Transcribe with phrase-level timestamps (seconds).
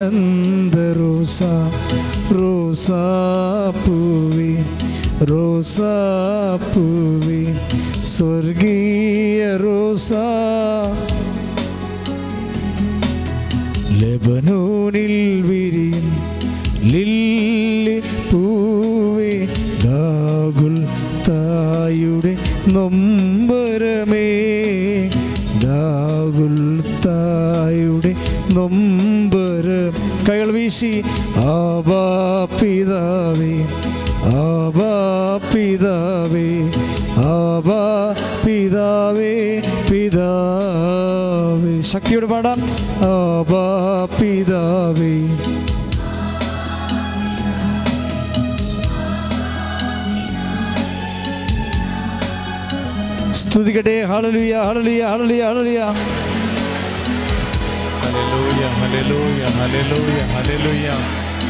[0.00, 1.38] റോസ
[2.32, 2.86] റോസ
[3.86, 4.50] പൂവി
[5.30, 5.76] റോസ
[6.74, 7.40] പൂവി
[8.06, 10.10] സ്വർഗീയ റോസ.
[14.00, 16.06] ലബനൂനിൽ വിരിയും
[16.84, 17.98] ലില്ലി
[18.30, 19.34] പൂവി
[19.82, 20.76] ഗാഗുൽ
[21.28, 22.34] തായുടെ
[22.68, 24.28] നൊമ്പരമേ
[25.64, 26.56] ഗാഗുൽ
[27.06, 28.12] തായുടെ
[29.58, 29.94] നൊമ്പരം
[30.26, 30.90] കൈകൾ വീശി
[31.52, 32.02] ആബാ
[32.58, 33.54] പിതാവേ
[34.40, 34.92] ആബാ
[35.52, 36.46] പിതാവേ
[37.30, 37.80] ആബാ
[38.44, 39.32] പിതാവേ
[39.90, 41.72] പിതാവേ.
[41.92, 42.60] ശക്തിയോട് പാടാം.
[43.10, 43.64] ആബാ
[44.18, 45.14] പിതാവേ.
[53.40, 53.96] സ്തുതിക്കട്ടെ.
[54.10, 55.80] Hallelujah hallelujah hallelujah hallelujah
[58.80, 60.98] hallelujah, hallelujah, hallelujah,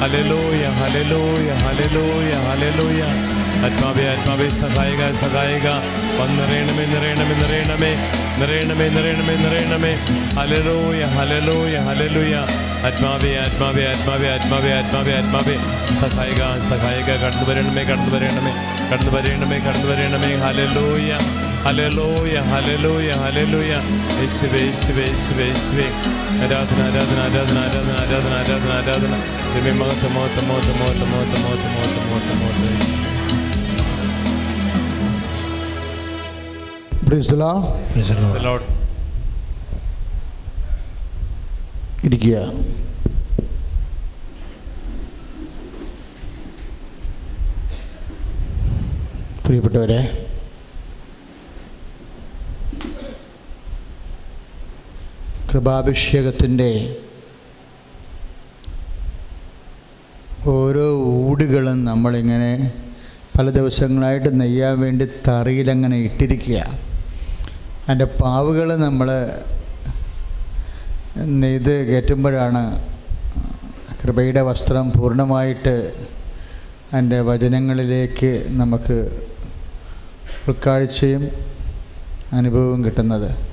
[0.01, 3.39] hallelujah, hallelujah, hallelujah, hallelujah.
[3.59, 5.73] आत्मा भी आत्मा भी सगाएगा सगाएगा
[6.23, 7.95] और नरेण में नरेण में नरेण में
[8.41, 9.95] नरेण में नरेण में नरेण में
[10.37, 12.43] हालेलुया हालेलुया हालेलुया
[12.91, 15.57] आत्मा भी आत्मा भी आत्मा भी आत्मा भी आत्मा भी आत्मा भी
[15.99, 18.55] सखाएगा सखाएगा कर्ण वरण में कर्ण वरण में
[18.91, 21.19] कर्ण वरण में कर्ण वरण में हालेलुया
[21.65, 23.73] ഹലലോയ ഹലലോയ ഹലലോയ
[24.19, 25.87] യേശുവേ യേശുവേ യേശുവേ യേശുവേ.
[26.39, 29.13] ആരാധന ആരാധന ആരാധന ആരാധന ആരാധന ആരാധന ആരാധന.
[29.53, 32.97] ദൈവമേ മഹത്വ മഹത്വ മഹത്വ മഹത്വ മഹത്വ മഹത്വ മഹത്വ മഹത്വ മഹത്വ
[37.07, 37.63] Praise the Lord.
[38.33, 38.65] The Lord.
[42.05, 42.37] ഇരിക്കുക.
[49.45, 50.01] പ്രിയപ്പെട്ടവരെ
[55.53, 56.97] കൃപാഭിഷേകത്തിന്റെ
[60.47, 62.73] ഓരോ ഊടുകളും നമ്മളിങ്ങനെ
[63.39, 66.59] പല ദിവസങ്ങളായിട്ട് നെയ്യാൻ വേണ്ടി തറിയിലങ്ങനെ ഇട്ടിരിക്കുക.
[67.83, 69.09] അതിന്റെ പാവുകൾ നമ്മൾ
[71.17, 72.63] നെയ്ത് കയറ്റുമ്പോഴാണ്
[74.05, 75.93] കൃപയുടെ വസ്ത്രം പൂർണമായിട്ട്
[76.93, 78.99] അതിന്റെ വചനങ്ങളിലേക്ക് നമുക്ക്
[80.49, 81.29] ഉൾക്കാഴ്ചയും
[82.33, 83.48] അനുഭവവും കിട്ടുന്നത്.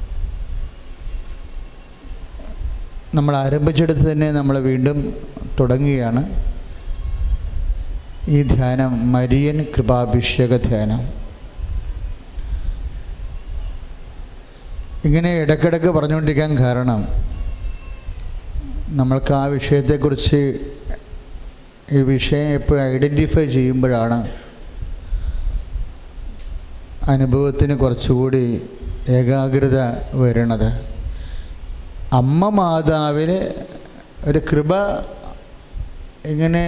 [3.17, 4.97] നമ്മൾ ആരംഭിച്ചെടുത്ത് തന്നെ നമ്മൾ വീണ്ടും
[5.59, 6.21] തുടങ്ങുകയാണ്.
[8.35, 11.01] ഈ ധ്യാനം മരിയൻ കൃപാഭിഷേക ധ്യാനം.
[15.07, 17.01] ഇങ്ങനെ ഇടയ്ക്കിടയ്ക്ക് പറഞ്ഞുകൊണ്ടിരിക്കാൻ കാരണം
[18.99, 20.41] നമ്മൾക്ക് ആ വിഷയത്തെക്കുറിച്ച്
[21.95, 24.19] ഈ വിഷയം എപ്പോഴും ഐഡന്റിഫൈ ചെയ്യുമ്പോഴാണ്
[27.13, 28.43] അനുഭവത്തിന് കുറച്ചുകൂടി
[29.17, 29.79] ഏകാഗ്രത
[30.21, 30.69] വരണത്.
[32.17, 33.39] അമ്മ മാതാവിന്
[34.29, 34.73] ഒരു കൃപ
[36.31, 36.65] എങ്ങനെ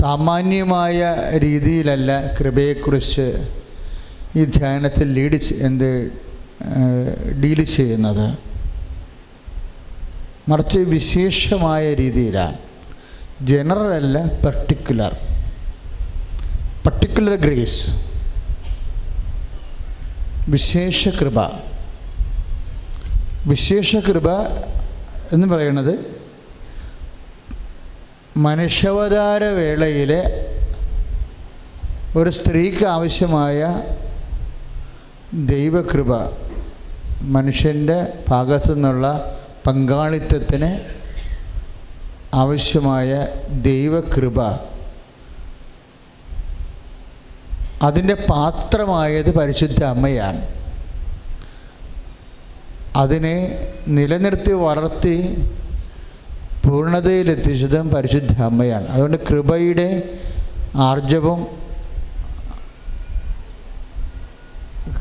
[0.00, 0.98] സാമാന്യമായ
[1.44, 3.26] രീതിയിലല്ല കൃപയെക്കുറിച്ച്
[4.38, 5.90] ഈ ധ്യാനത്തിൽ ലീഡ് എന്ത്
[7.42, 8.26] ഡീൽ ചെയ്യുന്നത്.
[10.50, 12.58] മറിച്ച് വിശേഷമായ രീതിയിലാണ്.
[13.50, 15.12] ജനറൽ അല്ല പർട്ടിക്കുലർ
[16.86, 17.82] പർട്ടിക്കുലർ ഗ്രേസ്
[20.48, 21.38] വിശേഷ കൃപ
[23.46, 24.28] വിശേഷ കൃപ
[25.32, 25.94] എന്ന് പറയുന്നത്
[28.36, 30.22] മനുഷ്യാവതാര വേളയിലെ
[32.16, 33.82] ഒരു സ്ത്രീക്ക് ആവശ്യമായ
[35.34, 36.12] ദൈവകൃപ
[37.22, 39.06] മനുഷ്യന്റെ ഭാഗത്തു നിന്നുള്ള
[39.66, 40.70] പങ്കാളിത്തത്തിന്
[42.34, 44.38] ആവശ്യമായ ദൈവകൃപ.
[47.82, 50.46] അതിന്റെ പാത്രമായത് പരിശുദ്ധ അമ്മയാണ്.
[52.96, 53.36] അതിനെ
[53.88, 55.16] നിലനിർത്തി വളർത്തി
[56.66, 58.86] പൂർണതയിലെത്തിച്ചതും പരിശുദ്ധ അമ്മയാണ്.
[58.88, 60.02] അതുകൊണ്ട് കൃപയുടെ
[60.74, 61.46] ആർജവം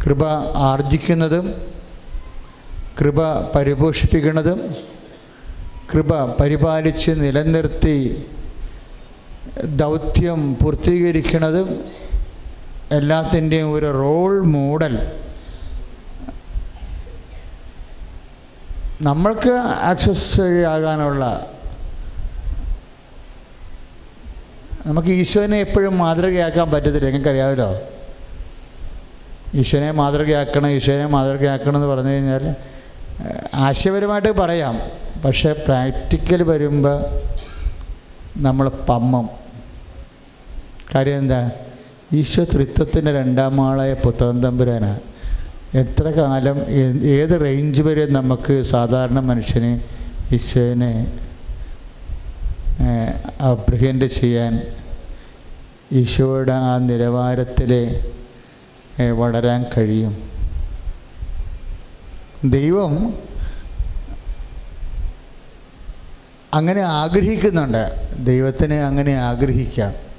[0.06, 0.24] കൃപ
[0.56, 1.54] ആർജിക്കുന്നതും
[3.00, 4.76] കൃപ പരിപോഷിപ്പിക്കുന്നതും
[5.94, 8.26] കൃപ പരിപാലിച്ച് നിലനിർത്തി
[9.76, 11.70] ദൗത്യം പൂർത്തീകരിക്കുന്നതും
[12.92, 15.20] എല്ലാത്തിന്റെയും ഒരു റോൾ മോഡൽ
[19.02, 19.50] നമ്മൾക്ക്
[19.92, 21.48] ആക്സസ് ആകാനുള്ള
[24.86, 27.06] നമുക്ക് ഈശോനെ എപ്പോഴും മാതൃകയാക്കാൻ പറ്റത്തില്ല.
[27.06, 27.82] നിങ്ങൾക്കറിയാമല്ലോ?
[29.54, 32.56] ഈശോനെ മാതൃകയാക്കണം ഈശോനെ മാതൃകയാക്കണം എന്ന് പറഞ്ഞു കഴിഞ്ഞാൽ
[33.54, 34.76] ആശയപരമായിട്ട് പറയാം.
[35.26, 37.04] പക്ഷേ പ്രാക്ടിക്കൽ വരുമ്പോൾ
[38.38, 39.30] നമ്മൾ പമ്മം.
[40.96, 41.52] കാര്യം എന്താ?
[42.14, 45.00] ഈശോ തൃത്വത്തിന്റെ രണ്ടാം ആളായ പുത്രൻ തമ്പുരാനാണ്
[45.78, 46.58] എത്ര കാലം
[47.04, 49.72] ഏത് റേഞ്ച് വരെ നമുക്ക് സാധാരണ മനുഷ്യന്
[50.34, 50.92] ഈശോനെ
[53.52, 54.54] അപ്രിഹെൻഡ് ചെയ്യാൻ
[55.92, 57.72] ഈശോയുടെ ആ നിലവാരത്തിൽ
[59.18, 60.14] വളരാൻ കഴിയും?
[62.46, 62.94] ദൈവം
[66.54, 67.84] അങ്ങനെ ആഗ്രഹിക്കുന്നുണ്ട്.
[68.26, 70.11] ദൈവത്തിന് അങ്ങനെ ആഗ്രഹിക്കാം.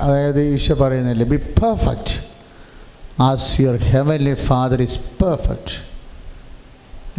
[0.00, 2.26] അതായത് ഈശോ പറയുന്നില്ല be perfect
[3.22, 5.90] as your heavenly father is perfect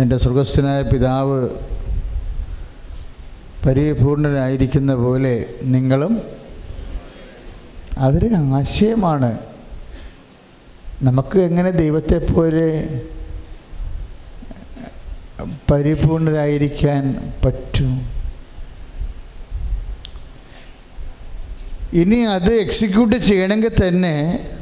[0.01, 1.49] എന്റെ സ്വർഗസ്ഥനായ പിതാവ്
[3.65, 6.21] പരിപൂർണനായിരിക്കുന്ന പോലെ നിങ്ങളും
[7.97, 9.37] അതൊരു ആശയമാണ്.
[11.03, 12.87] നമുക്ക് എങ്ങനെ ദൈവത്തെ പോലെ
[15.71, 18.10] പരിപൂർണരായിരിക്കാൻ പറ്റും?
[21.93, 24.13] ഇനി അത് എക്സിക്യൂട്ട് ചെയ്യണമെങ്കിൽ തന്നെ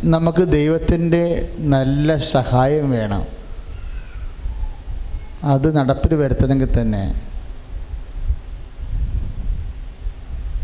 [0.04, 3.26] നമുക്ക് ദൈവത്തിന്റെ നല്ല സഹായം വേണം.
[5.44, 7.04] അത് നടപ്പിൽ വരുത്തണമെങ്കിൽ തന്നെ.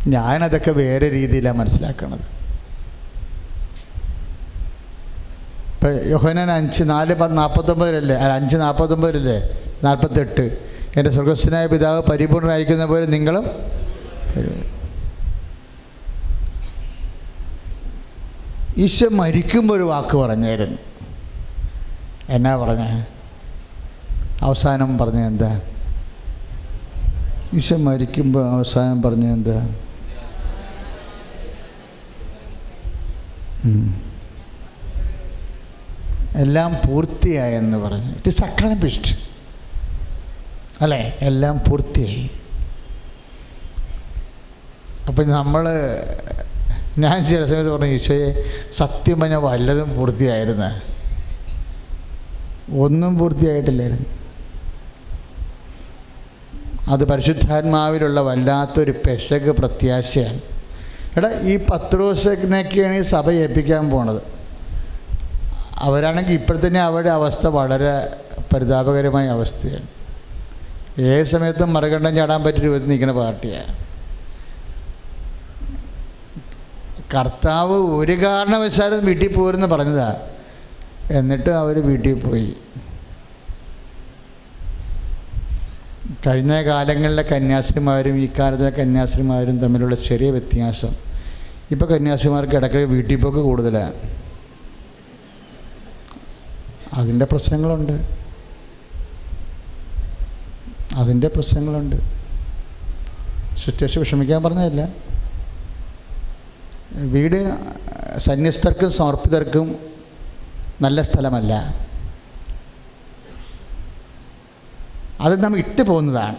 [0.07, 2.25] ഞാനതൊക്കെ വേറെ രീതിയിലാണ് മനസ്സിലാക്കണത്.
[5.73, 9.39] ഇപ്പം യോഹനാൻ അഞ്ച് നാല് പത്ത് നാൽപ്പത്തൊമ്പതിലല്ലേ അഞ്ച് നാൽപ്പത്തൊമ്പതിലല്ലേ
[9.83, 10.57] നാൽപ്പത്തെട്ട്.
[10.97, 13.45] എന്റെ സ്വർഗസ്വനായ പിതാവ് പരിപൂർണനായിരിക്കുന്ന പോലെ നിങ്ങളും
[18.77, 20.77] ഈശോ മരിക്കുമ്പോൾ ഒരു വാക്ക് പറഞ്ഞായിരുന്നു.
[22.29, 23.03] എന്നാ പറഞ്ഞ?
[24.41, 25.61] അവസാനം പറഞ്ഞ എന്താ?
[27.53, 29.75] ഈശോ മരിക്കുമ്പോൾ അവസാനം പറഞ്ഞ എന്താ.
[36.35, 38.11] എല്ലാം പൂർത്തിയായെന്ന് പറഞ്ഞു.
[38.11, 39.15] ഇറ്റ് ഇസ് അക്കംപ്ലിഷ്ഡ്
[40.81, 41.17] അല്ലേ?
[41.21, 42.29] എല്ലാം പൂർത്തിയായി.
[45.07, 45.69] അപ്പം നമ്മൾ
[46.97, 48.43] ഞാൻ ചില സമയത്ത് പറഞ്ഞു ഈശോയെ
[48.77, 50.95] സത്യം പറഞ്ഞാൽ വല്ലതും പൂർത്തിയായിരുന്നു.
[52.77, 54.05] ഒന്നും പൂർത്തിയായിട്ടില്ലായിരുന്നു.
[56.91, 60.39] അത് പരിശുദ്ധാത്മാവിലുള്ള വല്ലാത്തൊരു പെശക് പ്രത്യാശയാണ്.
[61.17, 64.21] എടാ ഈ പത്രോസിനൊക്കെയാണ് ഈ സഭ ഏൽപ്പിക്കാൻ പോണത്.
[65.75, 68.13] അവരാണെങ്കിൽ ഇപ്പോഴത്തന്നെ അവരുടെ അവസ്ഥ വളരെ
[68.53, 69.85] പരിതാപകരമായ അവസ്ഥയാണ്.
[71.01, 73.84] ഏത് സമയത്തും മറുകണ്ഠം ചാടാൻ പറ്റിയ രൂപത്തിൽ നിൽക്കുന്ന പാർട്ടിയാണ്.
[77.13, 80.27] കർത്താവ് ഒരു കാരണവശാലും വീട്ടിൽ പോരെന്ന് പറഞ്ഞതാ.
[81.11, 82.53] എന്നിട്ട് അവർ വീട്ടിൽ പോയി.
[86.27, 90.87] കഴിഞ്ഞ കാലങ്ങളിലെ കന്യാസ്ത്രീമാരും ഈ കാലത്തെ കന്യാസ്ത്രീമാരും തമ്മിലുള്ള ചെറിയ വ്യത്യാസം.
[91.71, 93.93] ഇപ്പോൾ കന്യാസ്ത്രീമാർക്ക് ഇടയ്ക്ക് വീട്ടിൽ പോക്ക് കൂടുതലാണ്
[96.93, 98.05] അതിന്റെ പ്രശ്നങ്ങളുണ്ട്.
[100.95, 101.95] അതിന്റെ പ്രശ്നങ്ങളുണ്ട്.
[103.57, 105.04] സിറ്റുവേഷൻ വിഷമിക്കാൻ പറഞ്ഞതല്ല.
[106.95, 107.57] വീട്
[108.17, 109.75] സന്യസ്തർക്കും സമർപ്പിതർക്കും
[110.81, 111.75] നല്ല സ്ഥലമല്ല.
[115.21, 116.37] അത് നമ്മൾ ഇട്ട് പോകുന്നതാണ്.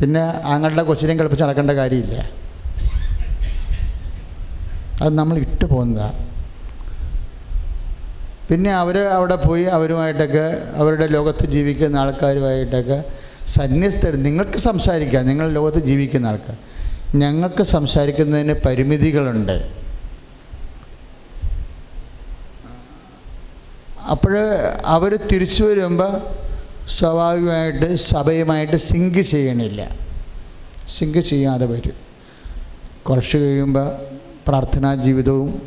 [0.00, 2.16] പിന്നെ ആങ്ങളുടെ കൊച്ചിനെയും കളിപ്പിച്ച് നടക്കേണ്ട കാര്യമില്ല.
[5.02, 6.30] അത് നമ്മൾ ഇട്ട് പോകുന്നതാണ്
[8.50, 13.04] പിന്നെ അവർ അവിടെ പോയി അവരുമായിട്ടൊക്കെ അവരുടെ ലോകത്ത് ജീവിക്കുന്ന ആൾക്കാരുമായിട്ടൊക്കെ
[13.46, 15.26] സന്യസ്തർ നിങ്ങൾക്ക് സംസാരിക്കാം.
[15.26, 16.56] നിങ്ങൾ ലോകത്ത് ജീവിക്കുന്ന ആൾക്കാർ.
[17.14, 19.72] ഞങ്ങൾക്ക് സംസാരിക്കുന്നതിന് പരിമിതികളുണ്ട്.
[24.10, 24.38] അപ്പോൾ
[24.84, 26.20] അവർ തിരിച്ചു വരുമ്പോൾ
[26.88, 29.96] സ്വാഭാവികമായിട്ട് സഭയുമായിട്ട് സിങ്ക് ചെയ്യണില്ല.
[30.88, 31.94] സിങ്ക് ചെയ്യാതെ വരും.
[33.02, 33.96] കുറച്ച് കഴിയുമ്പോൾ
[34.48, 35.62] പ്രാർത്ഥനാ ജീവിതവും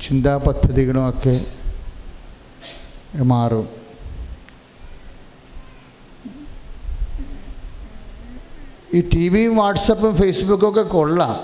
[0.00, 1.40] ചിന്താ പദ്ധതികളുമൊക്കെ
[3.14, 3.77] മാറും.
[8.94, 11.34] ഈ ടി വിയും വാട്സപ്പും ഫേസ്ബുക്കും ഒക്കെ കൊള്ളാം.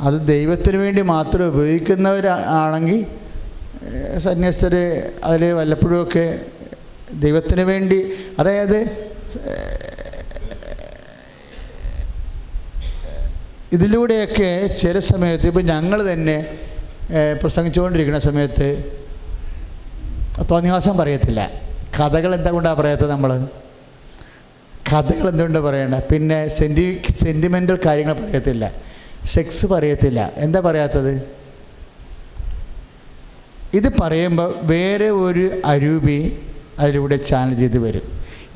[0.00, 3.00] അത് ദൈവത്തിന് വേണ്ടി മാത്രം ഉപയോഗിക്കുന്നവരാണെങ്കിൽ
[4.18, 4.74] സന്യസ്തർ
[5.24, 6.26] അതിൽ വല്ലപ്പോഴുമൊക്കെ
[7.24, 7.98] ദൈവത്തിന് വേണ്ടി
[8.38, 8.78] അതായത്
[13.72, 14.50] ഇതിലൂടെയൊക്കെ
[14.80, 16.36] ചില സമയത്ത് ഇപ്പം ഞങ്ങൾ തന്നെ
[17.42, 18.68] പ്രസംഗിച്ചുകൊണ്ടിരിക്കുന്ന സമയത്ത്
[20.50, 21.50] തോന്നിവാസം പറയത്തില്ല.
[21.96, 23.30] കഥകൾ എന്താ കൊണ്ടാണ് പറയാത്തത് നമ്മൾ
[24.94, 25.94] കഥകൾ എന്തുകൊണ്ട് പറയണ്ട?
[25.94, 28.72] പിന്നെ സെന്റി സെന്റിമെന്റൽ കാര്യങ്ങൾ പറയത്തില്ല.
[29.24, 30.32] സെക്സ് പറയത്തില്ല.
[30.36, 31.12] എന്താ പറയാത്തത്?
[33.74, 36.38] ഇത് പറയുമ്പോൾ വേറെ ഒരു അരൂപി
[36.78, 38.02] അതിലൂടെ ചാനൽ ചെയ്ത് വരും.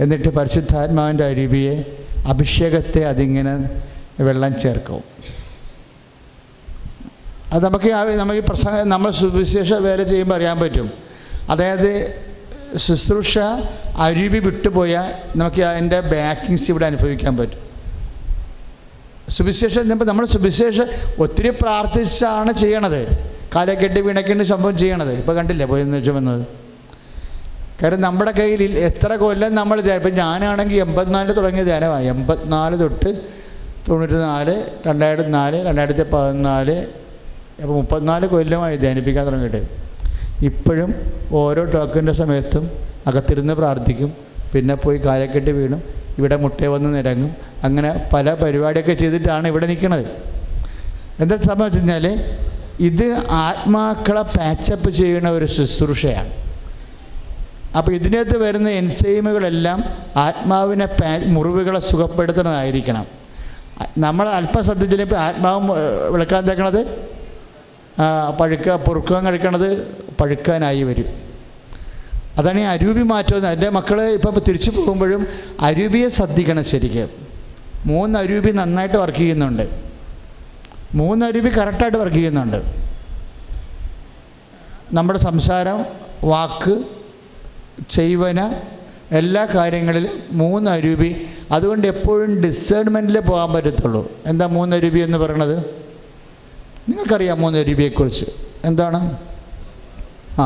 [0.00, 1.84] എന്നിട്ട് പരിശുദ്ധാത്മാവിന്റെ അരൂപിയെ
[2.26, 3.54] അഭിഷേകത്തെ അതിങ്ങനെ
[4.22, 5.02] വെള്ളം ചേർക്കും.
[7.52, 10.90] അത് നമുക്ക് നമുക്ക് പ്രസംഗ നമ്മൾ സുവിശേഷ വേല ചെയ്യുമ്പോൾ അറിയാൻ പറ്റും.
[11.50, 11.90] അതായത്
[12.76, 13.38] ശുശ്രൂഷ
[13.96, 17.68] അരുവി വിട്ടുപോയാൽ നമുക്ക് അതിന്റെ ബാക്കിങ്സ് ഇവിടെ അനുഭവിക്കാൻ പറ്റും.
[19.28, 20.86] സുവിശേഷം നമ്മൾ നമ്മൾ സുവിശേഷം
[21.18, 23.28] ഒത്തിരി പ്രാർത്ഥിച്ചാണ് ചെയ്യണത്.
[23.56, 25.12] കാലെ കെട്ടി വീണൊക്കെയാണ് സംഭവം ചെയ്യണത്.
[25.12, 26.46] ഇപ്പോൾ കണ്ടില്ലേ പോയി എന്ന് വന്നത്?
[27.82, 33.22] കാരണം നമ്മുടെ കയ്യിൽ എത്ര കൊല്ലം നമ്മൾ ഇപ്പം ഞാനാണെങ്കിൽ എൺപത്തിനാലിൽ തുടങ്ങിയ ധ്യാനമാണ് എൺപത്തിനാല് തൊട്ട്
[33.88, 36.86] തൊണ്ണൂറ്റി നാല് രണ്ടായിരത്തി നാല് രണ്ടായിരത്തി പതിനാല്
[37.62, 39.87] അപ്പോൾ മുപ്പത്തിനാല് കൊല്ലമായി ധ്യാനിപ്പിക്കാൻ തുടങ്ങിയിട്ട്.
[40.42, 40.94] ഇപ്പോഴും
[41.32, 42.70] ഓരോ ടോക്കിന്റെ സമയത്തും
[43.06, 44.14] അകത്തിരുന്ന് പ്രാർത്ഥിക്കും.
[44.54, 45.82] പിന്നെ പോയി കാലക്കെട്ട് വീണും.
[46.18, 47.36] ഇവിടെ മുട്ട വന്ന് നിരങ്ങും.
[47.64, 50.06] അങ്ങനെ പല പരിപാടിയൊക്കെ ചെയ്തിട്ടാണ് ഇവിടെ നിൽക്കുന്നത്
[51.20, 52.24] എന്താ സംഭവം വെച്ച് കഴിഞ്ഞാൽ
[52.80, 56.30] ഇത് ആത്മാക്കളെ പാച്ചപ്പ് ചെയ്യുന്ന ഒരു ശുശ്രൂഷയാണ്.
[57.78, 59.84] അപ്പോൾ ഇതിനകത്ത് വരുന്ന എൻസൈമുകളെല്ലാം
[60.16, 63.06] ആത്മാവിനെ പാ മുറിവുകളെ സുഖപ്പെടുത്തുന്നതായിരിക്കണം.
[63.98, 65.70] നമ്മൾ അല്പം ശ്രദ്ധിച്ചില്ലെങ്കിൽ ആത്മാവ്
[66.12, 67.08] വിളക്കാൻ തേക്കണത്
[68.40, 69.86] പഴുക്ക പൊറുക്കാൻ കഴിക്കണത്
[70.20, 71.04] പഴുക്കാനായി വരും.
[72.38, 73.48] അതാണ് ഈ അരൂപി മാറ്റം.
[73.48, 75.26] എന്റെ മക്കൾ ഇപ്പം തിരിച്ചു പോകുമ്പോഴും
[75.60, 77.08] അരൂപിയെ ശ്രദ്ധിക്കണം ശരിക്കും.
[77.86, 79.80] മൂന്ന് അരൂപി നന്നായിട്ട് വർക്ക് ചെയ്യുന്നുണ്ട്.
[80.94, 82.88] മൂന്ന് അരൂപി കറക്റ്റായിട്ട് വർക്ക് ചെയ്യുന്നുണ്ട്.
[84.92, 85.84] നമ്മുടെ സംസാരം
[86.24, 86.84] വാക്ക്
[87.90, 88.52] ചെയ്വന
[89.12, 94.12] എല്ലാ കാര്യങ്ങളിലും മൂന്ന് അരൂപി അതുകൊണ്ട് എപ്പോഴും ഡിസേൺമെന്റിൽ പോകാൻ പറ്റത്തുള്ളൂ.
[94.26, 95.87] എന്താ മൂന്ന് അരൂപി എന്ന് പറയണത്?
[96.88, 98.26] നിങ്ങൾക്കറിയാം മൂന്ന് അരൂപിയെക്കുറിച്ച്
[98.64, 99.00] എന്താണ്?
[100.40, 100.44] ആ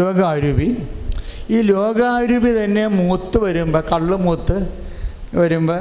[0.00, 0.68] ലോകാരൂപി
[1.50, 4.56] ഈ ലോകാരൂപി തന്നെ മൂത്ത് വരുമ്പോൾ കള്ള് മൂത്ത്
[5.40, 5.80] വരുമ്പോൾ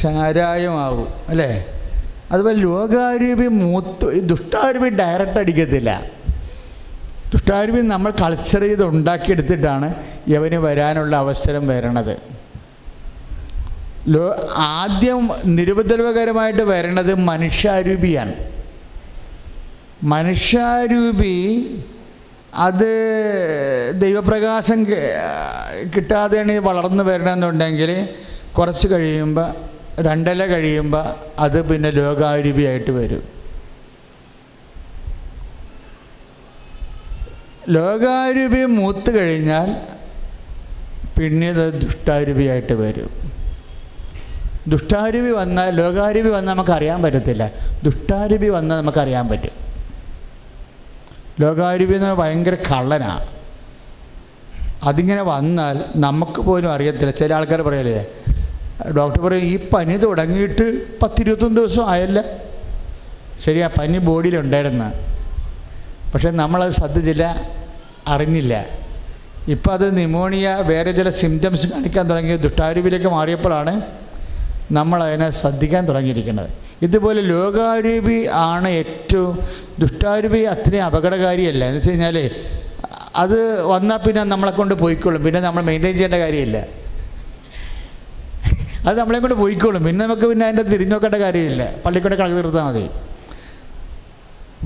[0.00, 1.50] ചാരായമാകും അല്ലേ?
[2.32, 5.90] അതുപോലെ ലോകാരൂപി മൂത്ത് ഈ ദുഷ്ടാരൂപി ഡയറക്റ്റ് അടിക്കത്തില്ല.
[7.32, 9.88] ദുഷ്ടാരൂപി നമ്മൾ കൾച്ചർ ചെയ്ത് ഉണ്ടാക്കിയെടുത്തിട്ടാണ്
[10.28, 12.14] യവന് വരാനുള്ള അവസരം വരണത്.
[14.54, 18.34] ആദ്യം നിരുപദ്രവകരമായിട്ട് വരണത് മനുഷ്യാരൂപിയാണ്.
[20.04, 21.36] മനുഷ്യാരൂപി
[22.54, 22.92] അത്
[23.94, 24.86] ദൈവപ്രകാശം
[25.94, 28.08] കിട്ടാതെയാണ് വളർന്നു വരണമെന്നുണ്ടെങ്കിൽ
[28.56, 29.54] കുറച്ച് കഴിയുമ്പോൾ
[30.02, 31.04] രണ്ടില കഴിയുമ്പോൾ
[31.38, 33.22] അത് പിന്നെ ലോകാരൂപിയായിട്ട് വരും.
[37.68, 39.76] ലോകാരൂപി മൂത്ത് കഴിഞ്ഞാൽ
[41.18, 43.29] പിന്നീട് ദുഷ്ടാരൂപിയായിട്ട് വരും.
[44.68, 47.50] ദുഷ്ടാരൂപി വന്നാൽ ലോകാരൂപി വന്നാൽ നമുക്ക് അറിയാൻ പറ്റത്തില്ല.
[47.82, 49.50] ദുഷ്ടാരൂപി വന്നാൽ നമുക്കറിയാൻ പറ്റും.
[51.40, 53.26] ലോകാരൂപി എന്ന് ഭയങ്കര കള്ളനാണ്
[54.82, 57.10] അതിങ്ങനെ വന്നാൽ നമുക്ക് പോലും അറിയത്തില്ല.
[57.10, 58.06] ചില ആൾക്കാർ പറയല്ലേ
[58.96, 62.24] ഡോക്ടർ പറയും ഈ പനി തുടങ്ങിയിട്ട് പത്തിരുപത്തൊന്ന് ദിവസം ആയല്ല.
[63.44, 64.92] ശരിയാ പനി ബോഡിയിലുണ്ടായിരുന്നു.
[66.14, 67.36] പക്ഷെ നമ്മളത് ശ്രദ്ധിച്ചില്ല
[68.08, 68.66] അറിഞ്ഞില്ല.
[69.48, 73.82] ഇപ്പം അത് ന്യൂമോണിയ വേറെ ചില സിംറ്റംസ് കാണിക്കാൻ തുടങ്ങി ദുഷ്ടാരൂപിലേക്ക് മാറിയപ്പോഴാണ്
[74.70, 76.50] നമ്മൾ അതിനെ ശ്രദ്ധിക്കാൻ തുടങ്ങിയിരിക്കുന്നത്.
[76.82, 79.38] ഇതുപോലെ ലോകാരൂപി ആണ് ഏറ്റവും
[79.78, 81.64] ദുഷ്ടാരൂപി അത്രയും അപകടകാരിയല്ല.
[81.64, 82.30] എന്ന് വെച്ച് കഴിഞ്ഞാൽ
[83.16, 85.24] അത് വന്നാൽ പിന്നെ നമ്മളെ കൊണ്ട് പോയിക്കോളും.
[85.24, 86.66] പിന്നെ നമ്മൾ മെയിന്റെയിൻ ചെയ്യേണ്ട കാര്യമില്ല.
[88.88, 89.84] അത് നമ്മളെ കൊണ്ട് പോയിക്കോളും.
[89.84, 91.70] പിന്നെ നമുക്ക് പിന്നെ അതിന്റെ തിരിഞ്ഞു നോക്കേണ്ട കാര്യമില്ല.
[91.86, 92.90] പള്ളിക്കൊണ്ട് കളി തീർത്താൽ മതി.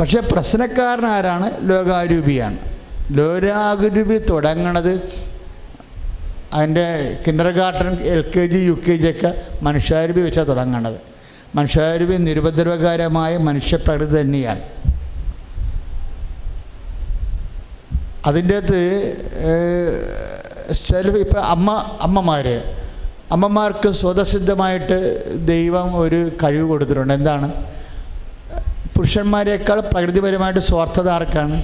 [0.00, 1.50] പക്ഷേ പ്രശ്നക്കാരനാരാണ്?
[1.70, 2.58] ലോകാരൂപിയാണ്.
[3.10, 5.24] ലോകാരൂപി തുടങ്ങണത്
[6.54, 6.86] അതിന്റെ
[7.58, 9.30] kindergarten L K G U K G ഒക്കെ
[9.62, 10.98] മനുഷ്യാരൂപി വെച്ചാണ് തുടങ്ങേണ്ടത്
[11.56, 14.62] മനുഷ്യാരൂപി നിരുപദ്രവകരമായ മനുഷ്യപ്രകൃതി തന്നെയാണ്.
[18.28, 18.82] അതിന്റെ അകത്ത്
[20.72, 21.70] സെൽഫ് ഇപ്പം അമ്മ
[22.06, 22.46] അമ്മമാർ
[23.34, 24.98] അമ്മമാർക്ക് സ്വതസിദ്ധമായിട്ട്
[25.52, 27.14] ദൈവം ഒരു കഴിവ് കൊടുത്തിട്ടുണ്ട്.
[27.14, 27.48] എന്താണ്?
[28.94, 31.56] പുരുഷന്മാരെക്കാൾ പ്രകൃതിപരമായിട്ട് സ്വാർത്ഥത ആർക്കാണ്?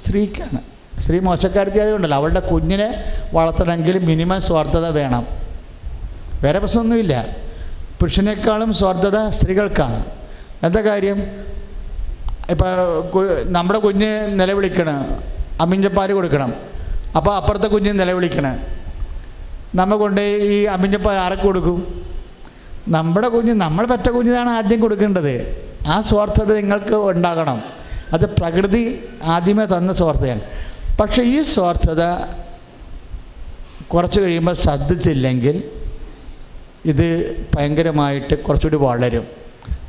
[0.00, 0.60] സ്ത്രീക്കാണ്.
[0.98, 5.26] സ്ത്രീ മോശക്കാരത്തി അതുകൊണ്ടല്ലോ അവളുടെ കുഞ്ഞിനെ വളർത്തണമെങ്കിൽ മിനിമം സ്വാർത്ഥത വേണം.
[6.42, 7.26] വേറെ പ്രശ്നമൊന്നുമില്ല.
[8.00, 10.04] പുരുഷനേക്കാളും സ്വാർത്ഥത സ്ത്രീകൾക്കാണ്.
[10.62, 11.22] എന്താ കാര്യം?
[12.50, 15.06] ഇപ്പോൾ നമ്മുടെ കുഞ്ഞ് നിലവിളിക്കണം.
[15.60, 16.54] അമ്മിഞ്ചപ്പാൽ കൊടുക്കണം.
[17.16, 18.56] അപ്പോൾ അപ്പുറത്തെ കുഞ്ഞ് നിലവിളിക്കണം.
[19.74, 22.06] നമ്മൾ കൊണ്ട് ഈ അമ്മിഞ്ചപ്പാൽ ആർക്ക് കൊടുക്കും?
[22.88, 25.68] നമ്മുടെ കുഞ്ഞ് നമ്മൾ പറ്റ കുഞ്ഞിനാണ് ആദ്യം കൊടുക്കേണ്ടത്.
[25.86, 27.62] ആ സ്വാർത്ഥത നിങ്ങൾക്ക് ഉണ്ടാകണം.
[28.12, 30.40] അത് പ്രകൃതി ആദ്യമേ തന്ന സ്വാർത്ഥതയാണ്.
[31.00, 32.02] പക്ഷേ ഈ സ്വാർത്ഥത
[33.86, 35.62] കുറച്ച് കഴിയുമ്പോൾ ശ്രദ്ധിച്ചില്ലെങ്കിൽ
[36.84, 39.26] ഇത് ഭയങ്കരമായിട്ട് കുറച്ചുകൂടി വളരും.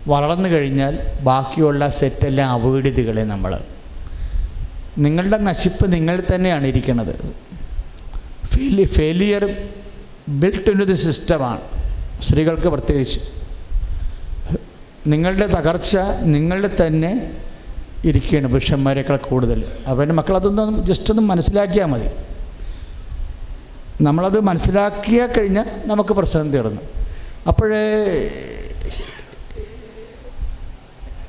[0.07, 2.49] വളർന്നു കഴിഞ്ഞാൽ ബാക്കിയുള്ള സെറ്റെല്ലാം
[3.03, 3.61] കളയും നമ്മൾ.
[4.97, 7.33] നിങ്ങളുടെ നശിപ്പ് നിങ്ങളിൽ തന്നെയാണ് ഇരിക്കുന്നത്.
[8.45, 9.43] Fail failure
[10.29, 11.61] built in the സിസ്റ്റമാണ്
[12.21, 13.19] സ്ത്രീകൾക്ക് പ്രത്യേകിച്ച്.
[15.07, 15.97] നിങ്ങളുടെ തകർച്ച
[16.35, 17.11] നിങ്ങളുടെ തന്നെ
[18.05, 19.59] ഇരിക്കുകയാണ് പുരുഷന്മാരെക്കാൾ കൂടുതൽ.
[19.89, 22.09] അപ്പോൾ എന്റെ മക്കളതൊന്നും ജസ്റ്റ് ഒന്ന് മനസ്സിലാക്കിയാൽ മതി.
[24.01, 26.81] നമ്മളത് മനസ്സിലാക്കിയ കഴിഞ്ഞാൽ നമുക്ക് പ്രശ്നം തീർന്നു.
[27.47, 27.83] അപ്പോഴേ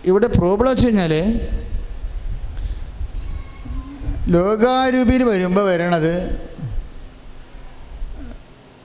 [0.05, 1.15] ഇവിടെ പ്രോബ്ലം വെച്ച് കഴിഞ്ഞാൽ
[4.29, 6.13] ലോകാരൂപിയിൽ വരുമ്പോൾ വരണത്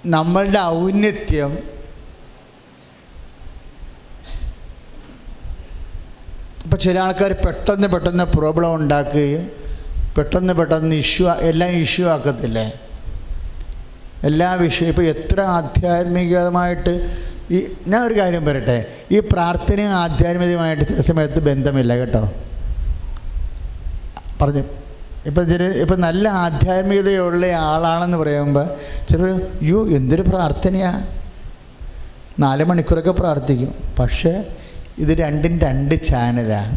[0.06, 1.75] നമ്മളുടെ ഔന്നത്യം
[6.66, 9.52] അപ്പോൾ ചില ആൾക്കാർ പെട്ടെന്ന് പെട്ടെന്ന് പ്രോബ്ലം ഉണ്ടാക്കുകയും
[10.18, 12.66] പെട്ടെന്ന് പെട്ടെന്ന് ഇഷ്യൂ എല്ലാം ഇഷ്യൂ ആക്കത്തില്ലേ?
[14.24, 16.94] എല്ലാ വിഷയം ഇപ്പോൾ എത്ര ആധ്യാത്മികമായിട്ട്
[17.52, 17.58] ഈ
[17.88, 18.86] ഞാൻ ഒരു കാര്യം പറയട്ടെ.
[19.12, 22.24] ഈ പ്രാർത്ഥനയും ആധ്യാത്മികമായിട്ട് ചില സമയത്ത് ബന്ധമില്ല കേട്ടോ.
[24.42, 24.64] പറഞ്ഞു.
[25.26, 28.68] ഇപ്പം ചില ഇപ്പം നല്ല ആധ്യാത്മികതയുള്ള ആളാണെന്ന് പറയുമ്പോൾ
[29.12, 29.30] ചിലർ
[29.62, 31.02] യോ എന്തൊരു പ്രാർത്ഥനയാണ്
[32.40, 33.74] നാല് മണിക്കൂറൊക്കെ പ്രാർത്ഥിക്കും.
[34.00, 34.34] പക്ഷേ
[35.04, 36.76] ഇത് രണ്ടും രണ്ട് ചാനലാണ്.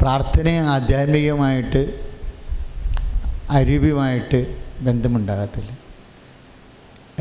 [0.00, 1.82] പ്രാർത്ഥനയും ആധ്യാത്മികമായിട്ട്
[3.56, 4.40] അരൂപിയുമായിട്ട്
[4.86, 5.70] ബന്ധമുണ്ടാകത്തില്ല.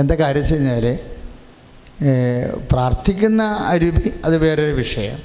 [0.02, 0.86] എന്താ കാര്യം വെച്ച് കഴിഞ്ഞാൽ
[2.72, 5.20] പ്രാർത്ഥിക്കുന്ന അരൂപി അത് വേറൊരു വിഷയം.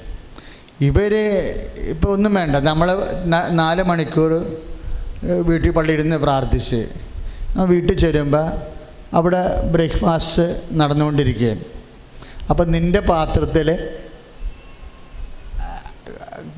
[0.87, 1.13] ഇവർ
[1.93, 2.55] ഇപ്പോൾ ഒന്നും വേണ്ട.
[2.69, 2.87] നമ്മൾ
[3.61, 4.31] നാല് മണിക്കൂർ
[5.49, 6.81] വീട്ടിൽ പള്ളിയിരുന്ന് പ്രാർത്ഥിച്ച്
[7.71, 8.45] വീട്ടിൽ ചെല്ലുമ്പോൾ
[9.17, 10.45] അവിടെ ബ്രേക്ക്ഫാസ്റ്റ്
[10.79, 11.65] നടന്നുകൊണ്ടിരിക്കുകയാണ്.
[12.51, 13.69] അപ്പം നിന്റെ പാത്രത്തിൽ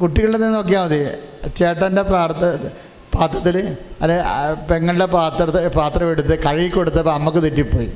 [0.01, 0.99] കുട്ടികളുടെ നിന്ന് നോക്കിയാൽ മതി.
[1.59, 2.43] ചേട്ടന്റെ പ്രാർത്ഥ
[3.15, 3.55] പാത്രത്തിൽ
[4.03, 4.17] അല്ലെ
[4.69, 7.89] പെങ്ങളുടെ പാത്രത്തെ പാത്രം എടുത്ത് കഴുകി കൊടുത്തപ്പോൾ അമ്മയ്ക്ക് തെറ്റിപ്പോയി.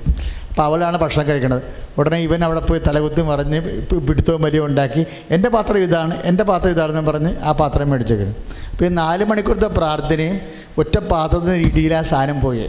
[0.50, 1.64] അപ്പോൾ അവളാണ് ഭക്ഷണം കഴിക്കുന്നത്
[2.00, 3.60] ഉടനെ ഇവൻ അവിടെ പോയി തലകുത്തി മറിഞ്ഞ്
[4.08, 5.04] പിടുത്തവും വലിയ ഉണ്ടാക്കി.
[5.36, 8.36] എന്റെ പാത്രം ഇതാണ് എന്റെ പാത്രം ഇതാണെന്ന് പറഞ്ഞ് ആ പാത്രം മേടിച്ചു കഴിഞ്ഞു
[8.72, 10.36] അപ്പോൾ ഈ നാല് മണിക്കൂറത്തെ പ്രാർത്ഥനയും
[10.82, 12.68] ഒറ്റ പാത്രത്തിന് രീതിയിൽ ആ സാധനം പോയി.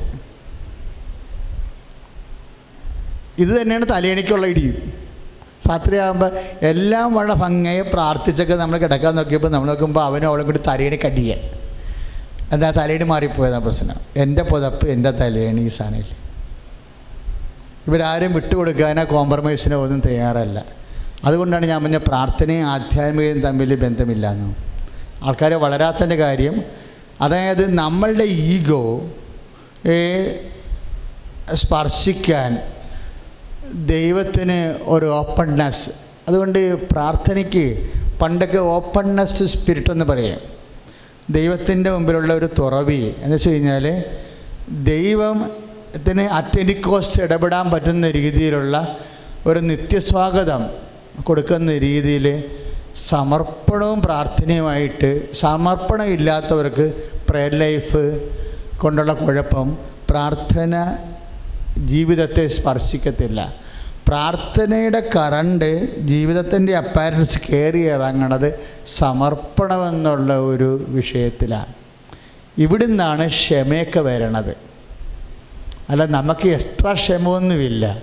[3.42, 4.76] ഇത് തന്നെയാണ് തലയണിക്കുള്ള ഇടിയും.
[5.68, 6.30] രാത്രിയാകുമ്പോൾ
[6.70, 11.40] എല്ലാം വളരെ ഭംഗിയായി പ്രാർത്ഥിച്ചൊക്കെ നമ്മൾ കിടക്കാൻ നോക്കിയപ്പോൾ നമ്മൾ നോക്കുമ്പോൾ അവനും അവളും കൂടി തലയണി കടിയാൻ
[12.54, 13.98] എന്താ തലയണി മാറിപ്പോയതാ പ്രശ്നം.
[14.22, 16.10] എന്റെ പുതപ്പ് എന്റെ തലയണി ഈ സാധനയിൽ
[17.88, 20.58] ഇവരാരും വിട്ടുകൊടുക്കാനോ കോംപ്രമൈസിനോ ഒന്നും തയ്യാറല്ല.
[21.26, 24.48] അതുകൊണ്ടാണ് ഞാൻ പറഞ്ഞ പ്രാർത്ഥനയും ആധ്യാത്മികതയും തമ്മിൽ ബന്ധമില്ലാന്ന്.
[25.26, 26.56] ആൾക്കാരെ വളരാത്തതിന്റെ കാര്യം
[27.24, 28.82] അതായത് നമ്മളുടെ ഈഗോ
[31.62, 32.50] സ്പർശിക്കാൻ
[33.74, 35.90] ദൈവത്തിന് ഒരു ഓപ്പൺനെസ്
[36.28, 40.38] അതുകൊണ്ട് പ്രാർത്ഥനയ്ക്ക് പണ്ടൊക്കെ ഓപ്പൺനെസ് സ്പിരിറ്റ് എന്ന് പറയും.
[41.30, 44.04] ദൈവത്തിന്റെ മുമ്പിലുള്ള ഒരു തുറവി എന്ന് വെച്ച് കഴിഞ്ഞാൽ
[44.68, 48.98] ദൈവത്തിന് അറ്റനിക്കോസ്റ്റ് ഇടപെടാൻ പറ്റുന്ന രീതിയിലുള്ള
[49.46, 50.66] ഒരു നിത്യസ്വാഗതം
[51.22, 52.44] കൊടുക്കുന്ന രീതിയിൽ
[52.94, 56.94] സമർപ്പണവും പ്രാർത്ഥനയുമായിട്ട് സമർപ്പണം ഇല്ലാത്തവർക്ക്
[57.30, 58.20] പ്രയർ ലൈഫ്
[58.76, 59.76] കൊണ്ടുള്ള കുഴപ്പം
[60.10, 60.74] പ്രാർത്ഥന
[61.78, 63.54] ജീവിതത്തെ സ്പർശിക്കത്തില്ല.
[64.08, 71.74] പ്രാർത്ഥനയുടെ കറണ്ട് ജീവിതത്തിന്റെ അപ്പാരൻസ് കയറി ഇറങ്ങണത് സമർപ്പണമെന്നുള്ള ഒരു വിഷയത്തിലാണ്.
[72.58, 74.56] ഇവിടുന്നാണ് ക്ഷമയൊക്കെ വരണത്.
[75.90, 78.02] അല്ല നമുക്ക് എക്സ്ട്രാ ക്ഷമയൊന്നുമില്ല.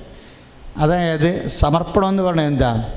[0.78, 2.94] അതായത് സമർപ്പണം എന്ന് പറഞ്ഞാൽ എന്താ?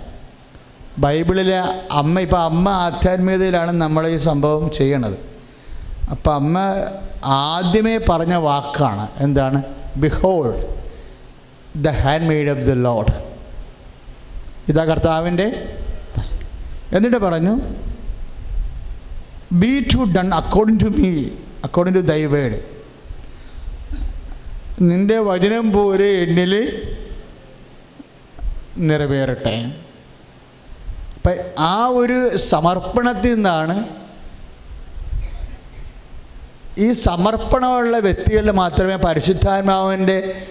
[0.99, 1.61] ബൈബിളിലെ
[1.91, 5.19] അമ്മ ഇപ്പം അമ്മ ആധ്യാത്മികതയിലാണ് നമ്മൾ ഈ സംഭവം ചെയ്യണത്.
[6.11, 6.59] അപ്പം അമ്മ
[7.25, 9.63] ആദ്യമേ പറഞ്ഞ വാക്കാണ് എന്താണ്?
[10.01, 10.55] Behold
[11.77, 11.89] the
[12.29, 13.13] handmaid of the Lord
[14.69, 15.47] ഇതാ കർത്താവിന്റെ
[16.93, 17.55] എന്നിട്ട് പറഞ്ഞു
[19.53, 21.11] be to done according to me
[21.65, 22.59] according to thy word
[24.81, 26.53] നിന്റെ വചനം പോലെ എന്നിൽ
[28.79, 29.55] നിറവേറട്ടെ.
[31.17, 33.77] അപ്പം ആ ഒരു സമർപ്പണത്തിൽ നിന്നാണ്
[36.79, 40.47] ഈ സമർപ്പണമുള്ള വ്യക്തികളിൽ മാത്രമേ പരിശുദ്ധാത്മാവിന്റെ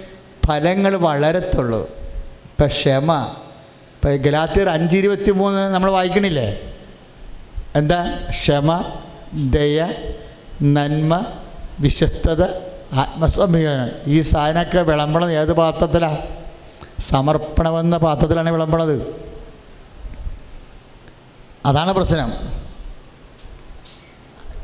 [0.46, 1.90] ഫലങ്ങൾ വളരത്തുള്ളൂ.
[2.46, 3.12] ഇപ്പം ക്ഷമ
[3.96, 6.60] ഇപ്പം ഗലാത്തിയർ അഞ്ച് ഇരുപത്തി മൂന്ന് നമ്മൾ വായിക്കണില്ലേ?
[7.76, 8.20] എന്താ?
[8.30, 8.84] ക്ഷമ
[9.34, 9.88] ദയ
[10.62, 11.26] നന്മ
[11.80, 12.44] വിശ്വസ്തത
[12.94, 16.18] ആത്മസമീപനം ഈ സാധനമൊക്കെ വിളമ്പണത് ഏത് പാത്രത്തിലാണ്
[17.00, 19.16] സമർപ്പണമെന്ന പാത്രത്തിലാണ് വിളമ്പണത്.
[21.66, 22.32] അതാണ് പ്രശ്നം.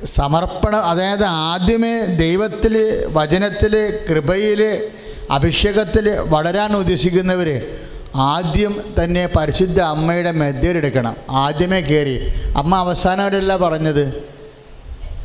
[0.05, 3.73] സമർപ്പണം അതായത് ആദ്യമേ ദൈവത്തിൽ വചനത്തിൽ
[4.09, 4.81] കൃപയിൽ
[5.31, 7.77] അഭിഷേകത്തിൽ വളരാൻ ഉദ്ദേശിക്കുന്നവർ
[8.15, 14.23] ആദ്യം തന്നെ പരിശുദ്ധ അമ്മയുടെ മെദ്യരെടുക്കണം ആദ്യമേ കയറി അമ്മ അവസാനവരല്ല പറഞ്ഞത്?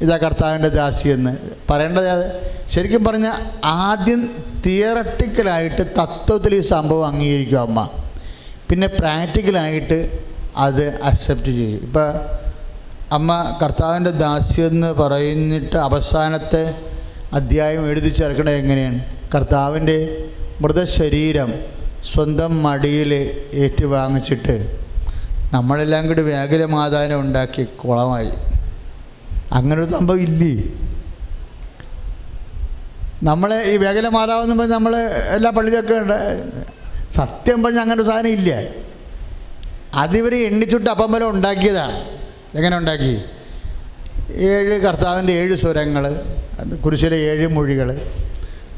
[0.03, 1.37] ഇതാ കർത്താവിന്റെ ദാസിയെന്ന്
[1.71, 2.25] പറയേണ്ടത് അത്
[2.71, 4.31] ശരിക്കും പറഞ്ഞാൽ ആദ്യം
[4.67, 7.89] തിയറട്ടിക്കലായിട്ട് തത്വത്തിൽ ഈ സംഭവം അംഗീകരിക്കും അമ്മ.
[8.71, 10.21] പിന്നെ പ്രാക്ടിക്കലായിട്ട്
[10.57, 11.81] അത് അക്സെപ്റ്റ് ചെയ്യും.
[11.83, 12.13] ഇപ്പം
[13.13, 16.75] അമ്മ കർത്താവിന്റെ ദാസ്യെന്ന് പറയുന്നിട്ട് അവസാനത്തെ
[17.33, 19.05] അധ്യായം എഴുതി ചേർക്കണത് എങ്ങനെയാണ്?
[19.35, 20.25] കർത്താവിന്റെ
[20.61, 21.53] മൃതശരീരം
[22.15, 23.15] സ്വന്തം മടിയിൽ
[23.55, 24.79] ഏറ്റുവാങ്ങിച്ചിട്ട്
[25.53, 28.31] നമ്മളെല്ലാം കൂടി വ്യാകുലമാതാനം ഉണ്ടാക്കി കുളമായി.
[29.53, 30.63] അങ്ങനൊരു സംഭവം ഇല്ലേ?
[33.23, 34.97] നമ്മളെ ഈ വ്യാകുല മാതാവ് എന്ന് പറഞ്ഞാൽ നമ്മൾ
[35.35, 36.45] എല്ലാ പള്ളിയിലൊക്കെ ഉണ്ട്.
[37.15, 38.63] സത്യം പറഞ്ഞാൽ അങ്ങനെ ഒരു സാധനം ഇല്ല.
[39.95, 42.17] അതിവർ എണ്ണിച്ചുട്ട് അപ്പം വരെ ഉണ്ടാക്കിയതാണ്.
[42.57, 43.21] എങ്ങനെ ഉണ്ടാക്കി
[44.35, 46.05] ഏഴ് കർത്താവിന്റെ ഏഴ് സ്വരങ്ങൾ
[46.85, 48.01] കുരിശിലെ ഏഴ് മൊഴികൾ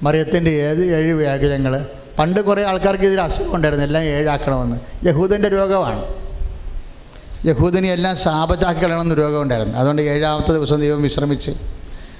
[0.03, 1.87] മറിയത്തിന്റെ ഏത് ഏഴ് വ്യാകുലങ്ങൾ.
[2.19, 5.07] പണ്ട് കുറേ ആൾക്കാർക്ക് ഇതിൽ അസുഖം ഉണ്ടായിരുന്നു എല്ലാം ഏഴാക്കണമെന്ന്.
[5.07, 6.03] യഹൂദന്റെ രോഗമാണ്.
[7.47, 9.79] യഹൂദനെ എല്ലാം സാപത്താക്കി കളയണമെന്ന് രോഗം ഉണ്ടായിരുന്നു.
[9.79, 11.51] അതുകൊണ്ട് ഏഴാമത്തെ ദിവസം ദൈവം വിശ്രമിച്ച്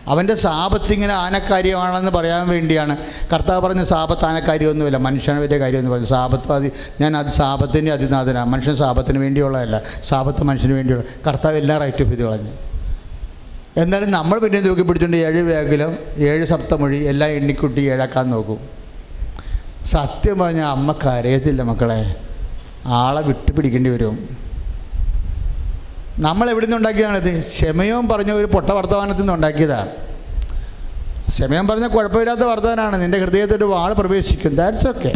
[0.09, 2.97] അവന്റെ സാപത്ത് ഇങ്ങനെ ആനക്കാര്യമാണെന്ന് പറയാൻ വേണ്ടിയാണ്.
[3.33, 4.97] കർത്താവ് പറഞ്ഞ സാപത്ത് ആനക്കാര്യമൊന്നുമില്ല.
[4.97, 6.07] മനുഷ്യനെ വലിയ കാര്യമെന്ന് പറഞ്ഞു.
[6.07, 9.83] സാപത്ത് അതി ഞാൻ അത് സാപത്തിന്റെ അതിനാഥനാണ് മനുഷ്യൻ സാപത്തിന് വേണ്ടിയുള്ളതല്ല.
[10.05, 11.05] സാപത്ത് മനുഷ്യന് വേണ്ടിയുള്ള.
[11.27, 12.51] കർത്താവ് എല്ലാ റൈറ്റ് ചെയ്ത് കളഞ്ഞു.
[13.77, 18.59] എന്നാലും നമ്മൾ പിന്നെ തൂക്കി പിടിച്ചുകൊണ്ട് ഏഴ് വേഗിലും ഏഴ് സപ്തമൊഴി എല്ലാം എണ്ണിക്കുട്ടി ഏഴാക്കാൻ നോക്കും.
[19.87, 22.15] സത്യം പറഞ്ഞാൽ അമ്മ കരയത്തില്ല മക്കളെ.
[22.87, 24.48] ആളെ വിട്ടു പിടിക്കേണ്ടി വരും.
[26.21, 29.91] നമ്മൾ എവിടെ നിന്ന് ഉണ്ടാക്കിയതാണിത് ക്ഷമയും പറഞ്ഞ ഒരു പൊട്ട വർത്തമാനത്തിൽ നിന്ന് ഉണ്ടാക്കിയതാണ്
[31.29, 34.57] ക്ഷമയം പറഞ്ഞ കുഴപ്പമില്ലാത്ത വർത്തമാനമാണ് നിന്റെ ഹൃദയത്തിൽ വാൾ പ്രവേശിക്കും.
[34.57, 35.13] ദാറ്റ്സ് ഓക്കെ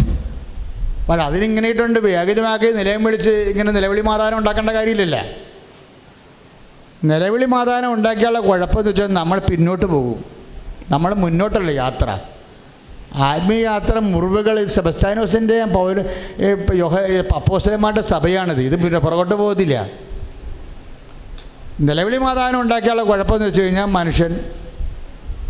[1.09, 1.99] പക്ഷേ അതിനിങ്ങനെ ഇട്ടുണ്ട്.
[1.99, 5.17] വേഗമാക്കി നിലയം വിളിച്ച് ഇങ്ങനെ നിലവിളി മാതാനം ഉണ്ടാക്കേണ്ട കാര്യമില്ലല്ല?
[7.05, 10.25] നിലവിളി മാതാനം ഉണ്ടാക്കിയുള്ള കുഴപ്പമെന്ന് വെച്ചാൽ നമ്മൾ പിന്നോട്ട് പോകും.
[10.91, 12.19] നമ്മൾ മുന്നോട്ടല്ല യാത്ര.
[13.15, 14.67] ആത്മീയ യാത്ര മുറിവുകൾ.
[14.67, 15.99] സെബസ്താനോസിന്റെ പൗര
[16.75, 16.95] യോഹ
[17.35, 18.61] പപ്പോസന്മാരുടെ സഭയാണിത്.
[18.61, 19.77] ഇത് പിന്നെ പുറകോട്ട് പോകത്തില്ല.
[21.89, 24.33] നിലവിളി മാതാവിനെ ഉണ്ടാക്കിയുള്ള കുഴപ്പമെന്ന് വെച്ച് കഴിഞ്ഞാൽ മനുഷ്യൻ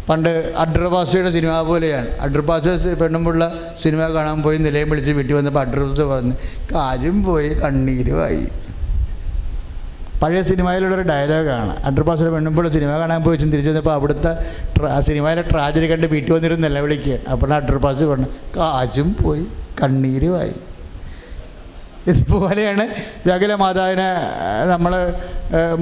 [0.09, 0.31] പണ്ട്
[0.63, 2.09] അഡ്രബാസിയുടെ സിനിമ പോലെയാണ്.
[2.25, 2.69] അഡ്രബാസ
[3.01, 3.45] പെണ്ണുമ്പുള്ള
[3.83, 6.35] സിനിമ കാണാൻ പോയി നിലയം വിളിച്ച് വീട്ടിൽ വന്നപ്പോൾ അഡ്രബാസ് പറഞ്ഞ്
[6.73, 8.43] കാര്യം പോയി കണ്ണീരുമായി
[10.23, 14.33] പഴയ സിനിമയിലുള്ളൊരു ഡയലോഗാണ് അഡ്രബാസിലെ പെണ്ണുമ്പോൾ സിനിമ കാണാൻ പോയി തിരിച്ചു വന്നപ്പോൾ അവിടുത്തെ
[15.09, 17.25] സിനിമയിലെ ട്രാജഡി കണ്ട് വീട്ടിൽ വന്നിരുന്ന് നിലവിളിക്കുകയാണ്.
[17.35, 19.45] അപ്പോൾ അഡ്രബാസ് പറഞ്ഞു കാജും പോയി
[19.83, 20.55] കണ്ണീരുമായി
[22.11, 22.85] ഇതുപോലെയാണ്
[23.27, 24.09] വ്യാകുല മാതാവിനെ
[24.73, 24.93] നമ്മൾ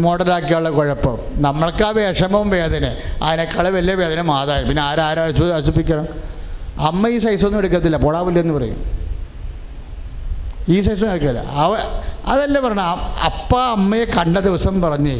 [0.04, 1.16] മോഡലാക്കിയുള്ള കുഴപ്പം.
[1.46, 2.86] നമ്മൾക്ക് ആ വിഷമവും വേദന
[3.26, 4.68] അതിനേക്കാൾ വലിയ വേദന മാതാവിന്.
[4.68, 5.22] പിന്നെ ആരാരോ
[5.58, 6.06] ആശ്വസിപ്പിക്കണം
[6.88, 7.98] അമ്മ ഈ സൈസൊന്നും എടുക്കത്തില്ല.
[8.06, 8.78] പൊടാവില്ലെന്ന് പറയും.
[10.74, 11.72] ഈ സൈസ് എടുക്കില്ല അവ
[12.32, 12.82] അതല്ല പറഞ്ഞ
[13.28, 15.16] അപ്പ അമ്മയെ കണ്ട ദിവസം പറഞ്ഞേ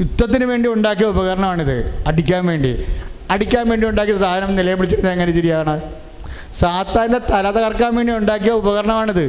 [0.00, 1.76] യുദ്ധത്തിന് വേണ്ടി ഉണ്ടാക്കിയ ഉപകരണമാണിത്.
[2.10, 2.72] അടിക്കാൻ വേണ്ടി.
[3.34, 5.74] അടിക്കാൻ വേണ്ടി ഉണ്ടാക്കിയ സാധനം നിലയെ പിടിച്ചിരുന്നത് എങ്ങനെ ശരിയാണ്
[6.60, 9.26] സാത്താന്റെ തല തകർക്കാൻ വേണ്ടി ഉണ്ടാക്കിയ ഉപകരണമാണിത്.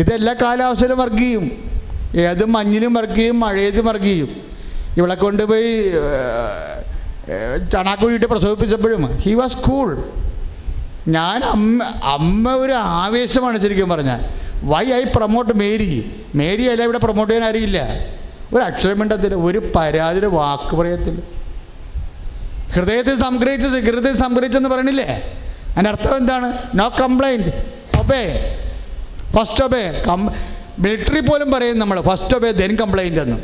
[0.00, 1.44] ഇതെല്ലാ കാലാവസ്ഥയിലും വർക്ക് ചെയ്യും.
[2.26, 4.30] ഏത് മഞ്ഞിലും വർക്ക് ചെയ്യും മഴയത്തും വർക്ക് ചെയ്യും.
[4.98, 5.70] ഇവളെ കൊണ്ടുപോയി
[7.72, 9.88] ചണാക്കുഴിയിട്ട് പ്രസവിപ്പിച്ചപ്പോഴും ഹി വാസ് കൂൾ
[11.16, 11.78] ഞാൻ അമ്മ
[12.16, 14.20] അമ്മ ഒരു ആവേശമാണ് ശരിക്കും പറഞ്ഞാൽ.
[14.72, 15.90] Why I promote Mary
[16.40, 17.78] Mary അല്ല ഇവിടെ പ്രൊമോട്ട് ചെയ്യാൻ അറിയില്ല
[18.54, 21.20] ഒരു അക്ഷരം മിണ്ടത്തില്ല ഒരു പരാതിയുടെ വാക്ക് പറയത്തില്ല.
[22.74, 25.08] ഹൃദയത്തെ സംഗ്രഹിച്ച് ഹൃദയത്തെ സംഗ്രഹിച്ചെന്ന് പറയണില്ലേ
[25.70, 26.58] അതിന്റെ അർത്ഥം എന്താണ്?
[26.74, 27.50] No complaint
[27.98, 28.22] obey
[29.36, 30.30] first obey come
[30.78, 33.36] military പോലും പറയും നമ്മൾ ഫസ്റ്റ് ഒബേ ദെൻ കംപ്ലൈന്റ് എന്ന്.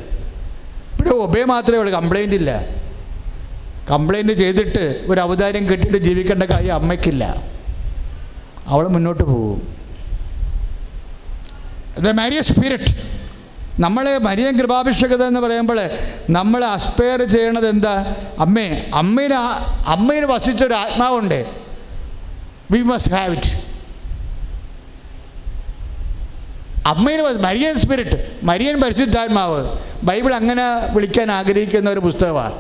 [0.95, 2.65] ഇവിടെ ഒബേ മാത്രമേ ഉള്ളൂ കംപ്ലൈന്റ് ഇല്ല.
[3.91, 7.43] കംപ്ലൈന്റ് ചെയ്തിട്ട് ഒരു അവതാരം കിട്ടിയിട്ട് ജീവിക്കേണ്ട കാര്യം അമ്മയ്ക്കില്ല.
[8.67, 9.61] അവൾ മുന്നോട്ട് പോകും.
[12.05, 12.95] ദ മാരിയ സ്പിരിറ്റ്
[13.81, 15.79] നമ്മൾ മരിയൻ കൃപാഭിഷേകത എന്ന് പറയുമ്പോൾ
[16.31, 18.17] നമ്മൾ അസ്പയർ ചെയ്യണത് എന്താ?
[18.39, 19.35] അമ്മേ അമ്മയിൽ
[19.87, 21.56] അമ്മയിൽ വസിച്ചൊരു ആത്മാവുണ്ട്.
[22.73, 23.53] വി മസ്റ്റ് ഹാവ് ഇറ്റ്
[26.93, 29.61] അമ്മയിൽ മരിയൻ സ്പിരിറ്റ് മരിയൻ പരിശുദ്ധാത്മാവ്
[30.03, 32.57] ബൈബിൾ അങ്ങനെ വിളിക്കാൻ ആഗ്രഹിക്കുന്ന ഒരു പുസ്തകമാണ്.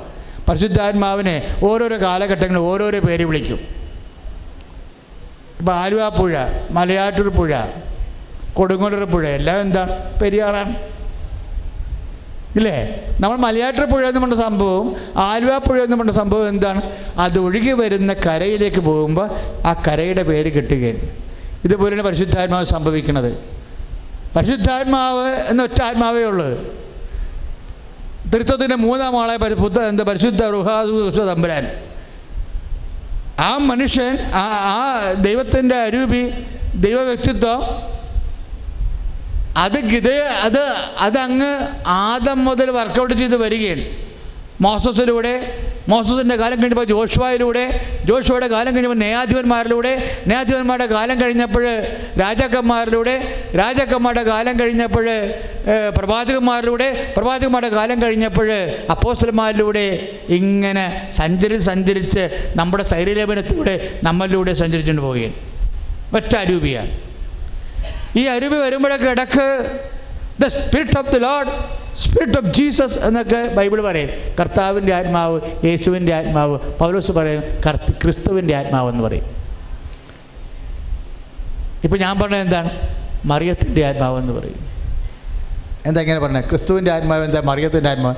[0.48, 3.60] പരിശുദ്ധാത്മാവിനെ ഓരോരോ കാലഘട്ടങ്ങളിൽ ഓരോരോ പേര് വിളിക്കും.
[5.60, 6.34] ഇപ്പോൾ ആലുവ പുഴ
[6.70, 7.52] മലയാറ്റൂർ പുഴ
[8.58, 10.74] കൊടുങ്ങല്ലൂർ പുഴ എല്ലാം എന്താണ് പെരിയാറാണ്.
[12.56, 13.06] ഇല്ലേ?
[13.20, 16.82] നമ്മൾ മലയാറ്റൂർ പുഴ എന്ന് പറഞ്ഞ സംഭവം ആലുവ പുഴ എന്ന് പറഞ്ഞ സംഭവം എന്താണ്?
[17.18, 19.30] അത് ഒഴുകി വരുന്ന കരയിലേക്ക് പോകുമ്പോൾ
[19.66, 20.98] ആ കരയുടെ പേര് കിട്ടുകയാണ്.
[21.64, 23.38] ഇതുപോലെയാണ് പരിശുദ്ധാത്മാവ് സംഭവിക്കുന്നത്.
[24.36, 26.46] പരിശുദ്ധാത്മാവ് എന്ന ഒറ്റ ആത്മാവേ ഉള്ളൂ.
[28.34, 31.70] തൃത്വത്തിന്റെ മൂന്നാം ആളെ പരിശുദ്ധ എന്താ പരിശുദ്ധ റുഹാദുഷ തമ്പുരാൻ.
[33.40, 36.30] ആ മനുഷ്യൻ ആ ആ ദൈവത്തിന്റെ അരൂപി
[36.74, 37.62] ദൈവ വ്യക്തിത്വം
[39.56, 40.10] അത് ഗിത
[40.46, 40.62] അത്
[40.98, 43.84] അതങ്ങ് ആദം മുതൽ വർക്കൗട്ട് ചെയ്ത് വരികയാണ്.
[44.60, 47.64] മോസസിലൂടെ മോസസിന്റെ കാലം കഴിഞ്ഞപ്പോൾ ജോഷുവായിലൂടെ
[48.04, 51.64] ജോഷുവയുടെ കാലം കഴിഞ്ഞപ്പോൾ നേയാധിപന്മാരിലൂടെ നേയാധിപന്മാരുടെ കാലം കഴിഞ്ഞപ്പോൾ
[52.20, 53.14] രാജാക്കന്മാരിലൂടെ
[53.56, 55.06] രാജാക്കന്മാരുടെ കാലം കഴിഞ്ഞപ്പോൾ
[55.98, 58.50] പ്രവാചകന്മാരിലൂടെ പ്രവാചകന്മാരുടെ കാലം കഴിഞ്ഞപ്പോൾ
[58.90, 59.86] അപ്പോസ്റ്റർമാരിലൂടെ
[60.28, 65.34] ഇങ്ങനെ സഞ്ചരിച്ച് സഞ്ചരിച്ച് നമ്മുടെ ശൈര്യലേപനത്തിലൂടെ നമ്മളിലൂടെ സഞ്ചരിച്ചുകൊണ്ട് പോവുകയാണ്.
[66.14, 67.05] ഒറ്റ അരൂപിയാണ്.
[68.16, 69.80] ഈ അരുവി വരുമ്പോഴൊക്കെ ഇടയ്ക്ക്
[70.40, 71.48] the spirit of the lord
[71.98, 74.10] spirit of Jesus എന്നൊക്കെ ബൈബിൾ പറയും.
[74.40, 76.58] കർത്താവിന്റെ ആത്മാവ് യേശുവിന്റെ ആത്മാവ്.
[76.58, 79.36] പൗലോസ് പറയും കർത്ത ക്രിസ്തുവിന്റെ ആത്മാവ് എന്ന് പറയും.
[81.84, 82.70] ഇപ്പം ഞാൻ പറഞ്ഞത് എന്താണ്?
[83.24, 84.66] മറിയത്തിന്റെ ആത്മാവ് എന്ന് പറയും.
[85.86, 87.40] എന്താ ഇങ്ങനെ പറഞ്ഞത് ക്രിസ്തുവിന്റെ ആത്മാവ് എന്താ?
[87.40, 88.14] മറിയത്തിന്റെ ആത്മാവ്.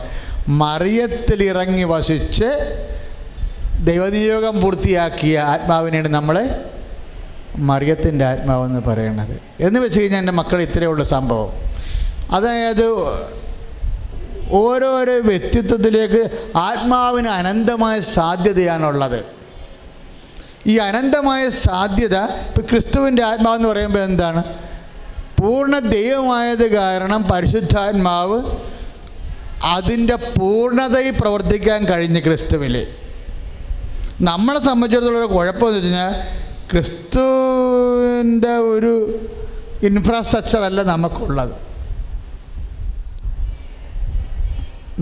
[0.49, 2.79] മറിയത്തിൽ ഇറങ്ങി വസിച്ച്
[3.85, 6.49] ദൈവനിയോഗം പൂർത്തിയാക്കിയ ആത്മാവിനെയാണ് നമ്മൾ
[7.59, 11.53] മറിയത്തിന്റെ ആത്മാവെന്ന് പറയുന്നത് എന്ന് വെച്ച് കഴിഞ്ഞാൽ എന്റെ മക്കൾ ഇത്രയേ ഉള്ളൂ സംഭവം.
[12.31, 12.87] അതായത്
[14.51, 19.25] ഓരോരോ വ്യക്തിത്വത്തിലേക്ക് ആത്മാവിന് അനന്തമായ സാധ്യതയാണുള്ളത്.
[20.67, 24.45] ഈ അനന്തമായ സാധ്യത ഇപ്പം ക്രിസ്തുവിന്റെ ആത്മാവെന്ന് പറയുമ്പോൾ എന്താണ്?
[25.43, 28.43] പൂർണ ദൈവമായത് കാരണം പരിശുദ്ധാത്മാവ്
[29.65, 32.87] അതിന്റെ പൂർണതയിൽ പ്രവർത്തിക്കാൻ കഴിഞ്ഞ് ക്രിസ്തുവിൽ.
[34.21, 36.39] നമ്മളെ സംബന്ധിച്ചിടത്തോളം ഒരു കുഴപ്പമെന്ന് വെച്ച് കഴിഞ്ഞാൽ
[36.73, 39.21] ക്രിസ്തുവിന്റെ ഒരു
[39.83, 41.69] ഇൻഫ്രാസ്ട്രക്ചറല്ല നമുക്കുള്ളത്.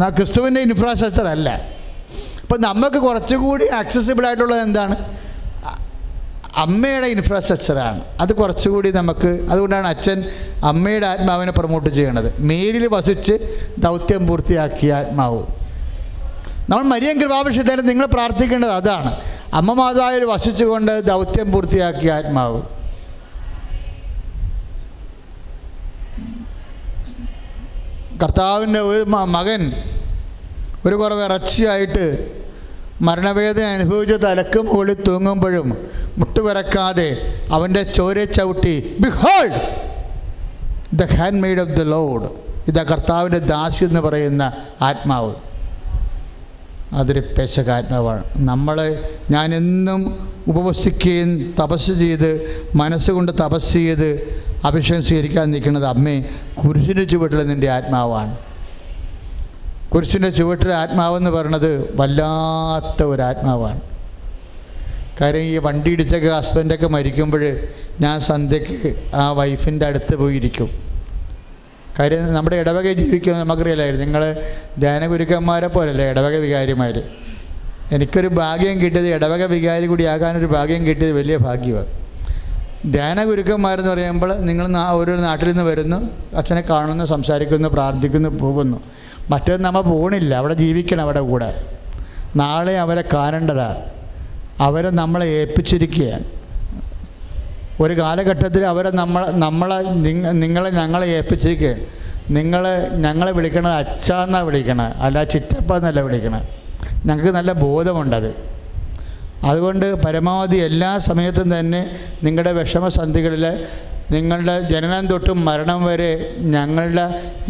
[0.09, 1.61] ക്രിസ്തുവിന്റെ ഇൻഫ്രാസ്ട്രക്ചർ അല്ല.
[2.42, 4.96] അപ്പം നമുക്ക് കുറച്ചുകൂടി ആക്സസിബിൾ ആയിട്ടുള്ളത് എന്താണ്?
[6.57, 10.24] അമ്മയുടെ ഇൻഫ്രാസ്ട്രക്ചറാണ് അത് കുറച്ചുകൂടി നമുക്ക് അതുകൊണ്ടാണ് അച്ഛൻ
[10.64, 12.40] അമ്മയുടെ ആത്മാവിനെ പ്രൊമോട്ട് ചെയ്യണത്.
[12.40, 15.42] മേലിൽ വസിച്ച് ദൗത്യം പൂർത്തിയാക്കിയ ആത്മാവ്.
[16.70, 19.16] നമ്മൾ മരിയൻ കൃപാഭിഷേകത്തിന് നിങ്ങൾ പ്രാർത്ഥിക്കേണ്ടത് അതാണ്.
[19.59, 22.59] അമ്മ മാതാവിൽ വസിച്ചുകൊണ്ട് ദൗത്യം പൂർത്തിയാക്കിയ ആത്മാവ്.
[28.23, 29.03] കർത്താവിന്റെ ഒരു
[29.37, 29.62] മകൻ
[30.87, 32.05] ഒരു കുറവ് ഇറച്ചിയായിട്ട്
[33.07, 35.69] മരണവേദന അനുഭവിച്ച തലക്ക് മുകളിൽ തൂങ്ങുമ്പോഴും
[36.19, 37.09] മുട്ടുപിറക്കാതെ
[37.53, 39.59] അവന്റെ ചോര ചവിട്ടി behold
[41.01, 41.09] the
[41.42, 42.29] handmaid of the lord
[42.71, 44.42] ഇതാ കർത്താവിന്റെ ദാസി എന്ന് പറയുന്ന
[44.83, 45.35] ആത്മാവ്.
[46.96, 48.24] അതൊരു പേശകാത്മാവാണ്.
[48.37, 50.00] നമ്മൾ ഞാനെന്നും
[50.48, 52.30] ഉപവസിക്കുകയും തപസ് ചെയ്ത്
[52.74, 54.09] മനസ്സുകൊണ്ട് തപസ് ചെയ്ത്
[54.64, 56.24] അഭിഷേകം സ്വീകരിക്കാൻ നിൽക്കുന്നത് അമ്മേ
[56.66, 58.37] കുരിശിന്റെ ചുവട്ടിൽ നിന്റെ ആത്മാവാണ്.
[59.92, 63.80] കുരിശിന്റെ ചുവട്ടിലെ ആത്മാവെന്ന് പറയുന്നത് വല്ലാത്ത ഒരു ആത്മാവാണ്
[65.20, 67.59] കാര്യം ഈ വണ്ടി ഇടിച്ചൊക്കെ ഹസ്ബൻഡൊക്കെ മരിക്കുമ്പോൾ
[68.00, 70.86] ഞാൻ സന്ധ്യയ്ക്ക് ആ വൈഫിന്റെ അടുത്ത് പോയിരിക്കും.
[71.98, 74.04] കാര്യം നമ്മുടെ ഇടവക ജീവിക്കുന്നത് നമുക്കറിയില്ലായിരുന്നു.
[74.04, 74.22] നിങ്ങൾ
[74.78, 77.02] ധ്യാനഗുരുക്കന്മാരെ പോലല്ലേ ഇടവക വികാരിമാർ
[77.92, 81.87] എനിക്കൊരു ഭാഗ്യം കിട്ടിയത് ഇടവക വികാരി കൂടി ആകാനൊരു ഭാഗ്യം കിട്ടിയത് വലിയ ഭാഗ്യമാണ്
[82.92, 85.98] ധ്യാന ഗുരുക്കന്മാരെന്ന് പറയുമ്പോൾ നിങ്ങൾ ഓരോ നാട്ടിൽ നിന്ന് വരുന്നു
[86.37, 88.82] അച്ഛനെ കാണുന്നു സംസാരിക്കുന്നു പ്രാർത്ഥിക്കുന്നു പോകുന്നു.
[89.30, 91.50] മറ്റേത് നമ്മൾ പോകണില്ല അവിടെ ജീവിക്കണം അവിടെ കൂടെ.
[92.37, 93.78] നാളെ അവരെ കാണേണ്ടതാണ്.
[94.61, 96.24] അവരെ നമ്മളെ ഏൽപ്പിച്ചിരിക്കുകയാണ്.
[97.85, 99.79] ഒരു കാലഘട്ടത്തിൽ അവരെ നമ്മൾ നമ്മളെ
[100.43, 101.83] നിങ്ങളെ ഞങ്ങളെ ഏൽപ്പിച്ചിരിക്കുകയാണ്
[102.37, 102.62] നിങ്ങൾ
[103.05, 106.47] ഞങ്ങളെ വിളിക്കണത് അച്ഛ എന്നാണ് വിളിക്കണത് അല്ല ചിറ്റപ്പ എന്നല്ല വിളിക്കണത്.
[107.09, 108.31] ഞങ്ങൾക്ക് നല്ല ബോധമുണ്ടത്.
[109.51, 111.81] അതുകൊണ്ട് പരമാവധി എല്ലാ സമയത്തും തന്നെ
[112.27, 113.45] നിങ്ങളുടെ വിഷമസന്ധികളിൽ
[114.15, 116.11] നിങ്ങളുടെ ജനനം തൊട്ട് മരണം വരെ
[116.55, 117.05] ഞങ്ങളുടെ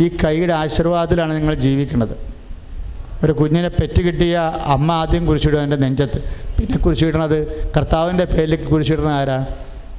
[0.05, 2.15] ഈ കൈയുടെ ആശീർവാദത്തിലാണ് നിങ്ങൾ ജീവിക്കുന്നത്.
[3.25, 4.37] ഒരു കുഞ്ഞിനെ പെറ്റ് കിട്ടിയ
[4.75, 6.19] അമ്മ ആദ്യം കുറിച്ചിടും എന്റെ നെഞ്ചത്ത്.
[6.59, 7.39] പിന്നെ കുറിച്ചിടണത്
[7.77, 9.47] കർത്താവിന്റെ പേരിലേക്ക് കുറിച്ചിടുന്ന ആരാണ്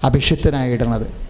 [0.03, 1.27] അഭിഷിക്തനായിടണത്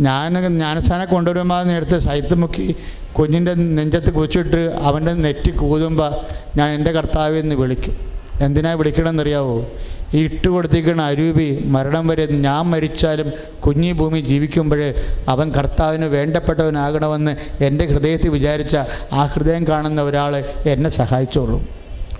[0.00, 2.76] ഞാൻ ജ്ഞാനസ്ഥാനം കൊണ്ടുവരുമ്പോൾ നേരത്തെ സൈത്ത് മുക്കി
[3.12, 6.14] കുഞ്ഞിന്റെ നെഞ്ചത്ത് കുച്ചിട്ട് അവന്റെ നെറ്റി കൂതുമ്പോൾ
[6.56, 7.96] ഞാൻ എന്റെ കർത്താവ് എന്ന് വിളിക്കും.
[8.40, 9.66] എന്തിനാ വിളിക്കണമെന്നറിയാവോ?
[10.14, 13.32] ഈ ഇട്ട് കൊടുത്തിരിക്കുന്ന അരൂപി മരണം വരെ ഞാൻ മരിച്ചാലും
[13.66, 14.94] കുഞ്ഞി ഭൂമി ജീവിക്കുമ്പോഴേ
[15.28, 18.76] അവൻ കർത്താവിന് വേണ്ടപ്പെട്ടവനാകണമെന്ന് എന്റെ ഹൃദയത്തിൽ വിചാരിച്ച
[19.12, 21.68] ആ ഹൃദയം കാണുന്ന ഒരാൾ എന്നെ സഹായിച്ചോളും.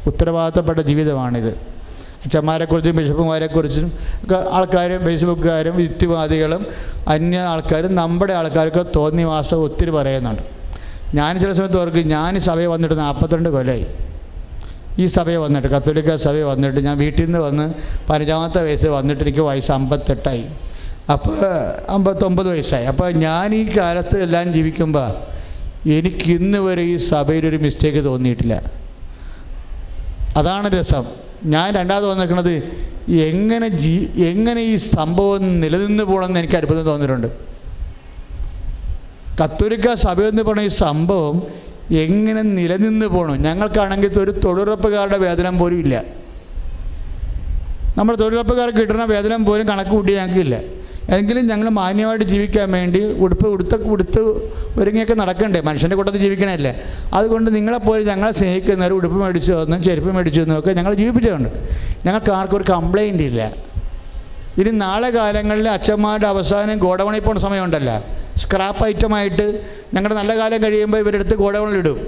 [0.07, 1.78] ഉത്തരവാദിത്തപ്പെട്ട ജീവിതമാണിത്.
[2.25, 3.87] അച്ഛന്മാരെക്കുറിച്ചും ബിഷപ്പുമാരെക്കുറിച്ചും
[4.25, 6.67] ഒക്കെ ആൾക്കാരും ഫേസ്ബുക്കുകാരും യുക്തിവാദികളും
[7.09, 10.43] അന്യ ആൾക്കാരും നമ്മുടെ ആൾക്കാർക്ക് തോന്നിയ മാസം ഒത്തിരി പറയുന്നുണ്ട്.
[11.15, 13.87] ഞാൻ ചില സമയത്ത് ഓർക്കും ഞാൻ സഭയിൽ വന്നിട്ട് നാൽപ്പത്തിരണ്ട് കൊല്ലമായി
[14.99, 17.75] ഈ സഭയിൽ വന്നിട്ട് കത്തോലിക്ക സഭയിൽ വന്നിട്ട് ഞാൻ വീട്ടിൽ നിന്ന് വന്ന്
[18.09, 20.45] പതിനഞ്ചാമത്തെ വയസ്സ് വന്നിട്ട് എനിക്ക് വയസ്സ് അമ്പത്തെട്ടായി.
[21.13, 21.39] അപ്പോൾ
[21.89, 22.85] അമ്പത്തൊമ്പത് വയസ്സായി.
[22.85, 25.09] അപ്പോൾ ഞാൻ ഈ കാലത്ത് എല്ലാം ജീവിക്കുമ്പോൾ
[25.89, 28.63] എനിക്കിന്ന് വരെ ഈ സഭയിലൊരു മിസ്റ്റേക്ക് തോന്നിയിട്ടില്ല.
[30.37, 31.07] അതാണ് രസം.
[31.45, 32.55] ഞാൻ രണ്ടാമത് വന്നിരിക്കുന്നത്
[33.11, 37.29] എങ്ങനെ ജീ എങ്ങനെ ഈ സംഭവം നിലനിന്ന് പോകണമെന്ന് എനിക്ക് അത്ഭുതം തോന്നിയിട്ടുണ്ട്.
[39.41, 41.43] കത്തോലിക്ക സഭയെന്ന് പറഞ്ഞ ഈ സംഭവം
[41.91, 46.05] എങ്ങനെ നിലനിന്ന് പോകണം ഞങ്ങൾക്കാണെങ്കിൽ ഒരു തൊഴിലുറപ്പുകാരുടെ വേതനം പോലും ഇല്ല.
[47.99, 50.57] നമ്മുടെ തൊഴിലുറപ്പുകാർക്ക് കിട്ടുന്ന വേതനം പോലും കണക്ക് കൂട്ടി ഞങ്ങൾക്കില്ല.
[51.17, 54.23] എങ്കിലും ഞങ്ങൾ മാന്യമായിട്ട് ജീവിക്കാൻ വേണ്ടി ഉടുപ്പ് ഉടുത്ത ഉടുത്ത്
[54.81, 55.61] ഒരുങ്ങിയൊക്കെ നടക്കണ്ടേ?
[55.61, 56.73] മനുഷ്യന്റെ കൂട്ടത്തിൽ ജീവിക്കണമല്ലേ
[57.15, 61.49] അതുകൊണ്ട് നിങ്ങളെപ്പോലെ ഞങ്ങളെ സ്നേഹിക്കുന്നവർ ഉടുപ്പ് മേടിച്ചു തന്നും ചെരുപ്പ് മേടിച്ചു ഒക്കെ ഞങ്ങൾ ജീവിപ്പിച്ചിട്ടുണ്ട്.
[62.07, 63.41] ഞങ്ങൾക്ക് ആർക്കും ഒരു കംപ്ലൈന്റ് ഇല്ല.
[64.61, 67.97] ഇനി നാളെ കാലങ്ങളിൽ അച്ഛന്മാരുടെ അവസാനം ഗോഡവണി പോണ സമയമുണ്ടല്ലോ.
[68.37, 69.47] സ്ക്രാപ്പ് ഐറ്റമായിട്ട്
[69.95, 71.99] ഞങ്ങളുടെ നല്ല കാലം കഴിയുമ്പോൾ ഇവരെടുത്ത് ഗോഡൗണിലിടും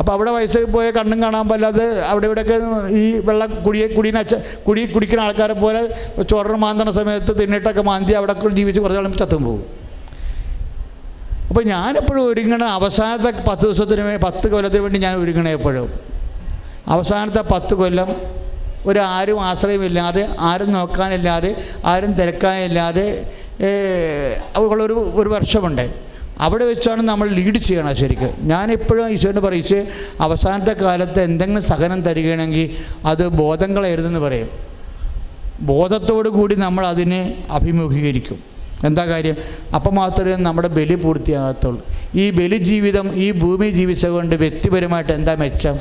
[0.00, 2.56] അപ്പോൾ അവിടെ വയസ്സ് പോയ കണ്ണും കാണാൻ പറ്റാതെ അവിടെ ഇവിടെയൊക്കെ
[3.00, 4.22] ഈ വെള്ളം കുടിയെ കുടീനെ
[4.66, 5.80] കുടി കുടിക്കുന്ന ആൾക്കാരെ പോലെ
[6.30, 9.64] ചോറിന് മാന്തണ സമയത്ത് തിന്നിട്ടൊക്കെ മാന്തി അവിടെ ജീവിച്ച് കുറച്ച് കാലം ചത്തും പോകും.
[11.50, 15.88] അപ്പോൾ ഞാനെപ്പോഴും ഒരുങ്ങണ അവസാനത്തെ പത്ത് ദിവസത്തിന് വേണ്ടി പത്ത് കൊല്ലത്തിന് വേണ്ടി ഞാൻ ഒരുങ്ങണേ എപ്പോഴും.
[16.94, 18.10] അവസാനത്തെ പത്ത് കൊല്ലം
[18.88, 21.50] ഒരു ആരും ആശ്രയമില്ലാതെ ആരും നോക്കാനില്ലാതെ
[21.92, 23.06] ആരും തിരക്കാനില്ലാതെ
[24.56, 25.86] ഉള്ളൊരു ഒരു വർഷമുണ്ട്
[26.40, 28.30] അവിടെ വെച്ചാണ് നമ്മൾ ലീഡ് ചെയ്യണം ശരിക്കും.
[28.40, 29.86] ഞാനെപ്പോഴും ഈശോന്റെ പറയിച്ച്
[30.20, 34.48] അവസാനത്തെ കാലത്ത് എന്തെങ്കിലും സഹനം തരികയാണെങ്കിൽ അത് ബോധങ്ങളായിരുന്നെന്ന് പറയും.
[35.60, 38.38] ബോധത്തോടു കൂടി നമ്മൾ അതിനെ അഭിമുഖീകരിക്കും.
[38.84, 39.36] എന്താ കാര്യം?
[39.74, 41.86] അപ്പം മാത്രമേ നമ്മുടെ ബലി പൂർത്തിയാകത്തുള്ളൂ.
[42.14, 45.78] ഈ ബലി ജീവിതം ഈ ഭൂമി ജീവിച്ചുകൊണ്ട് വ്യക്തിപരമായിട്ട് എന്താ മെച്ചം?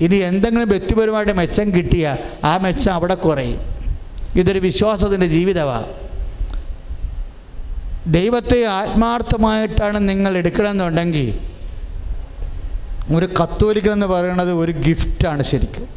[0.00, 3.60] ഇനി എന്തെങ്കിലും വ്യക്തിപരമായിട്ട് മെച്ചം കിട്ടിയാൽ ആ മെച്ചം അവിടെ കുറയും.
[4.36, 6.09] ഇതൊരു വിശ്വാസത്തിന്റെ ജീവിതമാണ്.
[8.10, 11.50] ദൈവത്തെ ആത്മാർത്ഥമായിട്ടാണ് നിങ്ങൾ എടുക്കണമെന്നുണ്ടെങ്കിൽ
[13.16, 15.88] ഒരു കത്തോലിക്കൻ എന്ന് പറയുന്നത് ഒരു ഗിഫ്റ്റാണ് ശരിക്കും.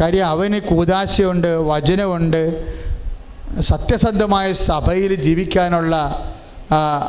[0.00, 2.42] കാര്യം അവന് കൂതാശയുണ്ട് വചനമുണ്ട്
[3.60, 5.94] സത്യസന്ധമായ സഭയിൽ ജീവിക്കാനുള്ള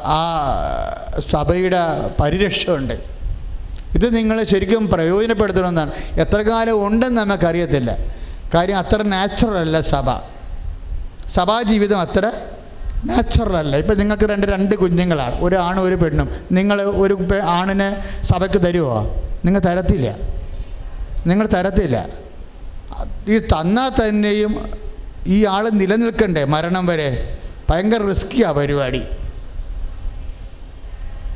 [0.06, 0.22] ആ,
[1.20, 1.78] സഭയുടെ
[2.22, 2.94] പരിരക്ഷയുണ്ട്.
[3.96, 5.92] ഇത് നിങ്ങൾ ശരിക്കും പ്രയോജനപ്പെടുത്തണമെന്നാണ്.
[6.20, 7.98] എത്ര കാലം ഉണ്ടെന്ന് നമുക്കറിയത്തില്ല.
[8.54, 10.06] കാര്യം അത്ര നാച്ചുറൽ അല്ല സഭ.
[11.28, 12.32] സഭാജീവിതം അത്ര
[13.06, 13.78] നാച്ചുറൽ അല്ല.
[13.78, 16.30] ഇപ്പം നിങ്ങൾക്ക് രണ്ട് രണ്ട് കുഞ്ഞുങ്ങളാണ് ഒരു ആണും ഒരു പെണ്ണും.
[16.52, 20.18] നിങ്ങൾ ഒരു ആണിനെ സഭയ്ക്ക് തരുമോ നിങ്ങൾ തരത്തില്ല.
[21.28, 22.10] നിങ്ങൾ തരത്തില്ല.
[23.28, 24.70] ഈ തന്നാൽ തന്നെയും
[25.28, 27.40] ഈ ആൾ നിലനിൽക്കണ്ടേ മരണം വരെ?
[27.70, 29.04] ഭയങ്കര റിസ്ക്കിയാണ് പരിപാടി.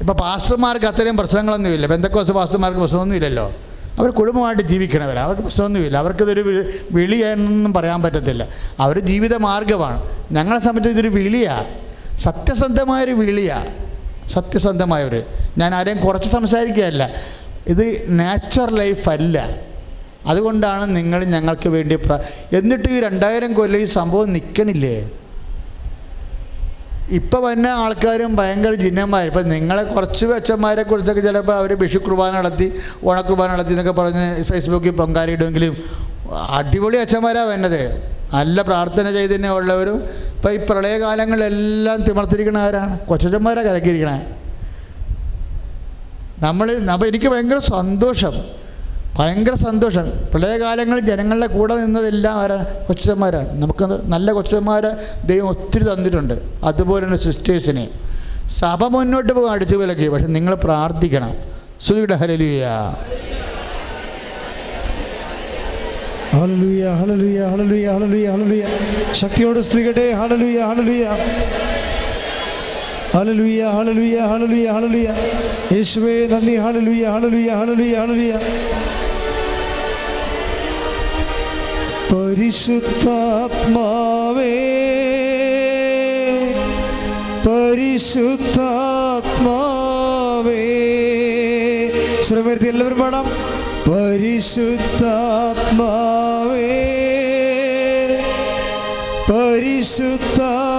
[0.01, 1.87] ഇപ്പോൾ പാസ്റ്റർമാർക്ക് അത്രയും പ്രശ്നങ്ങളൊന്നുമില്ല.
[1.87, 3.51] ബന്ധക്കോസ് പാസ്റ്റർമാർക്ക് പ്രശ്നമൊന്നുമില്ലല്ലോ.
[3.97, 5.97] അവർ കുടുംബമായിട്ട് ജീവിക്കണവരാണ് അവർക്ക് പ്രശ്നമൊന്നുമില്ല.
[5.97, 8.47] അവർക്കിതൊരു വിളിയെന്നൊന്നും പറയാൻ പറ്റത്തില്ല.
[8.79, 10.01] അവർ ജീവിത മാർഗമാണ്
[10.31, 11.67] ഞങ്ങളെ സംബന്ധിച്ച് ഇതൊരു വിളിയാണ്
[12.17, 13.71] സത്യസന്ധമായൊരു വിളിയാണ്
[14.29, 15.23] സത്യസന്ധമായൊരു.
[15.57, 17.11] ഞാൻ ആരെയും കുറച്ച് സംസാരിക്കുകയല്ല.
[17.67, 19.55] ഇത് നാച്ചുറൽ ലൈഫല്ല
[20.27, 21.97] അതുകൊണ്ടാണ് നിങ്ങൾ ഞങ്ങൾക്ക് വേണ്ടി
[22.53, 25.09] എന്നിട്ട് ഈ രണ്ടായിരം കൊല്ലം ഈ സംഭവം നിൽക്കണില്ലേ
[27.11, 32.73] ഇപ്പം വന്ന ആൾക്കാരും ഭയങ്കര ജിന്നന്മാർ ഇപ്പം നിങ്ങളെ കുറച്ച് അച്ഛന്മാരെ കുറിച്ചൊക്കെ ചിലപ്പോൾ അവർ വിഷു കുർബാന നടത്തി
[33.03, 35.77] ഓണക്കുർബാന നടത്തി എന്നൊക്കെ പറഞ്ഞ് ഫേസ്ബുക്കിൽ പൊങ്കാലിടുമെങ്കിലും
[36.49, 40.03] അടിപൊളി അച്ഛന്മാരാണ് വന്നത് നല്ല പ്രാർത്ഥന ചൈതന്യം ഉള്ളവരും
[40.35, 42.99] ഇപ്പം ഈ പ്രളയകാലങ്ങളിലെല്ലാം തിമർത്തിരിക്കണ ആരാണ്?
[42.99, 44.17] കൊച്ചച്ചന്മാരാണ് കലക്കിയിരിക്കണേ.
[46.39, 48.62] നമ്മൾ അപ്പം എനിക്ക് ഭയങ്കര സന്തോഷം.
[49.17, 50.05] ഭയങ്കര സന്തോഷം.
[50.31, 54.91] പ്രളയകാലങ്ങളിൽ ജനങ്ങളുടെ കൂടെ നിന്നതെല്ലാം ആരാണ് കൊച്ചന്മാരാണ് നമുക്ക് നല്ല കൊച്ചന്മാരെ
[55.25, 56.33] ദൈവം ഒത്തിരി തന്നിട്ടുണ്ട്.
[56.63, 57.85] അതുപോലെ തന്നെ സിസ്റ്റേഴ്സിനെ.
[58.59, 60.07] സഭ മുന്നോട്ട് പോകാൻ അടിച്ചു വിലക്കി.
[60.07, 61.33] പക്ഷെ നിങ്ങൾ പ്രാർത്ഥിക്കണം.
[61.81, 62.65] സുഖയുടെ ഹരലിയ
[66.33, 68.63] ഹല്ലേലൂയ ഹല്ലേലൂയ ഹല്ലേലൂയ ഹല്ലേലൂയ ഹല്ലേലൂയ.
[69.11, 71.05] ശക്തിയോട് സ്ത്രീകട്ടെ ഹല്ലേലൂയ ഹല്ലേലൂയ.
[73.15, 75.09] ഹല്ലേലൂയ ഹല്ലേലൂയ ഹല്ലേലൂയ ഹല്ലേലൂയ
[75.75, 76.55] യേശുവേ നന്ദി.
[76.65, 78.33] ഹല്ലേലൂയ ഹല്ലേലൂയ ഹല്ലേലൂയ ഹല്ലേലൂയ
[83.15, 84.51] പരിശുദ്ധാത്മാവേ
[87.45, 87.93] പരിശുദ്ധാത്മാവേ.
[92.27, 93.25] ശ്രമരുത്തി എല്ലാവരും പാടാം.
[93.87, 94.29] പരിശുദ്ധാത്മാവേ
[99.29, 100.72] പരിശുദ്ധാത്മാവേ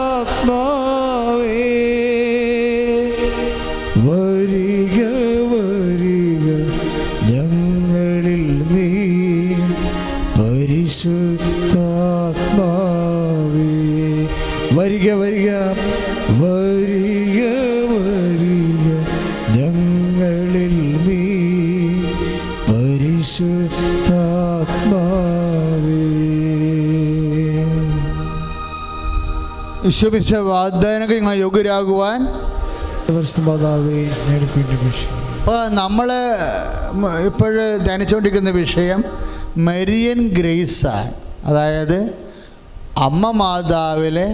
[29.85, 32.21] വിശ്വപിച്ച വാഗ്ദാനങ്ങൾ നിങ്ങൾ യോഗ്യരാകുവാൻ.
[35.39, 36.09] അപ്പോൾ നമ്മൾ
[37.27, 37.53] ഇപ്പോൾ
[37.85, 39.05] ധ്യാനിച്ചുകൊണ്ടിരിക്കുന്ന വിഷയം
[39.67, 41.13] മെരിയൻ ഗ്രേസാണ്
[41.47, 41.99] അതായത്
[42.99, 44.29] അമ്മ മാതാവിലെ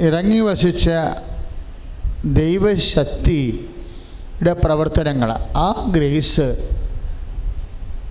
[0.00, 0.88] ഇറങ്ങി വസിച്ച
[2.40, 3.64] ദൈവശക്തിയുടെ
[4.64, 6.48] പ്രവർത്തനങ്ങൾ ആ ഗ്രേസ്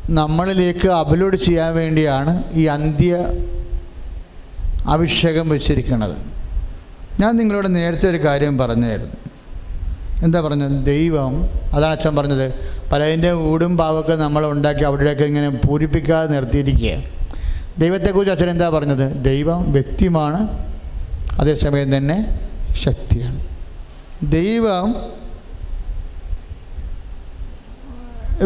[0.09, 3.13] നമ്മളിലേക്ക് അപ്ലോഡ് ചെയ്യാൻ വേണ്ടിയാണ് ഈ അന്ത്യ
[4.87, 6.17] അഭിഷേകം വെച്ചിരിക്കുന്നത്
[7.19, 9.13] ഞാൻ നിങ്ങളോട് നേരത്തെ ഒരു കാര്യം പറഞ്ഞായിരുന്നു.
[10.23, 10.85] എന്താ പറഞ്ഞത്?
[10.85, 11.43] ദൈവം
[11.73, 12.53] അതാണ് അച്ഛൻ പറഞ്ഞത്
[12.91, 17.03] പലതിന്റെ ഊടും പാവൊക്കെ നമ്മൾ ഉണ്ടാക്കി അവിടെയൊക്കെ ഇങ്ങനെ പൂരിപ്പിക്കാതെ നിർത്തിയിരിക്കുക.
[17.77, 19.23] ദൈവത്തെക്കുറിച്ച് അച്ഛൻ എന്താ പറഞ്ഞത്?
[19.23, 20.65] ദൈവം വ്യക്തിമാണ്
[21.39, 22.39] അതേസമയം തന്നെ
[22.73, 23.45] ശക്തിയാണ്.
[24.23, 24.95] ദൈവം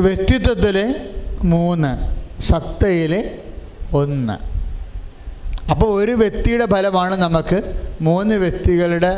[0.02, 0.96] വ്യക്തിത്വത്തിൽ
[1.44, 1.92] മൂന്ന്
[2.42, 3.30] സത്തയിൽ
[3.94, 4.49] ഒന്ന്.
[5.72, 7.58] അപ്പോൾ ഒരു വ്യക്തിയുടെ ഫലമാണ് നമുക്ക്
[8.08, 9.14] മൂന്ന് വ്യക്തികളുടെ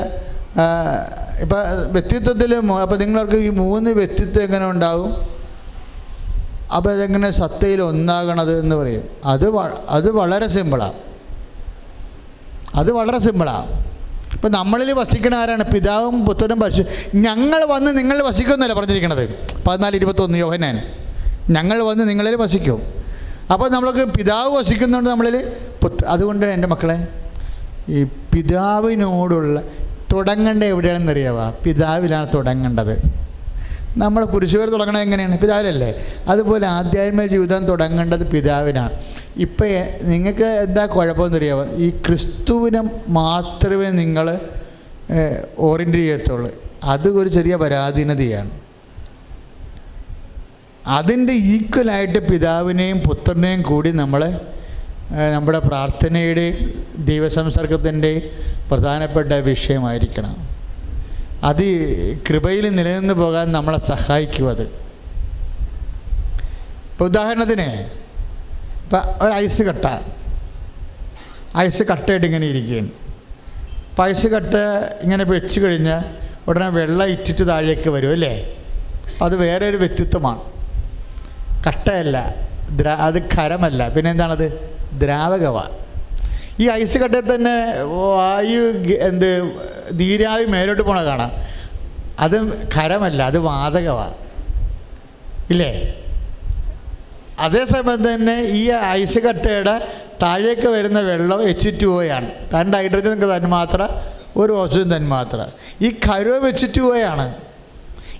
[1.44, 1.62] ഇപ്പം
[1.96, 2.52] വ്യക്തിത്വത്തിൽ
[2.84, 5.12] അപ്പോൾ നിങ്ങൾക്ക് ഈ മൂന്ന് വ്യക്തിത്വം എങ്ങനെ ഉണ്ടാവും?
[6.76, 9.04] അപ്പോൾ അതെങ്ങനെ സത്തയിൽ ഒന്നാകണത് എന്ന് പറയും.
[9.34, 9.46] അത്
[9.98, 11.00] അത് വളരെ സിമ്പിളാണ്
[12.80, 13.68] അത് വളരെ സിമ്പിളാണ്
[14.36, 15.64] ഇപ്പം നമ്മളിൽ വസിക്കണ ആരാണ്?
[15.74, 16.84] പിതാവും പുത്രനും പരിശു
[17.26, 19.26] ഞങ്ങൾ വന്ന് നിങ്ങളിൽ വസിക്കുമെന്നല്ല പറഞ്ഞിരിക്കണത്?
[19.68, 20.78] പതിനാല് ഇരുപത്തൊന്ന് യോഹനാൻ
[21.56, 22.80] ഞങ്ങൾ വന്ന് നിങ്ങളിൽ വസിക്കും.
[23.50, 27.08] അപ്പോൾ നമ്മൾക്ക് പിതാവ് വസിക്കുന്നുണ്ട് നമ്മളിൽ പുത്ര അതുകൊണ്ട് എന്റെ മക്കളെ
[27.89, 29.64] ഈ പിതാവിനോടുള്ള
[30.14, 32.96] തുടങ്ങേണ്ട എവിടെയാണെന്ന് അറിയാവാ പിതാവിലാണ് തുടങ്ങേണ്ടത്.
[33.98, 35.38] നമ്മൾ കുരിശുപേർ തുടങ്ങണത് എങ്ങനെയാണ്?
[35.38, 35.92] പിതാവിലല്ലേ?
[36.28, 38.96] അതുപോലെ ആധ്യാത്മിക ജീവിതം തുടങ്ങേണ്ടത് പിതാവിനാണ്
[39.38, 39.68] ഇപ്പം
[40.04, 44.39] നിങ്ങൾക്ക് എന്താ കുഴപ്പമെന്ന് അറിയാമോ ഈ ക്രിസ്തുവിനെ മാത്രമേ നിങ്ങൾ
[45.60, 46.52] ഓറിയന്റ് ചെയ്യത്തുള്ളൂ.
[46.84, 48.52] അത് ഒരു ചെറിയ പരാധീനതയാണ്.
[50.88, 54.40] അതിന്റെ ഈക്വലായിട്ട് പിതാവിനെയും പുത്രനെയും കൂടി നമ്മൾ
[55.34, 56.66] നമ്മുടെ പ്രാർത്ഥനയുടെ
[56.98, 58.32] ദൈവസംസർഗത്തിന്റെ
[58.72, 60.48] പ്രധാനപ്പെട്ട വിഷയമായിരിക്കണം.
[61.44, 61.66] അത്
[62.30, 64.62] കൃപയിൽ നിലനിന്ന് പോകാൻ നമ്മളെ സഹായിക്കും അത്.
[66.92, 67.88] ഇപ്പോൾ ഉദാഹരണത്തിന്
[68.84, 69.86] ഇപ്പം ഒരു ഐസ് കട്ട.
[71.58, 72.90] ഐസ് കട്ടയായിട്ട് ഇങ്ങനെ ഇരിക്കുകയാണ്
[73.90, 74.56] അപ്പം ഐസ് കട്ട
[75.04, 76.04] ഇങ്ങനെ വെച്ച് കഴിഞ്ഞാൽ
[76.48, 78.58] ഉടനെ വെള്ളം ഇറ്റിട്ട് താഴേക്ക് വരും അല്ലേ?
[79.22, 80.42] അത് വേറെ ഒരു വ്യക്തിത്വമാണ്.
[81.68, 82.18] കട്ടയല്ല.
[82.80, 83.89] ദ്രാ അത് ഖരമല്ല.
[83.89, 84.45] പിന്നെ എന്താണത്
[84.93, 85.76] ദ്രാവകമാണ്
[86.59, 87.53] ഈ ഐസ് കട്ടയിൽ തന്നെ
[87.84, 88.64] വായു
[89.09, 89.30] എന്ത്
[89.99, 91.32] നീരാവി മേലോട്ട് പോണ കാണാം.
[92.20, 92.36] അത്
[92.76, 94.16] ഖരമല്ല അത് വാതകമാണ്
[95.49, 95.72] ഇല്ലേ?
[97.39, 99.76] അതേസമയം തന്നെ ഈ ഐസ് കട്ടയുടെ
[100.24, 102.30] താഴേക്ക് വരുന്ന വെള്ളം എച്ച് ടു ഒ ആണ്.
[102.53, 103.88] രണ്ട് ഹൈഡ്രജൻ തന്മാത്ര
[104.38, 105.39] ഒരു ഓക്സിജൻ തന്മാത്ര.
[105.82, 107.26] ഈ ഖരവും എച്ച് ടു ഒയാണ്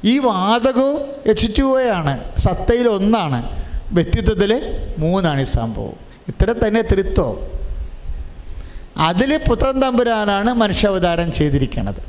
[0.06, 3.62] ഈ വാതകവും എച്ച് ടു ആണ് സത്തയിൽ ഒന്നാണ്.
[3.92, 5.94] വ്യക്തിത്വത്തിൽ മൂന്നാണ് ഈ സംഭവം.
[6.28, 7.38] ഇത്ര തന്നെ തൃത്വം
[8.98, 12.02] അതിൽ പുത്രൻ തമ്പുരാനാണ് മനുഷ്യാവതാരം ചെയ്തിരിക്കുന്നത്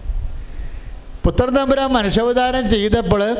[1.25, 3.37] പുത്രൻ തമ്പുരാൻ മനുഷ്യാവതാരം ചെയ്തപ്പോൾ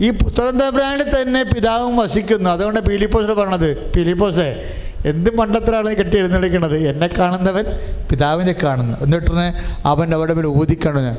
[0.00, 2.50] ഈ പുത്രൻ തമ്പുരാനിൽ തന്നെ പിതാവും വസിക്കുന്നു.
[2.50, 4.70] അതുകൊണ്ട് പിലിപ്പോസ് പറഞ്ഞത് പീലിപ്പോസേ
[5.06, 6.88] എന്ത് മണ്ടത്തിലാണ് കെട്ടി എഴുന്നള്ളിക്കണത്?
[6.90, 7.64] എന്നെ കാണുന്നവൻ
[8.10, 8.98] പിതാവിനെ കാണുന്നു.
[9.02, 9.52] എന്നിട്ട്
[9.84, 11.16] അവൻ അവിടെ മേൽ ഊതിക്കണു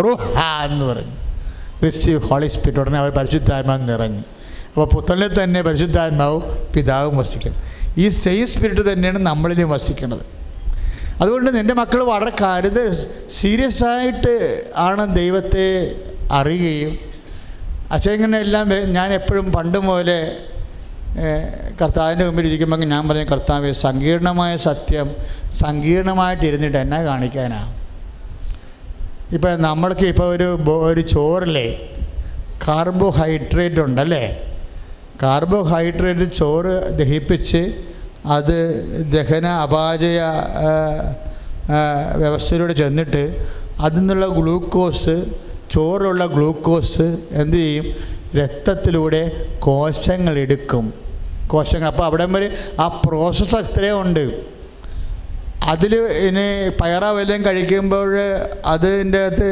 [0.00, 1.23] റുഹ എന്ന് പറഞ്ഞു.
[1.82, 4.22] റിസീവ് ഹോളി സ്പിരിറ്റ് ഉടനെ അവർ പരിശുദ്ധാത്മാവ് നിറഞ്ഞു
[4.68, 6.42] അപ്പോൾ പുത്രനിൽ തന്നെ പരിശുദ്ധാത്മാവും
[6.74, 7.58] പിതാവും വസിക്കണം
[7.98, 10.24] ഈ സെയിം സ്പിരിറ്റ് തന്നെയാണ് നമ്മളിലും വസിക്കുന്നത്.
[11.20, 12.84] അതുകൊണ്ട് നിന്റെ മക്കൾ വളരെ കരുത്
[13.30, 14.34] സീരിയസ് ആയിട്ട്
[14.76, 15.66] ആണ് ദൈവത്തെ
[16.30, 16.94] അറിയുകയും
[17.92, 20.20] അച്ഛൻ ഇങ്ങനെ എല്ലാം ഞാൻ എപ്പോഴും പണ്ട് മുതലേ
[21.80, 25.08] കർത്താവിന്റെ മുമ്പിൽ ഇരിക്കുമ്പോൾ ഞാൻ പറയും കർത്താവ് സങ്കീർണമായ സത്യം
[25.60, 27.60] സങ്കീർണമായിട്ട് ഇരുന്നിട്ട് എന്നാ കാണിക്കാനാ.
[29.32, 31.66] ഇപ്പം നമ്മൾക്ക് ഇപ്പോൾ ഒരു ഒരു ചോറിലെ
[32.68, 34.24] കാർബോഹൈഡ്രേറ്റ് ഉണ്ടല്ലേ?
[35.22, 37.62] കാർബോഹൈഡ്രേറ്റ് ചോറ് ദഹിപ്പിച്ച്
[38.26, 38.56] അത്
[39.12, 40.20] ദഹന അപാചയ
[42.16, 43.22] വ്യവസ്ഥയിലൂടെ ചെന്നിട്ട്
[43.80, 45.16] അതിൽ നിന്നുള്ള ഗ്ലൂക്കോസ്
[45.70, 47.86] ചോറിലുള്ള ഗ്ലൂക്കോസ് എന്തു ചെയ്യും?
[48.36, 50.94] രക്തത്തിലൂടെ കോശങ്ങളെടുക്കും
[51.46, 54.53] കോശങ്ങൾ അപ്പോൾ അവിടെ വരെ ആ പ്രോസസ്സ് അത്രയും ഉണ്ട്.
[55.72, 55.92] അതിൽ
[56.26, 56.46] ഇനി
[56.80, 58.10] പയറ വല്ലതും കഴിക്കുമ്പോൾ
[58.72, 59.50] അതിന്റെ അകത്ത്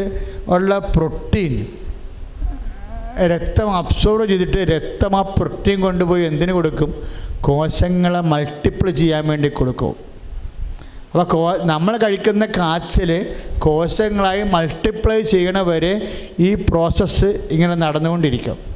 [0.55, 1.53] ഉള്ള പ്രോട്ടീൻ
[3.33, 6.91] രക്തം അബ്സോർബ് ചെയ്തിട്ട് രക്തം ആ പ്രോട്ടീൻ കൊണ്ടുപോയി എന്തിനു കൊടുക്കും?
[7.47, 9.95] കോശങ്ങളെ മൾട്ടിപ്ലൈ ചെയ്യാൻ വേണ്ടി കൊടുക്കും.
[11.13, 11.41] അപ്പോൾ കോ
[11.73, 13.11] നമ്മൾ കഴിക്കുന്ന കാച്ചിൽ
[13.67, 15.95] കോശങ്ങളായി മൾട്ടിപ്ലൈ ചെയ്യണ വരെ
[16.47, 18.72] ഈ പ്രോസസ്സ് ഇങ്ങനെ നടന്നുകൊണ്ടിരിക്കും.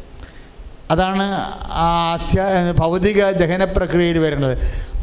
[0.90, 1.24] അതാണ്
[1.86, 2.44] ആധ്യാ
[2.78, 4.54] ഭൗതിക ദഹന പ്രക്രിയയിൽ വരുന്നത്.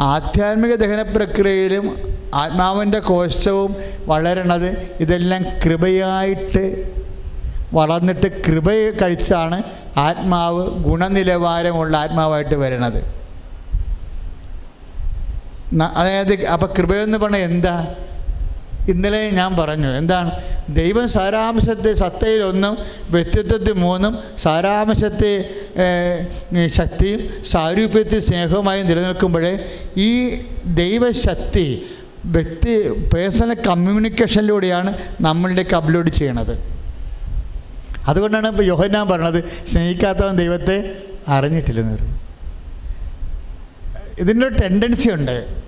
[0.10, 1.86] ആധ്യാത്മിക ദഹന പ്രക്രിയയിലും
[2.34, 3.72] ആത്മാവിന്റെ കോശവും
[4.06, 4.70] വളരണത്
[5.00, 6.64] ഇതെല്ലാം കൃപയായിട്ട്
[7.74, 8.68] വളർന്നിട്ട് കൃപ
[9.02, 9.58] കഴിച്ചാണ്
[9.98, 13.00] ആത്മാവ് ഗുണനിലവാരമുള്ള ആത്മാവായിട്ട് വരുന്നത്
[15.98, 17.76] അതായത് അപ്പം കൃപയെന്ന് പറഞ്ഞാൽ എന്താ?
[18.90, 20.32] ഇന്നലെ ഞാൻ പറഞ്ഞു എന്താണ്?
[20.70, 22.78] ദൈവം സാരാംശത്തെ സത്തയിൽ ഒന്നും
[23.10, 25.32] വ്യക്തിത്വത്തിൽ മൂന്നും സാരാംശത്തെ
[26.66, 29.54] ശക്തിയും സാരൂപ്യത്തിൽ സ്നേഹവുമായി നിലനിൽക്കുമ്പോഴേ
[29.98, 30.12] ഈ
[30.66, 31.68] ദൈവശക്തി
[32.26, 32.74] വ്യക്തി
[33.14, 36.56] പേഴ്സണൽ കമ്മ്യൂണിക്കേഷനിലൂടെയാണ് നമ്മളിലേക്ക് അപ്ലോഡ് ചെയ്യണത്.
[38.08, 40.78] അതുകൊണ്ടാണ് ഇപ്പോൾ യോഹന്നാൻ പറഞ്ഞത് സ്നേഹിക്കാത്തവൻ ദൈവത്തെ
[41.28, 42.20] അറിഞ്ഞിട്ടില്ലെന്ന് പറയും
[44.20, 45.63] ഇതിന്റെ ടെൻഡൻസി ഉണ്ട്.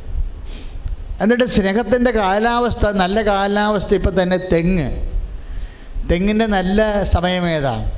[1.22, 4.88] എന്നിട്ട് സ്നേഹത്തിന്റെ കാലാവസ്ഥ നല്ല കാലാവസ്ഥ ഇപ്പം തന്നെ തെങ്ങ്.
[6.12, 7.92] തെങ്ങിന്റെ നല്ല സമയം ഏതാ?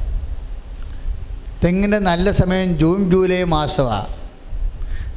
[1.63, 4.07] തെങ്ങിന്റെ നല്ല സമയം ജൂൺ ജൂലൈ മാസമാണ്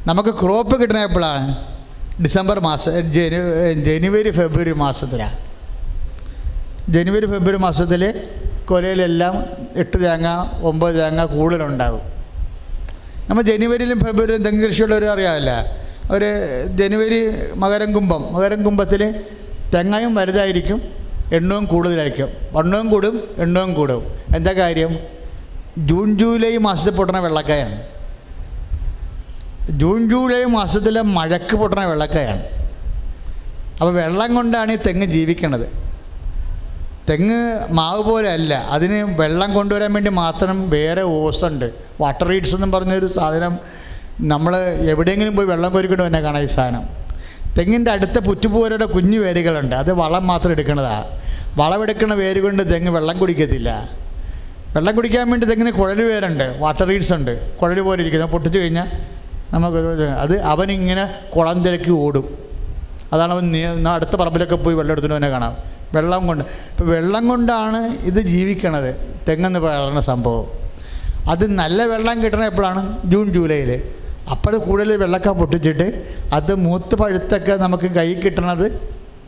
[0.06, 1.66] നമുക്ക് ക്രോപ്പ് കിട്ടണ എപ്പോഴാണ്?
[2.22, 3.40] ഡിസംബർ മാസം ജനു
[3.84, 5.38] ജനുവരി ഫെബ്രുവരി മാസത്തിലാണ്
[6.92, 8.02] ജനുവരി ഫെബ്രുവരി മാസത്തിൽ
[8.64, 9.34] കൊലയിലെല്ലാം
[9.76, 10.28] എട്ട് തേങ്ങ
[10.62, 12.00] ഒമ്പത് തേങ്ങ കൂടുതലുണ്ടാകും.
[13.28, 15.50] നമ്മൾ ജനുവരിയിലും ഫെബ്രുവരിയിലും തെങ്ങ് കൃഷിയുള്ളവർ അറിയാമല്ല.
[16.14, 16.28] ഒരു
[16.78, 17.18] ജനുവരി
[17.54, 18.22] മകരം കുംഭം.
[18.32, 19.02] മകരം കുംഭത്തിൽ
[19.74, 20.78] തെങ്ങയും വലുതായിരിക്കും
[21.32, 22.28] എണ്ണവും കൂടുതലായിരിക്കും.
[22.52, 24.02] വണ്ണവും കൂടും എണ്ണവും കൂടും.
[24.36, 24.92] എന്താ കാര്യം?
[25.78, 27.76] ജൂൺ ജൂലൈ മാസത്തിൽ പൊട്ടണ വെള്ളക്കായാണ്.
[29.80, 32.42] ജൂൺ ജൂലൈ മാസത്തിലെ മഴക്ക് പൊട്ടണ വെള്ളക്കായാണ്.
[33.80, 35.66] അപ്പോൾ വെള്ളം കൊണ്ടാണ് ഈ തെങ്ങ് ജീവിക്കണത്.
[37.08, 37.38] തെങ്ങ്
[37.70, 43.54] മാവ് പോലെ അല്ല അതിന് വെള്ളം കൊണ്ടുവരാൻ വേണ്ടി മാത്രം വേറെ ഓസുണ്ട് വാട്ടർ റീഡ്സ് എന്നും പറഞ്ഞൊരു സാധനം
[44.20, 46.82] നമ്മൾ എവിടെയെങ്കിലും പോയി വെള്ളം കോരിക്കൊണ്ട് തന്നെ കാണാം ഈ സാധനം.
[47.58, 49.74] തെങ്ങിന്റെ അടുത്ത പുറ്റുപോരയുടെ കുഞ്ഞു വേരുകളുണ്ട്.
[49.74, 51.04] അത് വളം മാത്രം എടുക്കുന്നതാണ്
[51.56, 53.88] വളമെടുക്കുന്ന വേര് കൊണ്ട് തെങ്ങ് വെള്ളം കുടിക്കത്തില്ല.
[54.74, 56.56] വെള്ളം കുടിക്കാൻ വേണ്ടി തെങ്ങിന് കുഴൽ വേരുണ്ട്.
[56.58, 57.56] വാട്ടർ റീഡ്സ് ഉണ്ട്.
[57.56, 58.88] കുഴൽ പോലെ ഇരിക്കുന്നത് പൊട്ടിച്ച് കഴിഞ്ഞാൽ
[59.54, 62.38] നമുക്ക് അത് അവനിങ്ങനെ കുളം തിരക്കി ഓടും.
[63.12, 65.56] അതാണ് അവൻ അടുത്ത പറമ്പിലൊക്കെ പോയി വെള്ളം തന്നെ കാണാം.
[65.94, 69.18] വെള്ളം കൊണ്ട് ഇപ്പോൾ വെള്ളം കൊണ്ടാണ് ഇത് ജീവിക്കണത്.
[69.28, 70.46] തെങ്ങെന്ന് പറയുന്ന സംഭവം.
[71.30, 73.02] അത് നല്ല വെള്ളം കിട്ടണം എപ്പോഴാണ്?
[73.04, 73.82] ജൂൺ ജൂലൈയിൽ
[74.34, 75.86] അപ്പോൾ കൂടുതൽ വെള്ളക്ക പൊട്ടിച്ചിട്ട്
[76.36, 78.66] അത് മൂത്ത് പഴുത്തൊക്കെ നമുക്ക് കൈ കിട്ടണത്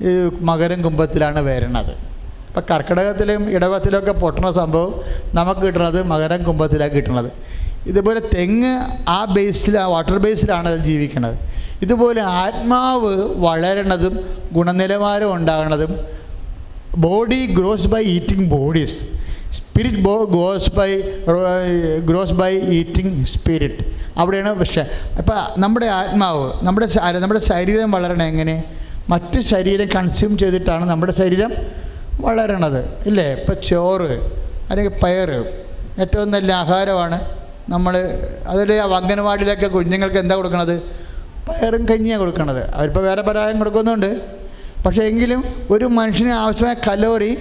[0.09, 0.13] ഈ
[0.51, 1.93] മകരം കുംഭത്തിലാണ് വരണത്.
[2.49, 4.93] ഇപ്പം കർക്കിടകത്തിലും ഇടവത്തിലൊക്കെ പൊട്ടണ സംഭവം
[5.39, 7.31] നമുക്ക് കിട്ടണത് മകരം കുംഭത്തിലാണ് കിട്ടണത്.
[7.91, 8.73] ഇതുപോലെ തെങ്ങ്
[9.17, 11.39] ആ ബേസിൽ ആ വാട്ടർ ബേസിലാണ് അത് ജീവിക്കുന്നത്
[11.85, 13.13] ഇതുപോലെ ആത്മാവ്
[13.47, 14.15] വളരണതും
[14.57, 15.93] ഗുണനിലവാരം ഉണ്ടാകുന്നതും
[17.05, 18.99] body grows by eating body's
[19.57, 20.91] spirit bo goes by
[22.11, 23.85] grows by eating spirit
[24.19, 24.83] അവിടെയാണ് പക്ഷേ
[25.19, 26.87] ഇപ്പം നമ്മുടെ ആത്മാവ് നമ്മുടെ
[27.19, 28.65] നമ്മുടെ ശരീരം വളരണം എങ്ങനെ?
[29.09, 31.53] മറ്റ് ശരീരം കൺസ്യൂം ചെയ്തിട്ടാണ് നമ്മുടെ ശരീരം
[32.21, 33.27] വളരണത് ഇല്ലേ?
[33.33, 34.11] ഇപ്പം ചോറ്
[34.71, 35.31] അല്ലെങ്കിൽ പയർ
[36.03, 37.19] ഏറ്റവും നല്ല ആഹാരമാണ്
[37.69, 37.95] നമ്മൾ
[38.47, 40.77] അതിൽ അംഗനവാടിയിലൊക്കെ കുഞ്ഞുങ്ങൾക്ക് എന്താ കൊടുക്കണത്?
[41.49, 42.63] പയറും കഞ്ഞിയാണ് കൊടുക്കണത്.
[42.75, 44.11] അവരിപ്പോൾ വേറെ പരായം കൊടുക്കുന്നുണ്ട്.
[44.87, 45.41] പക്ഷേ എങ്കിലും
[45.71, 47.33] ഒരു മനുഷ്യന് ആവശ്യമായ കലോറി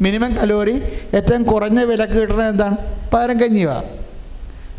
[0.00, 0.74] മിനിമം കലോറി
[1.14, 2.76] ഏറ്റവും കുറഞ്ഞ വിലക്ക് കിട്ടുന്നത് എന്താണ്?
[3.14, 3.88] പയറും കഞ്ഞിയാണ്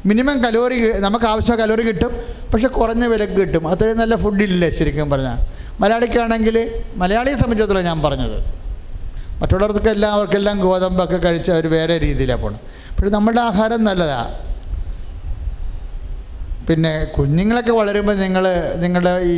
[0.10, 2.12] മിനിമം കലോറി നമുക്ക് ആവശ്യമായ കലോറി കിട്ടും
[2.52, 3.64] പക്ഷെ കുറഞ്ഞ വിലക്ക് കിട്ടും.
[3.68, 5.38] അത്രയും നല്ല ഫുഡില്ല ശരിക്കും പറഞ്ഞാൽ
[5.82, 6.58] മലയാളിക്കാണെങ്കിൽ
[6.96, 8.38] മലയാളിയെ സംബന്ധിച്ചിടത്തോളം ഞാൻ പറഞ്ഞത്.
[9.42, 12.60] മറ്റുള്ളവർക്ക് എല്ലാം അവർക്കെല്ലാം ഗോതമ്പൊക്കെ കഴിച്ച് അവർ വേറെ രീതിയിലാണ് പോകണം
[12.96, 14.34] പക്ഷെ നമ്മുടെ ആഹാരം നല്ലതാണ്
[16.68, 18.46] പിന്നെ കുഞ്ഞുങ്ങളൊക്കെ വളരുമ്പോൾ നിങ്ങൾ
[18.84, 19.36] നിങ്ങളുടെ ഈ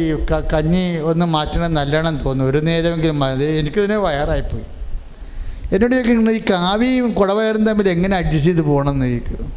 [0.53, 2.45] കഞ്ഞി ഒന്ന് മാറ്റണം നല്ലണം തോന്നും.
[2.49, 3.17] ഒരു നേരമെങ്കിലും
[3.59, 4.65] എനിക്കിതിനെ വയറായിപ്പോയി.
[5.73, 9.51] എന്നോട് ചോദിക്കുന്നത് ഈ കാവിയും കുടവയറും തമ്മിൽ എങ്ങനെ അഡ്ജസ്റ്റ് ചെയ്ത് പോകണമെന്ന് ചോദിക്കും.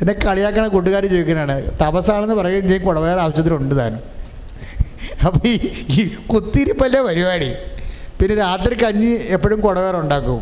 [0.00, 1.54] എന്നെ കളിയാക്കണ കൂട്ടുകാർ ചോദിക്കുന്നതാണ്.
[1.80, 4.02] തപസാണെന്ന് പറയുകയും ചെയ്യും കുടവേറെ ആവശ്യത്തിനുണ്ട് താനും.
[5.26, 5.54] അപ്പോൾ ഈ
[5.96, 6.00] ഈ
[6.32, 7.50] കുത്തിരിപ്പല്ലേ പരിപാടി?
[8.20, 10.40] പിന്നെ രാത്രി കഞ്ഞി എപ്പോഴും കുടവേറുണ്ടാക്കും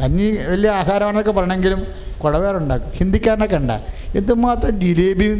[0.00, 1.80] കഞ്ഞി വലിയ ആഹാരമാണെന്നൊക്കെ പറയണമെങ്കിലും
[2.22, 3.76] കുടവേറുണ്ടാക്കും ഹിന്ദിക്കാരനൊക്കെ ഉണ്ടാ
[4.18, 5.38] എന്തുമാത്രം ജിലേബിയും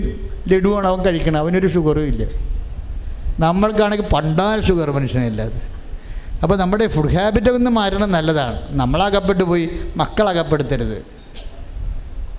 [0.50, 1.38] ലഡുവാണ് അവൻ കഴിക്കണം?
[1.38, 2.22] അവനൊരു ഷുഗറും ഇല്ല.
[3.44, 5.60] നമ്മൾക്കാണെങ്കിൽ പണ്ടാൽ ഷുഗർ മനുഷ്യനില്ലാതെ
[6.42, 8.58] അപ്പോൾ നമ്മുടെ ഫുഡ് ഹാബിറ്റ് ഒന്ന് മാറ്റണം നല്ലതാണ്.
[8.80, 9.66] നമ്മളകപ്പെട്ടു പോയി
[9.96, 10.98] മക്കളകപ്പെടുത്തരുത്.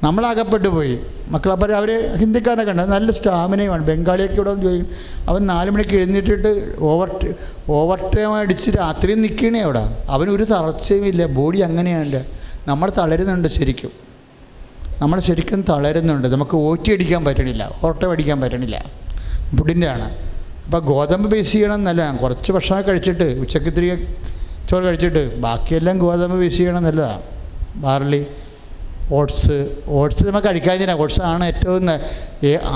[0.08, 1.00] നമ്മളകപ്പെട്ടു പോയി.
[1.28, 2.82] മക്കളെ അപ്പം അവർ ഹിന്ദിക്കാരനൊക്കെ കണ്ട.
[2.82, 4.88] നല്ല സ്റ്റാമിനയുമാണ് ബംഗാളിയൊക്കെ ഇവിടെ ചോദിക്കും.
[5.30, 7.36] അവൻ നാല് മണിക്ക് എഴുന്നേറ്റിട്ട് ഓവർ
[7.70, 9.98] ഓവർ ടൈം അടിച്ച് രാത്രിയും നിൽക്കണേ അവിടെ.
[10.10, 11.26] അവനൊരു തളർച്ചയും ഇല്ല.
[11.26, 12.24] ബോഡി അങ്ങനെയാണ്
[12.68, 13.92] നമ്മൾ തളരുന്നുണ്ട് ശരിക്കും.
[15.02, 16.28] നമ്മൾ ശരിക്കും തളരുന്നുണ്ട്.
[16.28, 17.72] നമുക്ക് ഓറ്റി അടിക്കാൻ പറ്റണില്ല.
[17.84, 18.86] ഓട്ടം അടിക്കാൻ പറ്റണില്ല.
[19.56, 20.16] ഫുഡിന്റെ ആണ്.
[20.66, 22.16] അപ്പോൾ ഗോതമ്പ് ബേസ് ചെയ്യണം എന്നല്ല.
[22.16, 24.08] കുറച്ച് ഭക്ഷണം കഴിച്ചിട്ട് ഉച്ചയ്ക്ക്
[24.70, 27.22] ചോറ് കഴിച്ചിട്ട് ബാക്കിയെല്ലാം ഗോതമ്പ് ബേസ് ചെയ്യണം നല്ലതാണ്
[27.76, 28.26] ബാർലി
[29.12, 31.90] ഓട്സ് ഓട്സ് നമ്മൾ കഴിക്കാതിനാ ഓട്സ് ആണ് ഏറ്റവും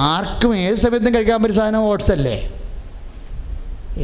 [0.07, 2.35] ആർക്കും ഏത് സമയത്തും കഴിക്കാൻ പറ്റിയ സാധനം ഓട്സ് അല്ലേ?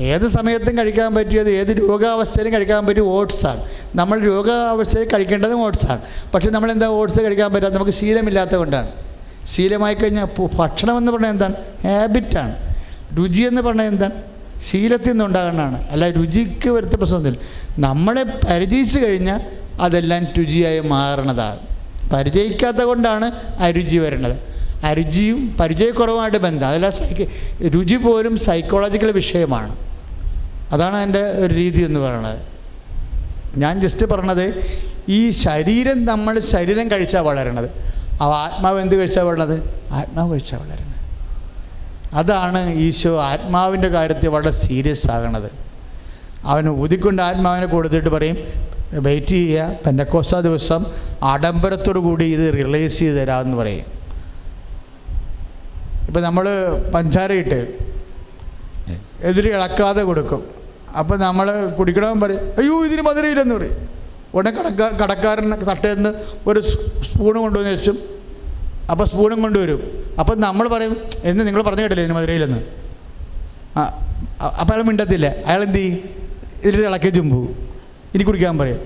[0.05, 3.61] ഏത് സമയത്തും കഴിക്കാൻ പറ്റിയത് ഏത് രോഗാവസ്ഥയിലും കഴിക്കാൻ പറ്റിയ ഓട്സാണ്
[3.95, 6.01] നമ്മൾ രോഗാവസ്ഥയിൽ കഴിക്കേണ്ടതും ഓട്സാണ്
[6.33, 8.89] പക്ഷെ നമ്മൾ എന്താ ഓട്സ് കഴിക്കാൻ പറ്റാത്ത നമുക്ക് ശീലമില്ലാത്തത് കൊണ്ടാണ്
[9.45, 11.55] ശീലമായി കഴിഞ്ഞാൽ ഭക്ഷണം എന്ന് പറഞ്ഞാൽ എന്താണ്?
[11.83, 12.53] ഹാബിറ്റാണ്
[13.43, 14.15] എന്ന് പറഞ്ഞാൽ എന്താണ്?
[14.61, 15.87] ശീലത്തിൽ നിന്നുണ്ടാകുന്നതാണ്.
[15.91, 17.41] അല്ല രുചിക്ക് വരുത്ത പ്രശ്നമൊന്നുമില്ല.
[17.79, 19.41] നമ്മളെ പരിചയിച്ച് കഴിഞ്ഞാൽ
[19.81, 21.61] അതെല്ലാം രുചിയായി മാറണതാണ്
[22.13, 24.35] പരിചയിക്കാത്ത കൊണ്ടാണ് അരുചി വരുന്നത്.
[24.83, 26.67] അരുചിയും പരിചയക്കുറവുമായിട്ട് ബന്ധം.
[26.67, 27.27] അതല്ല സൈക്ക്
[27.73, 29.75] രുചി പോലും സൈക്കോളജിക്കൽ വിഷയമാണ്.
[30.71, 32.37] അതാണ് എന്റെ ഒരു രീതി എന്ന് പറയുന്നത്.
[33.57, 34.77] ഞാൻ ജസ്റ്റ് പറഞ്ഞത്
[35.09, 37.69] ഈ ശരീരം നമ്മൾ ശരീരം കഴിച്ചാൽ വളരണത്.
[38.21, 39.55] അവ ആത്മാവ് എന്ത് കഴിച്ചാൽ വളരണത്?
[39.91, 40.87] ആത്മാവ് കഴിച്ചാൽ വളരണത്.
[42.15, 45.51] അതാണ് ഈശോ ആത്മാവിന്റെ കാര്യത്തിൽ വളരെ സീരിയസ് ആകണത്.
[46.43, 48.37] അവന് ഊതിക്കൊണ്ട് ആത്മാവിനെ കൊടുത്തിട്ട് പറയും
[48.93, 49.79] വെയിറ്റ് ചെയ്യുക.
[49.85, 50.81] പെൻഡക്കോസ ദിവസം
[51.31, 53.85] ആഡംബരത്തോടു കൂടി ഇത് റിലീസ് ചെയ്ത് തരാമെന്ന് പറയും.
[56.07, 56.45] ഇപ്പം നമ്മൾ
[56.93, 57.59] പഞ്ചാര ഇട്ട്
[59.29, 60.41] എതിരെ ഇളക്കാതെ കൊടുക്കും.
[60.99, 63.77] അപ്പം നമ്മൾ കുടിക്കണമെന്ന് പറയും അയ്യോ ഇതിന് മധുരയില്ലെന്ന് പറയും.
[64.35, 66.11] ഉടനെ കടക്ക കടക്കാരൻ തട്ടേന്ന്
[66.49, 66.59] ഒരു
[67.09, 67.97] സ്പൂണ് കൊണ്ടുവന്ന് വെച്ചും.
[68.91, 69.79] അപ്പോൾ സ്പൂണും കൊണ്ടുവരും.
[70.19, 70.93] അപ്പം നമ്മൾ പറയും
[71.29, 72.61] എന്ന് നിങ്ങൾ പറഞ്ഞു കേട്ടില്ലേ ഇതിന് മധുരയിലെന്ന്
[73.79, 73.81] ആ
[74.61, 75.27] അപ്പോൾ അയാൾ മിണ്ടത്തില്ല.
[75.47, 75.97] അയാൾ എന്ത് ചെയ്യും?
[76.67, 77.39] ഇതിൽ ഇളക്കി ചുമ്പു
[78.15, 78.79] ഇനി കുടിക്കാൻ പറയും.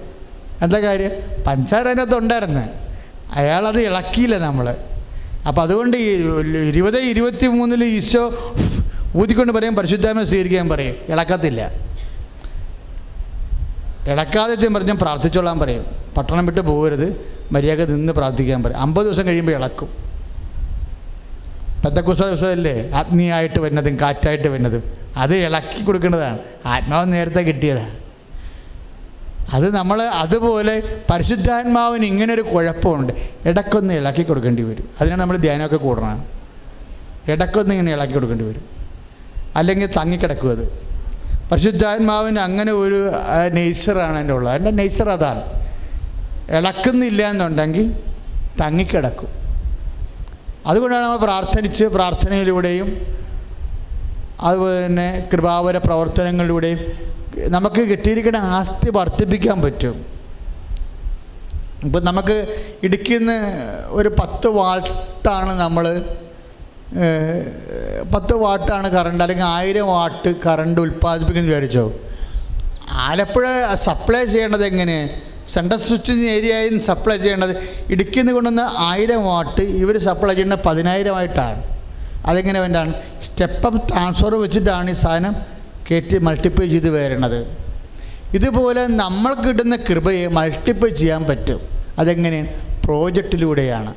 [0.62, 1.12] എന്താ കാര്യം?
[1.48, 2.64] പഞ്ചാര അതിനകത്ത് ഉണ്ടായിരുന്നു.
[3.34, 4.76] അയാളത് ഇളക്കിയില്ല നമ്മൾ
[5.48, 6.10] അപ്പോൾ അതുകൊണ്ട് ഈ
[6.68, 8.54] ഇരുപത് ഇരുപത്തി മൂന്നിൽ ഈശോ
[9.16, 10.96] ഊതിക്കൊണ്ട് പറയും പരിശുദ്ധാമ സ്വീകരിക്കാൻ പറയും.
[11.10, 11.72] ഇളക്കത്തില്ല.
[14.08, 15.86] ഇളക്കാതെ പറഞ്ഞാൽ പ്രാർത്ഥിച്ചോളാൻ പറയും.
[16.18, 17.26] പട്ടണം വിട്ട് പോകരുത്.
[17.52, 18.78] മര്യാദ നിന്ന് പ്രാർത്ഥിക്കാൻ പറയും.
[18.78, 19.90] അമ്പത് ദിവസം കഴിയുമ്പോൾ ഇളക്കും.
[21.86, 22.92] പെന്തക്കുസ ദിവസമല്ലേ?
[22.92, 24.84] ആത്മീയമായിട്ട് വരുന്നതും കാറ്റായിട്ട് വരുന്നതും.
[25.18, 28.01] അത് ഇളക്കി കൊടുക്കേണ്ടതാണ് ആത്മാവ് നേരത്തെ കിട്ടിയതാണ്
[29.50, 33.14] അത് നമ്മൾ അതുപോലെ പരിശുദ്ധാത്മാവിന് ഇങ്ങനൊരു കുഴപ്പമുണ്ട്.
[33.46, 34.90] ഇടയ്ക്കൊന്ന് ഇളക്കി കൊടുക്കേണ്ടി വരും.
[35.02, 36.26] അതിനാണ് നമ്മൾ ധ്യാനമൊക്കെ കൂടണം.
[37.28, 38.64] ഇടയ്ക്കൊന്ന് ഇങ്ങനെ ഇളക്കി കൊടുക്കേണ്ടി വരും.
[39.56, 40.92] അല്ലെങ്കിൽ തങ്ങിക്കിടക്കും അത്.
[41.52, 43.12] പരിശുദ്ധാത്മാവിന് അങ്ങനെ ഒരു
[43.54, 44.56] നേച്ചറാണ് എന്റെ ഉള്ളത്.
[44.56, 45.42] എന്റെ നേച്ചർ അതാണ്.
[46.50, 47.94] ഇളക്കുന്നില്ല എന്നുണ്ടെങ്കിൽ
[48.62, 49.30] തങ്ങിക്കിടക്കും.
[50.68, 52.98] അതുകൊണ്ടാണ് നമ്മൾ പ്രാർത്ഥനിച്ച് പ്രാർത്ഥനയിലൂടെയും
[54.42, 57.12] അതുപോലെ തന്നെ കൃപാവര പ്രവർത്തനങ്ങളിലൂടെയും
[57.56, 59.96] നമുക്ക് കിട്ടിയിരിക്കുന്ന ആസ്തി വർദ്ധിപ്പിക്കാൻ പറ്റും.
[61.86, 62.36] ഇപ്പം നമുക്ക്
[62.86, 63.38] ഇടുക്കിയിൽ നിന്ന്
[64.00, 65.86] ഒരു പത്ത് വാട്ടാണ് നമ്മൾ
[68.14, 71.86] പത്ത് വാട്ടാണ് കറണ്ട് അല്ലെങ്കിൽ ആയിരം വാട്ട് കറണ്ട് ഉൽപ്പാദിപ്പിക്കുന്ന വിചാരിച്ചോ?
[73.08, 73.46] ആലപ്പുഴ
[73.88, 74.98] സപ്ലൈ ചെയ്യേണ്ടത് എങ്ങനെ?
[75.54, 77.54] സെൻട്രൽ സ്വിച്ചിങ് ഏരിയയിൽ നിന്ന് സപ്ലൈ ചെയ്യേണ്ടത്
[77.94, 81.62] ഇടുക്കിയിൽ നിന്ന് കൊണ്ടുവന്ന ആയിരം വാട്ട് ഇവർ സപ്ലൈ ചെയ്യുന്നത് പതിനായിരമായിട്ടാണ്
[82.30, 82.92] അതെങ്ങനെ വേണ്ടാണ്?
[83.28, 85.36] സ്റ്റെപ്പ് അപ്പ് ട്രാൻസ്ഫർ വെച്ചിട്ടാണ് ഈ സാധനം
[85.92, 87.58] കയറ്റി മൾട്ടിപ്ലൈ ചെയ്ത് വരണത്.
[88.34, 91.62] ഇതുപോലെ നമ്മൾ കിട്ടുന്ന കൃപയെ മൾട്ടിപ്ലൈ ചെയ്യാൻ പറ്റും.
[92.00, 92.56] അതെങ്ങനെ?
[92.86, 93.96] പ്രോജക്റ്റിലൂടെയാണ്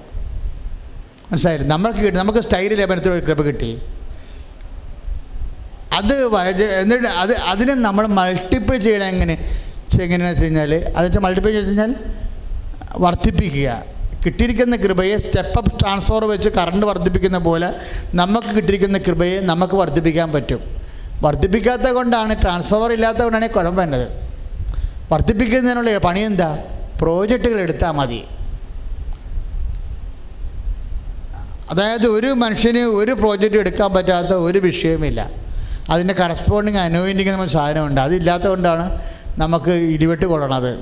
[1.32, 1.68] മനസ്സിലായില്ലേ?
[1.68, 3.78] നമ്മൾക്ക് കിട്ടി നമുക്ക് സ്റ്റൈൽ ലേപനത്തിലൂടെ കൃപ കിട്ടി.
[5.92, 6.36] അത്
[6.80, 9.32] എന്നിട്ട് അത് അതിനെ നമ്മൾ മൾട്ടിപ്ലൈ ചെയ്യണം എങ്ങനെ?
[9.94, 11.94] എങ്ങനെയാണെന്ന് വെച്ച് കഴിഞ്ഞാൽ അതെന്ന് മൾട്ടിപ്ലൈ ചെയ്ത് കഴിഞ്ഞാൽ
[12.96, 13.84] വർദ്ധിപ്പിക്കുക.
[14.26, 17.72] കിട്ടിയിരിക്കുന്ന കൃപയെ സ്റ്റെപ്പ് അപ്പ് ട്രാൻസ്ഫോർ വെച്ച് കറണ്ട് വർദ്ധിപ്പിക്കുന്ന പോലെ
[18.14, 20.73] നമുക്ക് കിട്ടിയിരിക്കുന്ന കൃപയെ നമുക്ക് വർദ്ധിപ്പിക്കാൻ പറ്റും.
[21.22, 24.08] വർദ്ധിപ്പിക്കാത്ത കൊണ്ടാണ് ട്രാൻസ്ഫോമർ ഇല്ലാത്ത കൊണ്ടാണ് ഈ കുഴപ്പം വരുന്നത്.
[25.12, 26.58] വർദ്ധിപ്പിക്കുന്നതിനുള്ള പണി എന്താ?
[27.00, 28.24] പ്രോജക്റ്റുകൾ എടുത്താൽ മതി.
[31.70, 35.30] അതായത് ഒരു മനുഷ്യന് ഒരു പ്രോജക്റ്റ് എടുക്കാൻ പറ്റാത്ത ഒരു വിഷയവുമില്ല.
[35.90, 38.00] അതിന്റെ കറസ്പോണ്ടിങ് അനോയിന്റിങ് നമ്മൾ സാധനമുണ്ട്.
[38.00, 39.00] അതില്ലാത്തത് കൊണ്ടാണ്
[39.38, 40.72] നമുക്ക് ഇടിവെട്ട് കൊള്ളണത്.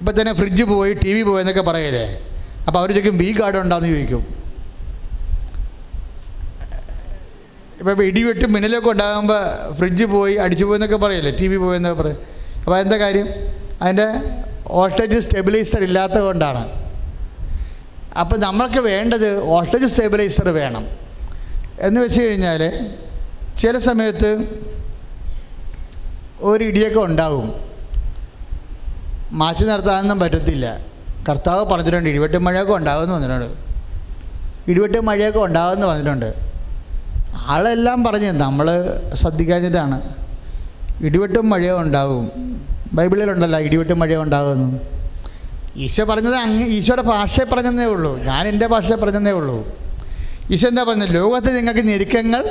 [0.00, 2.20] ഇപ്പം തന്നെ ഫ്രിഡ്ജ് പോയി ടി വി പോയി എന്നൊക്കെ പറയല്ലേ?
[2.66, 4.37] അപ്പോൾ അവർ ചോദിക്കും ബി കാർഡ് ഉണ്ടോയെന്ന് ചോദിക്കും.
[7.86, 11.32] വെടിവെട്ട് ഇടിവെട്ട് മിന്നലൊക്കെ ഉണ്ടാകുമ്പോൾ ഫ്രിഡ്ജ് പോയി അടിച്ചു പോയെന്നൊക്കെ പറയല്ലേ?
[11.40, 12.18] ടി വി പോയെന്നൊക്കെ പറയും.
[12.64, 13.28] അപ്പോൾ എന്താ കാര്യം?
[13.82, 14.06] അതിന്റെ
[14.76, 16.62] വോൾട്ടേജ് സ്റ്റെബിലൈസർ ഇല്ലാത്തത് കൊണ്ടാണ്.
[18.22, 20.84] അപ്പോൾ നമ്മൾക്ക് വേണ്ടത് വോൾട്ടേജ് സ്റ്റെബിലൈസർ വേണം.
[21.80, 22.62] എന്ന് വെച്ച് കഴിഞ്ഞാൽ
[23.58, 24.30] ചില സമയത്ത്
[26.50, 27.46] ഒരു ഇടിയൊക്കെ ഉണ്ടാവും.
[29.32, 30.66] മാറ്റി നിർത്താനൊന്നും പറ്റത്തില്ല.
[31.28, 33.56] കർത്താവ് പറഞ്ഞിട്ടുണ്ട് ഇടിവെട്ട് മഴയൊക്കെ ഉണ്ടാകുമെന്ന് പറഞ്ഞിട്ടുണ്ട്.
[34.70, 36.47] ഇടിവെട്ട് മഴയൊക്കെ ഉണ്ടാകുമെന്ന് പറഞ്ഞിട്ടുണ്ട്.
[37.46, 38.66] ആളെല്ലാം പറഞ്ഞ് നമ്മൾ
[39.14, 40.14] ശ്രദ്ധിക്കാഞ്ഞിട്ടാണ്.
[41.00, 42.30] ഇടിവെട്ടും മഴയോ ഉണ്ടാവും
[42.92, 44.98] ബൈബിളിലുണ്ടല്ലോ ഇടിവെട്ടും മഴയോ ഉണ്ടാകുമെന്ന്
[45.76, 48.18] ഈശോ പറഞ്ഞത് അങ്ങ് ഈശോയുടെ ഭാഷയെ പറഞ്ഞതേ ഉള്ളൂ.
[48.18, 49.76] ഞാൻ എന്റെ ഭാഷയെ പറഞ്ഞതേ ഉള്ളൂ.
[50.50, 51.14] ഈശോ എന്താ പറഞ്ഞത്?
[51.14, 52.42] ലോകത്ത് നിങ്ങൾക്ക് ഞെരുക്കങ്ങൾ?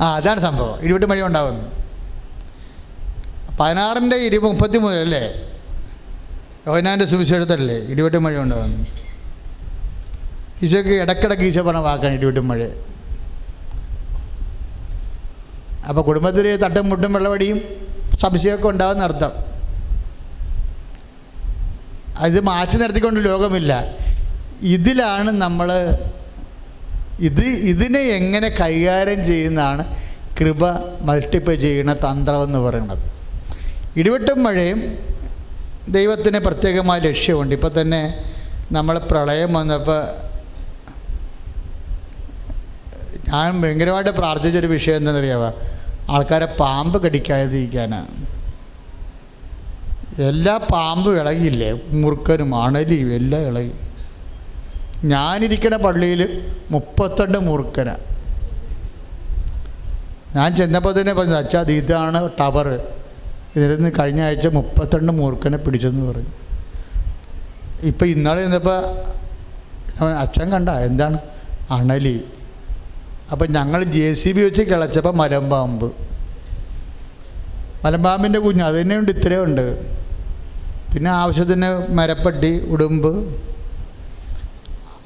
[0.00, 0.78] ആ അതാണ് സംഭവം.
[0.82, 1.70] ഇടിവെട്ട് മഴ ഉണ്ടാകുന്നു.
[3.60, 5.48] പതിനാറിന്റെ ഇരു മുപ്പത്തി മൂന്ന് അല്ലേ?
[6.66, 8.86] യോഹനാന്റെ സുവിശേഷത്തല്ലേ ഇടിവെട്ട് മഴ ഉണ്ടാകുന്നു.
[10.62, 12.68] ഈശോയ്ക്ക് ഇടക്കിടക്ക് ഈശോ പറഞ്ഞ വാക്കാണ് ഇടിവെട്ടും മഴ.
[15.88, 17.58] അപ്പോൾ കുടുംബത്തിൽ തട്ടും മുട്ടും വെള്ളവടിയും
[18.22, 19.32] സംശയമൊക്കെ ഉണ്ടാകുന്ന അർത്ഥം
[22.28, 23.72] ഇത് മാറ്റി നിർത്തിക്കൊണ്ട് ലോകമില്ല.
[24.76, 25.68] ഇതിലാണ് നമ്മൾ
[27.28, 29.84] ഇത് ഇതിനെ എങ്ങനെ കൈകാര്യം ചെയ്യുന്നതാണ്
[30.38, 30.64] കൃപ
[31.08, 33.04] മൾട്ടിപ്ലൈ ചെയ്യുന്ന തന്ത്രമെന്ന് പറയുന്നത്.
[34.00, 34.80] ഇടിവെട്ടും മഴയും
[35.96, 37.52] ദൈവത്തിന് പ്രത്യേകമായ ലക്ഷ്യമുണ്ട്.
[37.58, 38.02] ഇപ്പം തന്നെ
[38.76, 40.00] നമ്മൾ പ്രളയം വന്നപ്പോൾ
[43.30, 45.50] ഞാൻ ഭയങ്കരമായിട്ട് പ്രാർത്ഥിച്ചൊരു വിഷയം എന്താണെന്നറിയാമോ
[46.14, 48.14] ആൾക്കാരെ പാമ്പ് കടിക്കാതിരിക്കാനാണ്
[50.28, 51.68] എല്ലാ പാമ്പും ഇളകിയില്ലേ?
[52.02, 53.74] മുറുക്കനും അണലിയും എല്ലാം ഇളകി.
[55.12, 56.22] ഞാനിരിക്കുന്ന പള്ളിയിൽ
[56.70, 57.88] മുപ്പത്തെട്ട് മുറുക്കന.
[60.36, 62.68] ഞാൻ ചെന്നപ്പോൾ തന്നെ പറഞ്ഞു അച്ഛാ അത് ഇതാണ് ടവർ
[63.56, 66.32] ഇതിൽ കഴിഞ്ഞ ആഴ്ച മുപ്പത്തെട്ട് മുറുക്കനെ പിടിച്ചെന്ന് പറഞ്ഞു.
[67.90, 68.78] ഇപ്പം ഇന്നാളെ ചെന്നപ്പോൾ
[70.24, 71.18] അച്ഛൻ കണ്ട എന്താണ്?
[71.76, 72.16] അണലി.
[73.32, 75.92] അപ്പം ഞങ്ങൾ ജെ സി ബി വെച്ച് കിളച്ചപ്പോൾ മലമ്പാമ്പ്
[77.84, 79.66] മലമ്പാമ്പിന്റെ കുഞ്ഞ് അത് തന്നെ ഉണ്ട് ഇത്രയും ഉണ്ട്.
[80.92, 83.10] പിന്നെ ആവശ്യത്തിന് മരപ്പട്ടി ഉടുമ്പ്.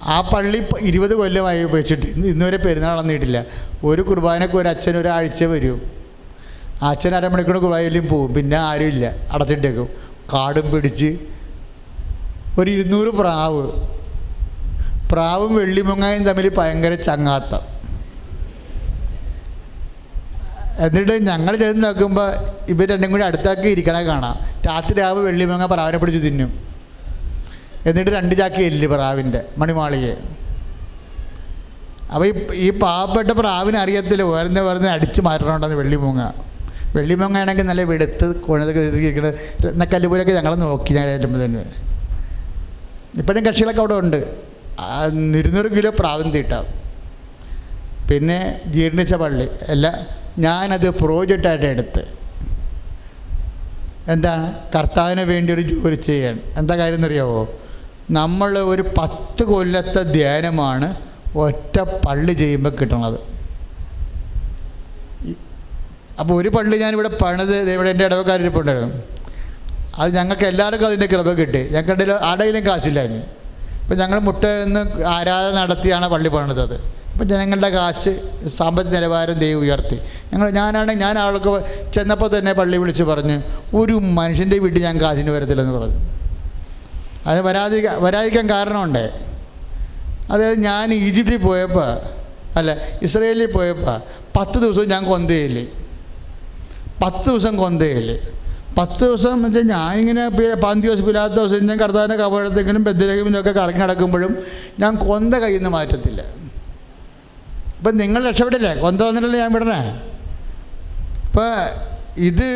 [0.03, 3.45] ആ പള്ളി ഇരുപത് കൊല്ലമായി ഇന്ന് ഇന്നുവരെ പെരുന്നാൾ നടന്നിട്ടില്ല.
[3.85, 5.81] ഒരു കുർബാനക്ക് ഒരു അച്ഛൻ ഒരാഴ്ച വരും.
[6.83, 9.89] അച്ഛൻ അരമണിക്കൂർ കുർബാനയിലും പോവും പിന്നെ ആരുമില്ല അടച്ചിട്ടേക്കും.
[10.33, 11.11] കാടും പിടിച്ച്
[12.59, 13.65] ഒരു ഇരുന്നൂറ് പ്രാവ്.
[15.13, 17.72] പ്രാവും വെള്ളിമുങ്ങായും തമ്മിൽ ഭയങ്കര ചങ്ങാത്തം.
[20.85, 22.29] എന്നിട്ട് ഞങ്ങൾ ചെന്ന് നോക്കുമ്പോൾ
[22.73, 24.37] ഇവർ രണ്ടും കൂടി അടുത്താക്കി ഇരിക്കണേ കാണാം.
[24.67, 26.53] രാത്രി രാവ് വെള്ളിമുങ്ങ പ്രാവിനെ പിടിച്ച് തിന്നും.
[27.89, 30.15] എന്നിട്ട് രണ്ട് ചാക്കി എല്ല് പ്രാവിന്റെ മണിമാളിയെ
[32.13, 32.33] അപ്പോൾ ഈ
[32.67, 34.23] ഈ പാവപ്പെട്ട പ്രാവിനെ അറിയത്തില്ല.
[34.31, 36.23] ഉയർന്ന് വേർന്ന് അടിച്ച് മാറ്റണുണ്ടെന്ന് വെള്ളിമൂങ്ങ
[36.97, 41.63] വെള്ളിമൂങ്ങ ആണെങ്കിൽ നല്ല വെളുത്ത് കുഴതൊക്കെ ഇരിക്കുന്നത് കല്ലുപോലൊക്കെ ഞങ്ങൾ നോക്കി ഞാൻ ചെല്ലുമ്പോൾ തന്നെ.
[43.21, 44.21] ഇപ്പോഴും കക്ഷികളൊക്കെ അവിടെ ഉണ്ട്.
[45.41, 46.67] ഇരുന്നൂറ് കിലോ പ്രാവിന് തീട്ടാം.
[48.11, 48.39] പിന്നെ
[48.75, 49.47] ജീർണിച്ച പള്ളി.
[49.75, 49.87] അല്ല
[50.39, 52.05] ഞാനത് പ്രോജക്റ്റായിട്ട് എടുത്ത്.
[54.09, 54.55] എന്താ?
[54.75, 56.41] കർത്താവിന് വേണ്ടി ഒരു ജോലി ചെയ്യാൻ.
[56.57, 57.49] എന്താ കാര്യം എന്നറിയാവോ?
[58.11, 60.97] നമ്മൾ ഒരു പത്ത് കൊല്ലത്തെ ധ്യാനമാണ്
[61.37, 63.33] ഒറ്റ പള്ളി ചെയ്യുമ്പോൾ കിട്ടണത്.
[66.21, 69.03] അപ്പോൾ ഒരു പള്ളി ഞാനിവിടെ പണിത് ഇവിടെ എന്റെ ഇടവക്കാരിപ്പുണ്ടായിരുന്നു
[69.99, 71.59] അത് ഞങ്ങൾക്ക് എല്ലാവർക്കും അതിന്റെ കൃപ കിട്ടി.
[71.59, 73.27] ഞങ്ങളുടെ ആടെയിലും കാശില്ലായിരുന്നു ഇനി.
[73.83, 77.02] അപ്പം ഞങ്ങൾ മുട്ട നിന്ന് ആരാധന നടത്തിയാണ് പള്ളി പണിതത്.
[77.13, 78.13] അപ്പം ജനങ്ങളുടെ കാശ്
[78.59, 79.99] സാമ്പത്തിക നിലവാരം ദൈവം ഉയർത്തി.
[80.33, 81.53] ഞങ്ങൾ ഞാനാണെങ്കിൽ ഞാൻ ആൾക്ക്
[81.95, 83.37] ചെന്നപ്പോൾ തന്നെ പള്ളി വിളിച്ച് പറഞ്ഞ്
[83.81, 86.01] ഒരു മനുഷ്യന്റെ വീട്ടിൽ ഞാൻ കാശിന് വരത്തില്ലെന്ന് പറഞ്ഞു.
[87.27, 89.05] അത് വരാതിരിക്കാൻ വരാതിരിക്കാൻ കാരണമുണ്ടേ.
[90.33, 91.89] അതായത് ഞാൻ ഈജിപ്തിൽ പോയപ്പോൾ
[92.59, 92.71] അല്ല
[93.03, 93.97] ഇസ്രയേലിൽ പോയപ്പോൾ
[94.37, 95.65] പത്ത് ദിവസവും ഞാൻ കൊന്തയില്ലേ
[97.03, 98.17] പത്ത് ദിവസം കൊന്തയില്ലേ
[98.79, 104.33] പത്ത് ദിവസം വെച്ചാൽ ഞാനിങ്ങനെ ഇങ്ങനെ പിലാത്ത ദിവസം ഞാൻ കർത്താവിന്റെ കപഴത്തേക്കിനും ബദ്രഹിമിനൊക്കെ കറങ്ങി നടക്കുമ്പോഴും
[104.81, 106.23] ഞാൻ കൊന്ത കയ്യിൽ നിന്ന് മാറ്റത്തില്ല.
[107.83, 108.75] ഇപ്പം നിങ്ങൾ രക്ഷപ്പെട്ടില്ലേ?
[108.75, 110.03] കൊന്ത വന്നിട്ടല്ലേ ഞാൻ വിടണേ?
[111.27, 111.55] ഇപ്പം
[112.17, 112.49] ഇത്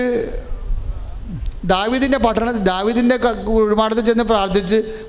[1.65, 5.07] ദാവിദിന്റെ പട്ടണ ദാവിദിന്റെ കുഴിമാടത്തിൽ ചെന്ന് പ്രാർത്ഥിച്ച്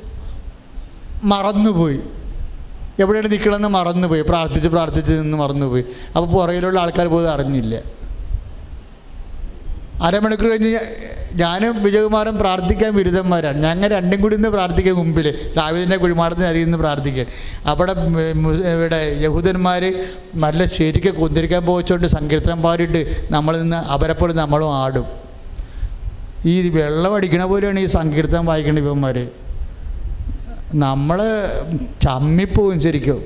[1.23, 1.99] മറന്നുപോയി.
[2.99, 4.21] എവിടെയാണ് നിൽക്കണമെന്ന് മറന്നുപോയി.
[4.21, 5.85] പ്രാർത്ഥിച്ച് പ്രാർത്ഥിച്ച് നിന്ന് മറന്നുപോയി.
[6.15, 7.96] അപ്പോൾ പുറകിലുള്ള ആൾക്കാർ പോലും അറിഞ്ഞില്ല.
[10.05, 10.71] അരമണിക്കൂർ കഴിഞ്ഞ്
[11.41, 13.57] ഞാനും വിജയകുമാറും പ്രാർത്ഥിക്കാൻ ബിരുദന്മാരാണ്.
[13.65, 15.27] ഞങ്ങൾ രണ്ടും കൂടി ഇന്ന് പ്രാർത്ഥിക്കുക മുമ്പിൽ
[15.57, 17.25] രാവിലെ കുഴിമാടത്തിന് അരിയുന്ന പ്രാർത്ഥിക്കുക
[17.71, 17.93] അവിടെ
[18.73, 19.83] ഇവിടെ യഹൂദന്മാർ
[20.43, 23.01] നല്ല ശരിക്ക് കുന്തിരിക്കാൻ പോയിച്ചുകൊണ്ട് സങ്കീർത്തനം പാടിയിട്ട്
[23.35, 25.07] നമ്മൾ നിന്ന് അവരെപ്പോലെ നമ്മളും ആടും.
[26.51, 29.17] ഈ വെള്ളം അടിക്കണ പോലെയാണ് ഈ സങ്കീർത്തനം വായിക്കുന്ന ഇവന്മാർ
[30.85, 31.19] നമ്മൾ
[32.05, 33.19] ചമ്മിപ്പോവും ശരിക്കും.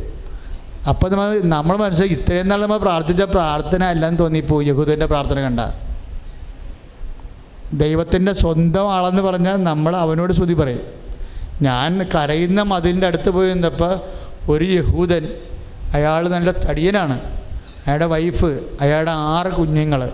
[0.90, 4.66] അപ്പം നമ്മൾ നമ്മൾ മനസ്സിലാക്കി ഇത്രയും നാൾ നമ്മൾ പ്രാർത്ഥിച്ച പ്രാർത്ഥന അല്ലെന്ന് തോന്നിപ്പോയി.
[4.72, 5.62] യഹൂദന്റെ പ്രാർത്ഥന കണ്ട.
[7.74, 10.82] ദൈവത്തിന്റെ സ്വന്തം ആളെന്ന് പറഞ്ഞാൽ നമ്മൾ അവനോട് സ്തുതി പറയും.
[11.62, 14.00] ഞാൻ കരയുന്ന മതിലിന്റെ അടുത്ത് പോയി നിന്നപ്പോൾ
[14.52, 15.28] ഒരു യഹൂദൻ
[15.94, 17.20] അയാൾ നല്ല തടിയനാണ്.
[17.88, 20.12] അയാളുടെ വൈഫ് അയാളുടെ ആറ് കുഞ്ഞുങ്ങൾ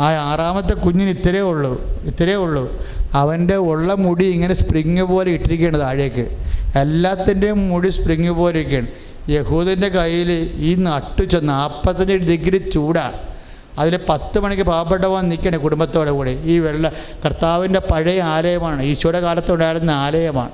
[0.00, 2.86] ആ ആറാമത്തെ കുഞ്ഞിന് ഇത്രയേ ഉള്ളൂ ഇത്രയേ ഉള്ളൂ.
[3.14, 6.36] അവന്റെ ഉള്ള മുടി ഇങ്ങനെ സ്പ്രിങ് പോലെ ഇട്ടിരിക്കുകയാണ് താഴേക്ക്.
[6.78, 8.88] എല്ലാത്തിന്റെയും മുടി സ്പ്രിങ് പോലെ ഇരിക്കുകയാണ്
[9.30, 13.33] യഹൂദന്റെ കയ്യിൽ ഈ നട്ടുച്ച നാൽപ്പത്തഞ്ച് ഡിഗ്രി ചൂടാണ്
[13.78, 16.30] അതിൽ പത്ത് മണിക്ക് പാവപ്പെട്ടവൻ നിൽക്കണേ കുടുംബത്തോടെ കൂടി.
[16.30, 16.92] ഈ വെള്ള
[17.24, 18.82] കർത്താവിന്റെ പഴയ ആലയമാണ്.
[18.82, 20.50] ഈശോയുടെ കാലത്തുണ്ടായിരുന്ന ആലയമാണ്.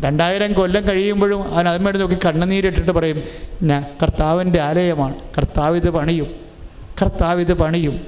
[0.00, 3.22] രണ്ടായിരം കൊല്ലം കഴിയുമ്പോഴും അവൻ അതുമേടി നോക്കി കണ്ണുനീരിട്ടിട്ട് പറയും
[3.62, 5.14] ഞാൻ കർത്താവിന്റെ ആലയമാണ്.
[5.38, 6.26] കർത്താവ് ഇത് പണിയും.
[7.02, 8.00] കർത്താവ് ഇത് പണിയും.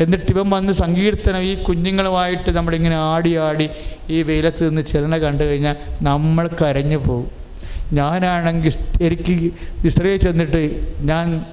[0.00, 3.70] എന്നിട്ട് ഇവൻ വന്ന് സങ്കീർത്തനം ഈ കുഞ്ഞുങ്ങളുമായിട്ട് നമ്മളിങ്ങനെ ആടി ആടി
[4.10, 7.30] ഈ വെയിലത്ത് നിന്ന് ചെലണ കണ്ടു കഴിഞ്ഞാൽ നമ്മൾ കരഞ്ഞു പോകും.
[7.92, 8.72] ഞാനാണെങ്കിൽ
[9.02, 9.52] എനിക്ക്
[9.86, 11.44] ഇസ്രയേൽ ചെന്നിട്ട് ഞാൻ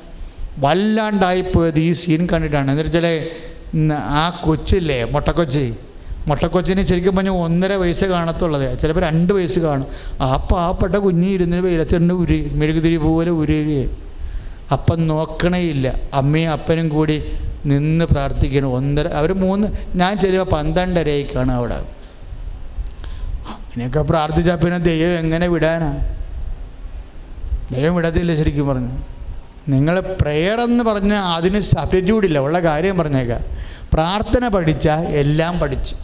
[0.60, 2.72] വല്ലാണ്ടായിപ്പോയത് ഈ സീൻ കണ്ടിട്ടാണ്.
[2.72, 3.08] എന്നിട്ട് ചില
[3.94, 5.74] ആ കൊച്ചില്ലേ മുട്ടക്കൊച്ചി.
[6.28, 8.80] മുട്ടക്കൊച്ചിന് ശരിക്കും പറഞ്ഞാൽ ഒന്നര വയസ്സ് കാണത്തുള്ളത്.
[8.82, 9.88] ചിലപ്പോൾ രണ്ട് വയസ്സ് കാണും.
[10.22, 13.98] ആ പാവപ്പെട്ട കുഞ്ഞ് ഇരുന്ന് വെയിലത്തിണ്ട് ഉരു മെഴുകുതിരി പോലെ ഉരുകയും
[14.72, 15.88] അപ്പം നോക്കണേയില്ല.
[16.14, 17.24] അമ്മയും അപ്പനും കൂടി
[17.66, 18.74] നിന്ന് പ്രാർത്ഥിക്കണം.
[18.74, 21.76] ഒന്നര അവർ മൂന്ന് ഞാൻ ചെല്ലുമ്പോൾ പന്ത്രണ്ടരയ്ക്കാണ് അവിടെ.
[23.54, 26.16] അങ്ങനെയൊക്കെ പ്രാർത്ഥിച്ചാൽ പിന്നെ ദൈവം എങ്ങനെ വിടാനാണ്
[27.74, 29.13] ദൈവം വിടത്തില്ല ശരിക്കും പറഞ്ഞു.
[29.70, 32.40] നിങ്ങൾ പ്രെയർ എന്ന് പറഞ്ഞാൽ അതിന് സബ്സ്റ്റിറ്റ്യൂട്ട് ഇല്ല.
[32.40, 33.42] ഉള്ള കാര്യം പറഞ്ഞേക്കാം.
[33.94, 35.96] പ്രാർത്ഥന പഠിച്ചാൽ എല്ലാം പഠിച്ചു.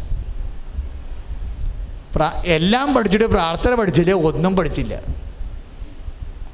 [2.45, 4.99] എല്ലാം പഠിച്ചിട്ട് പ്രാർത്ഥന പഠിച്ചില്ല ഒന്നും പഠിച്ചില്ല.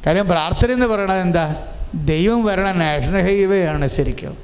[0.06, 1.56] കാര്യം പ്രാർത്ഥന എന്ന് പറയണത് എന്താ?
[1.96, 4.38] ദൈവം വരണ നാഷണൽ ഹൈവേ ആണ് ശരിക്കും.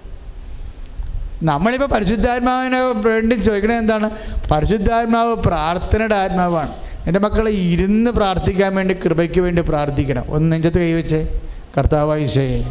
[1.44, 4.10] നമ്മളിപ്പോൾ പരിശുദ്ധാത്മാവിനെ വേണ്ടി ചോദിക്കണത് എന്താണ്?
[4.52, 6.72] പരിശുദ്ധാത്മാവ് പ്രാർത്ഥനയുടെ ആത്മാവാണ്.
[7.08, 10.24] എന്റെ മക്കളെ ഇരുന്ന് പ്രാർത്ഥിക്കാൻ വേണ്ടി കൃപയ്ക്ക് വേണ്ടി പ്രാർത്ഥിക്കണം.
[10.30, 11.42] ഒന്ന് നെഞ്ചത്ത് കൈവച്ചേ.
[11.78, 12.62] കർത്താവായിശയെ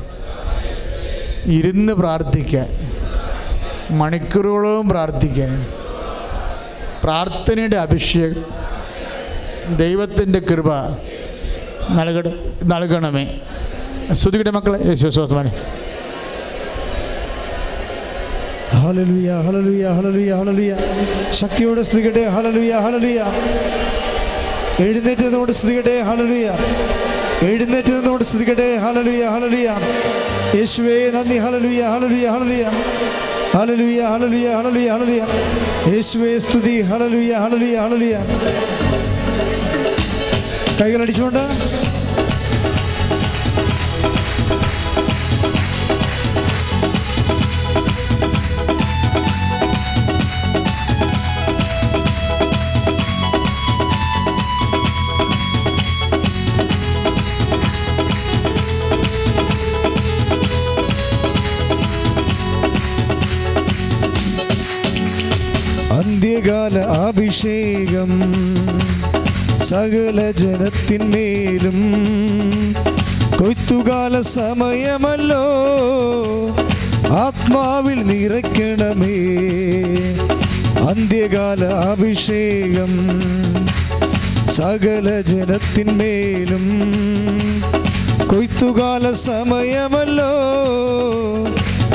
[1.57, 2.69] ഇരുന്ന് പ്രാർത്ഥിക്കാൻ
[4.01, 5.55] മണിക്കൂറുകളോളം പ്രാർത്ഥിക്കാൻ
[7.05, 8.45] പ്രാർത്ഥനയുടെ അഭിഷേകം
[9.77, 10.69] ദൈവത്തിന്റെ കൃപ
[11.99, 12.19] നൽക
[12.73, 13.25] നൽകണമേ.
[14.13, 15.53] ശ്രുതിയുടെ മക്കളെ യേശു സ്വത്മാനെ
[18.83, 19.87] ഹല്ലേലൂയ ഹല്ലേലൂയ
[20.37, 20.73] ഹല്ലേലൂയ
[21.41, 23.21] ശക്തിയോടെ സ്തുതിക്കട്ടെ ഹല്ലേലൂയ ഹല്ലേലൂയ.
[24.85, 26.49] എഴുന്നേറ്റ് നമ്മുടെ സ്തുതിക്കട്ടെ ഹല്ലേലൂയ.
[27.49, 28.67] എഴുന്നേറ്റ് നിന്നോട് സ്തുതിക്കട്ടെ.
[28.85, 29.69] ഹലലുയ ഹലലുയ
[30.57, 31.37] യേശുവേ നന്ദി.
[31.45, 32.65] ഹലലുയ ഹലലുയ ഹലലുയ
[33.55, 35.23] ഹലലുയ ഹലലുയ ഹലലുയ ഹലലുയ
[35.93, 36.75] യേശുവേ സ്തുതി.
[36.91, 38.17] ഹലലുയ ഹലലുയ ഹലലുയ
[40.81, 41.45] കൈകൾ അടിച്ചുകൊണ്ട്
[65.91, 68.11] അന്ത്യകാല അഭിഷേകം
[69.59, 71.79] സകല ജനത്തിന്മേലും.
[73.39, 75.45] കൊയ്ത്തുകാല സമയമല്ലോ
[77.17, 79.17] ആത്മാവിൽ നിറയ്ക്കണമേ.
[80.89, 83.21] അന്ത്യകാല അഭിഷേകം
[84.53, 86.67] സകല ജനത്തിന്മേലും.
[88.27, 90.33] കൊയ്ത്തുകാല സമയമല്ലോ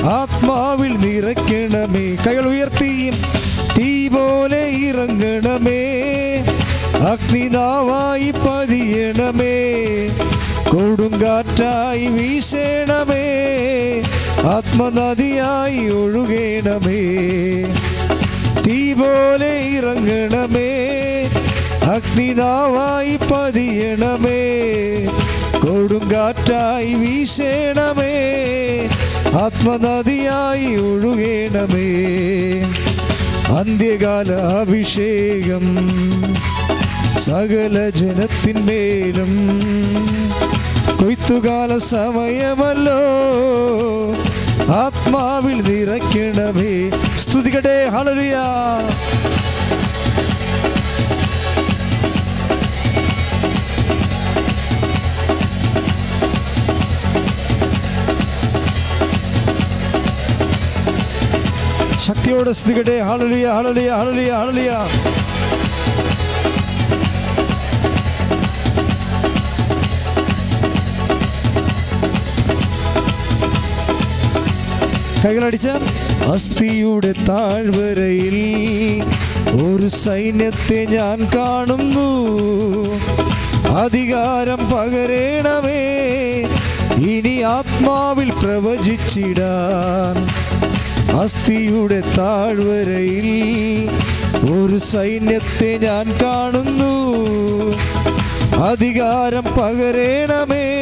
[0.10, 2.18] ആത്മാവിൽ നിറയ്ക്കണമേ.
[2.28, 3.46] കൈകൾ ഉയർത്തിയും
[3.78, 6.02] തീ പോലെ ഇറങ്ങണമേ.
[7.12, 9.76] അഗ്നിനാവായി പതിയണമേ.
[10.70, 13.26] കൊടുങ്കാറ്റായി വീശണമേ.
[14.44, 17.02] ആത്മനദിയായി ഒഴുകണമേ.
[18.68, 20.76] തീ പോലെ ഇറങ്ങണമേ.
[21.92, 24.56] അഗ്നിനാവായി പതിയണമേ.
[25.60, 28.14] കൊടുങ്കാറ്റായി വീശണമേ.
[29.34, 32.06] ആത്മനദിയായി ഒഴുകേണമേ.
[33.50, 35.90] അന്ത്യകാല അഭിഷേകം
[37.20, 39.32] സകല ജനത്തിന്മേലും.
[41.00, 43.02] കൊയ്ത്തുകാല സമയമല്ലോ
[44.74, 46.92] ആത്മാവിൽ നിറയ്ക്കണമേ.
[47.18, 48.38] സ്തുതിക്കട്ടെ ഹളരിയ
[62.06, 62.96] ശക്തിയോടെ സ്തുതിക്കട്ടെ.
[63.10, 64.72] ഹളലിയ ഹളലിയ ഹളലിയ ഹളലിയ
[75.24, 75.68] കൈകളടിച്ച.
[76.34, 78.38] അസ്ഥിയുടെ താഴ്വരയിൽ
[79.66, 82.10] ഒരു സൈന്യത്തെ ഞാൻ കാണുന്നു.
[83.84, 85.82] അധികാരം പകരേണമേ
[87.14, 90.16] ഇനി ആത്മാവിൽ പ്രവചിച്ചിടാൻ
[91.14, 93.90] അസ്ഥിയുടെ താഴ്വരയിൽ
[94.52, 96.96] ഒരു സൈന്യത്തെ ഞാൻ കാണുന്നു.
[98.64, 100.76] അധികാരം പകരേണമേ.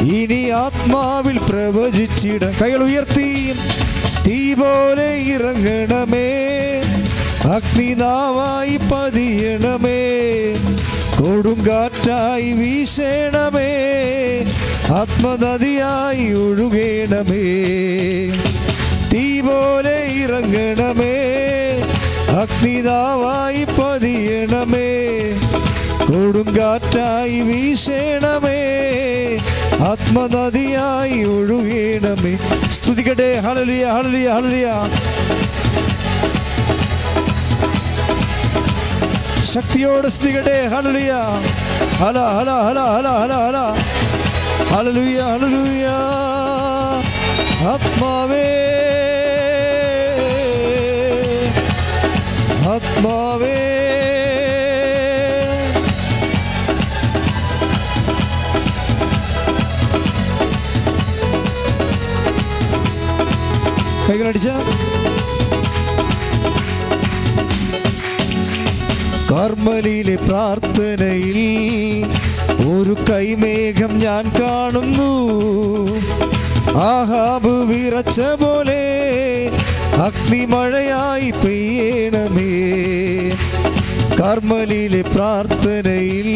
[0.00, 2.44] ഇനി ആത്മാവിൽ പ്രവചിച്ചിട.
[2.44, 3.52] കൈകൾ ഉയർത്തി.
[4.26, 6.50] തീ പോലെ ഇറങ്ങണമേ.
[7.54, 10.20] അഗ്നിനാവായി പതിയണമേ.
[11.18, 13.74] കൊടുങ്കാറ്റായി വീശണമേ.
[14.90, 17.54] ആത്മനദിയായി ഒഴുകണമേ.
[19.14, 21.14] തീ പോലെ ഇറങ്ങണമേ.
[22.40, 25.04] അഗ്നിതാവായി പതിയണമേ.
[26.06, 28.58] കൊടുങ്കാറ്റായി വീശണമേ.
[29.80, 32.38] ആത്മനദിയായി ഒഴുകണമേ.
[32.70, 33.38] സ്തുതിക്കട്ടെ.
[33.38, 34.72] ഹളലിയ ഹളലിയ ഹളലിയ
[39.42, 40.66] ശക്തിയോട് സ്തുതിക്കട്ടെ.
[40.66, 41.14] ഹളലിയ
[41.96, 43.56] ഹല ഹല ഹല ഹല ഹല ഹല.
[44.74, 45.86] ഹളലുയ ഹളലുയ
[47.68, 48.73] ആത്മാവേ.
[52.74, 53.58] ആത്മാവേ
[64.06, 64.48] കൈകളടിച്ച
[69.30, 71.38] കർമ്മലിയിലെ പ്രാർത്ഥനയിൽ
[72.72, 75.12] ഒരു കൈമേഘം ഞാൻ കാണുന്നു.
[76.90, 78.73] ആഹാബ് വിറച്ച പോലെ
[79.98, 82.44] അഗ്നിമഴയായി പെയ്യണമേ.
[84.20, 86.28] കർമ്മലിലെ പ്രാർത്ഥനയിൽ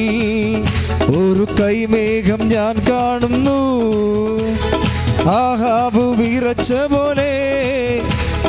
[1.11, 3.81] ഒരു കൈമേഘം ഞാൻ കാണുന്നു.
[5.27, 7.33] ആഹാബു വിറച്ച പോലെ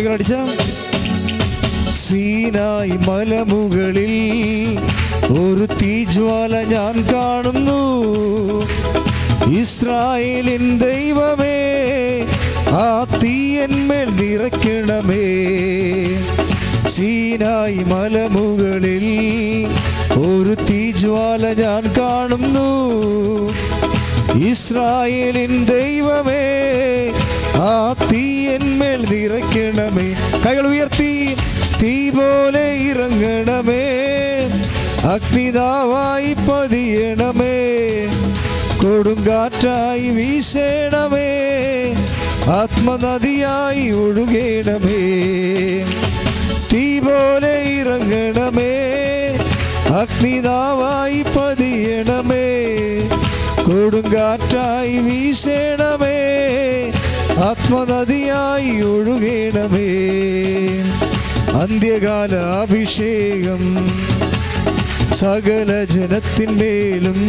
[0.00, 0.34] കൈകളടിച്ച
[1.90, 4.14] സീനായി മലമുകളിൽ
[5.32, 7.82] ഒരു തീജ്വാല ഞാൻ കാണുന്നു.
[9.60, 11.58] ഇസ്രായേലിൻ ദൈവമേ
[12.70, 15.26] ആ തീയന്മേൽ നിറയ്ക്കണമേ.
[16.88, 19.06] സീനായി മലമുകളിൽ
[20.16, 22.70] ഒരു തീജ്വാല ഞാൻ കാണുന്നു.
[24.50, 26.44] ഇസ്രായേലിൻ ദൈവമേ
[27.56, 30.14] ആ തീയന്മേൽ നിറയ്ക്കണമേ.
[30.46, 31.36] കൈകൾ ഉയർത്തി
[31.82, 34.00] തീ പോലെ ഇറങ്ങണമേ.
[35.04, 37.76] അഗ്നിതാവായി പതിയണമേ.
[38.82, 41.50] കൊടുങ്കാറ്റായി വീശണമേ.
[42.46, 45.00] ആത്മനദിയായി ഒഴുകണമേ.
[46.72, 48.76] തീ പോലെ ഇറങ്ങണമേ.
[49.94, 52.66] അഗ്നിതാവായി പതിയണമേ.
[53.64, 56.09] കൊടുങ്കാറ്റായി വീശണമേ.
[57.50, 59.88] ആത്മനദിയായി ഒഴുകേണമേ.
[61.60, 63.88] അന്ത്യകാല അഭിഷേകം
[65.14, 67.20] സകല ജനത്തിന്മേലും.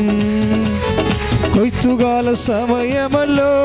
[1.56, 3.56] കൊയ്ത്തുകാല സമയമല്ലോ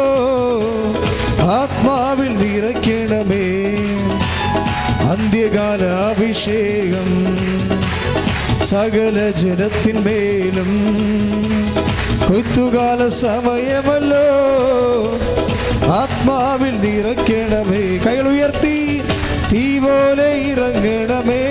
[1.42, 3.76] ആത്മാവിൽ നിറയ്ക്കണമേ.
[5.10, 7.36] അന്ത്യകാല അഭിഷേകം
[8.64, 10.70] സകല ജനത്തിന്മേലും.
[12.28, 14.26] കൊയ്ത്തുകാല സമയമല്ലോ
[15.88, 17.98] ആത്മാവിൽ നിറയ്ക്കണമേ.
[18.06, 19.02] കൈകൾ ഉയർത്തി
[19.52, 21.46] തീ പോലെ ഇറങ്ങണമേ.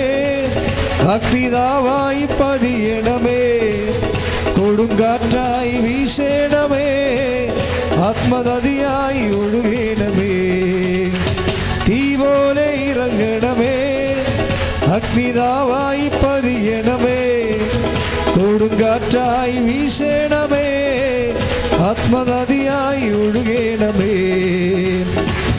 [1.10, 3.60] അഗ്നിതാവായി പതിയണമേ.
[4.58, 6.86] കൊടുങ്കാറ്റായി വീശണമേ.
[7.96, 10.34] ആത്മനദിയായി ഒഴുകണമേ.
[11.88, 13.74] തീ പോലെ ഇറങ്ങണമേ.
[14.92, 17.50] അഗ്നിതാവായി പതിയണമേ.
[18.36, 20.95] കൊടുങ്കാറ്റായി വീശേണമേ.
[22.06, 24.10] ആത്മനദിയായി ഒഴുകേണമേ.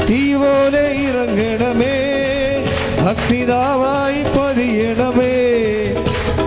[0.09, 1.95] തീപോലെ ഇറങ്ങണമേ.
[3.09, 5.33] അഗ്നിതാവായി പതിയണമേ.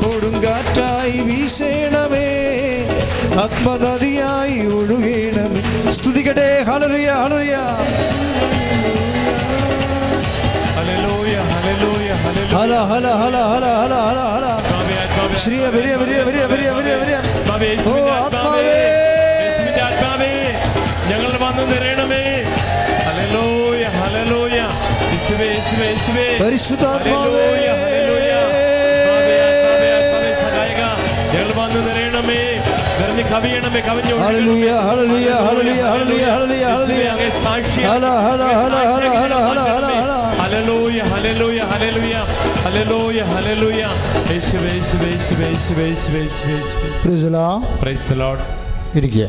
[0.05, 2.25] കൊടുങ്കാറ്റായി വീശേണമേ.
[3.45, 5.93] ആത്മനദിയായി ഒഴുകേണമേ.
[5.93, 7.57] സ്തുതികടെ ഹലറിയ ഹലറിയ
[12.53, 15.37] ഹല ഹല ഹല ഹല ഹല ഹല ഹല.
[15.37, 17.17] ശ്രീയ വലിയ വലിയ വലിയ വലിയ വലിയ
[17.87, 18.81] ഓ ആത്മാവേ.
[20.21, 20.33] നിറയണമേ
[21.11, 22.25] ഞങ്ങൾ വന്ന് നിറയണമേ.
[23.07, 24.57] ഹലലോയ ഹലലോയ
[25.13, 26.27] യേശുവേ യേശുവേ യേശുവേ.
[26.45, 27.47] പരിശുദ്ധാത്മാവേ.
[30.41, 30.83] സഹായിക.
[31.33, 32.41] ഞങ്ങൾ വന്ന് നിറയണമേ.
[33.01, 34.15] നിറഞ്ഞ് കവിയണമേ കവിഞ്ഞു
[37.45, 37.81] സാക്ഷി
[40.41, 42.15] ഹലലോയ ഹലലോയ ഹലലുയ
[42.65, 43.83] ഹലലോയ ഹലലുയ
[48.99, 49.25] ഇരിക്കുക.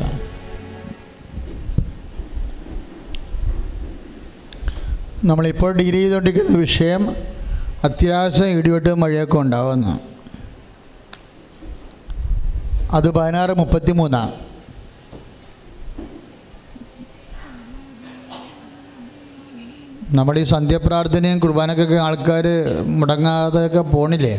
[5.24, 7.02] നമ്മളിപ്പോൾ ഡിഗ്രി ചെയ്തുകൊണ്ടിരിക്കുന്ന വിഷയം
[7.84, 9.92] അത്യാവശ്യം ഇടിവെട്ട് മഴയൊക്കെ ഉണ്ടാവുന്നു.
[12.96, 14.32] അത് പതിനാറ് മുപ്പത്തി മൂന്നാണ്
[20.16, 22.46] നമ്മുടെ ഈ സന്ധ്യപ്രാർത്ഥനയും കുർബാനക്കൊക്കെ ആൾക്കാർ
[23.00, 24.34] മുടങ്ങാതെയൊക്കെ പോണില്ലേ?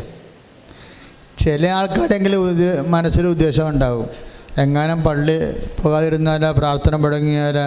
[1.40, 4.10] ചില ആൾക്കാരെങ്കിലും ഇത് മനസ്സിൽ ഉദ്ദേശം ഉണ്ടാവും.
[4.58, 5.38] എങ്ങാനും പള്ളി
[5.82, 7.58] പോകാതിരുന്നാലോ പ്രാർത്ഥന മുടങ്ങിയാൽ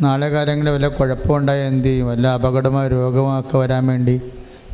[0.00, 2.08] നാളെ കാലങ്ങളിൽ വല്ല കുഴപ്പമുണ്ടായാൽ എന്ത് ചെയ്യും?
[2.08, 4.20] വല്ല അപകടമോ രോഗമോ ഒക്കെ വരാൻ വേണ്ടി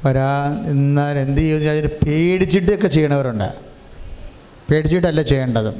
[0.04, 3.54] വരാ എന്നാൽ എന്ത് ചെയ്യും അതിന് പേടിച്ചിട്ടൊക്കെ ചെയ്യണവരുണ്ട്.
[4.70, 5.74] പേടിച്ചിട്ടല്ല ചെയ്യേണ്ടത്.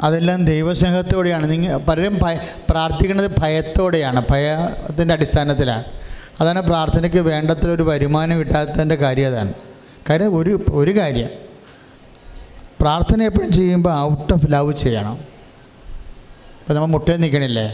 [0.00, 1.50] അതെല്ലാം ദൈവസ്നേഹത്തോടെയാണ്.
[1.50, 2.38] നിങ്ങൾ പലരും ഭയ
[2.70, 5.84] പ്രാർത്ഥിക്കുന്നത് ഭയത്തോടെയാണ് ഭയത്തിന്റെ അടിസ്ഥാനത്തിലാണ്.
[6.40, 9.52] അതാണ് പ്രാർത്ഥനയ്ക്ക് വേണ്ടത്ര ഒരു വരുമാനം കിട്ടാത്തതിന്റെ കാര്യം അതാണ്.
[10.10, 11.28] കാര്യം ഒരു ഒരു കാര്യം.
[12.80, 15.29] പ്രാർത്ഥന എപ്പോഴും ചെയ്യുമ്പോൾ ഔട്ട് ഓഫ് ലവ് ചെയ്യണം.
[16.70, 17.64] ഇപ്പം നമ്മൾ മുട്ടയിൽ നിൽക്കണില്ലേ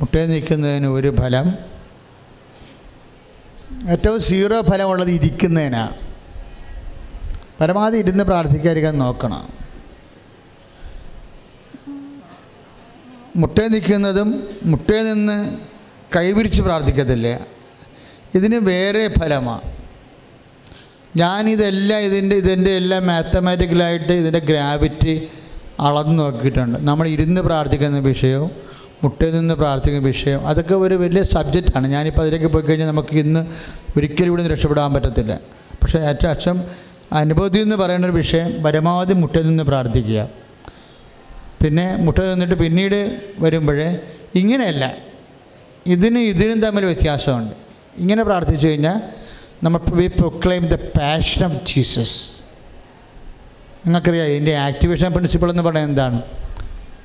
[0.00, 1.46] മുട്ടയിൽ നിൽക്കുന്നതിന് ഒരു ഫലം.
[3.92, 5.96] ഏറ്റവും സീറോ ഫലമുള്ളത് ഇരിക്കുന്നതിനാണ്
[7.60, 9.42] പരമാവധി ഇരുന്ന് പ്രാർത്ഥിക്കാതിരിക്കാൻ നോക്കണം.
[13.36, 14.30] മുട്ടയിൽ നിൽക്കുന്നതും
[14.64, 15.38] മുട്ടയിൽ നിന്ന്
[16.16, 17.36] കൈവിരിച്ച് പ്രാർത്ഥിക്കത്തില്ലേ?
[18.34, 19.70] ഇതിന് വേറെ ഫലമാണ്
[21.16, 25.30] ഞാനിതെല്ലാം ഇതിന്റെ ഇതിന്റെ എല്ലാം മാത്തമാറ്റിക്കലായിട്ട് ഇതിന്റെ ഗ്രാവിറ്റി
[25.80, 26.78] അളന്ന് നോക്കിയിട്ടുണ്ട്.
[26.78, 28.50] നമ്മൾ ഇരുന്ന് പ്രാർത്ഥിക്കുന്ന വിഷയവും
[29.04, 33.46] മുട്ടയിൽ നിന്ന് പ്രാർത്ഥിക്കുന്ന വിഷയം അതൊക്കെ ഒരു വലിയ സബ്ജക്റ്റാണ് ഞാനിപ്പോൾ അതിലേക്ക് പോയി കഴിഞ്ഞാൽ നമുക്ക് ഇന്ന്
[33.96, 35.40] ഒരിക്കലും ഇവിടെ നിന്ന് രക്ഷപ്പെടാൻ പറ്റത്തില്ല.
[35.82, 36.64] പക്ഷേ ഏറ്റവും അച്ഛം
[37.12, 40.28] അനുഭവത്തിൽ നിന്ന് പറയുന്ന ഒരു വിഷയം പരമാവധി മുട്ടയിൽ നിന്ന് പ്രാർത്ഥിക്കുക.
[41.62, 43.98] പിന്നെ മുട്ട നിന്നിട്ട് പിന്നീട് വരുമ്പോഴേ
[44.34, 44.94] ഇങ്ങനെയല്ല.
[45.86, 47.54] ഇതിന് ഇതിനും തമ്മിൽ വ്യത്യാസമുണ്ട്.
[47.98, 49.00] ഇങ്ങനെ പ്രാർത്ഥിച്ചു കഴിഞ്ഞാൽ
[49.64, 52.33] നമ്മൾ we proclaim the passion of Jesus
[53.86, 56.22] നിങ്ങൾക്കറിയാം ഇതിന്റെ ആക്ടിവേഷൻ പ്രിൻസിപ്പിൾ എന്ന് പറയുന്നത് എന്താണ്?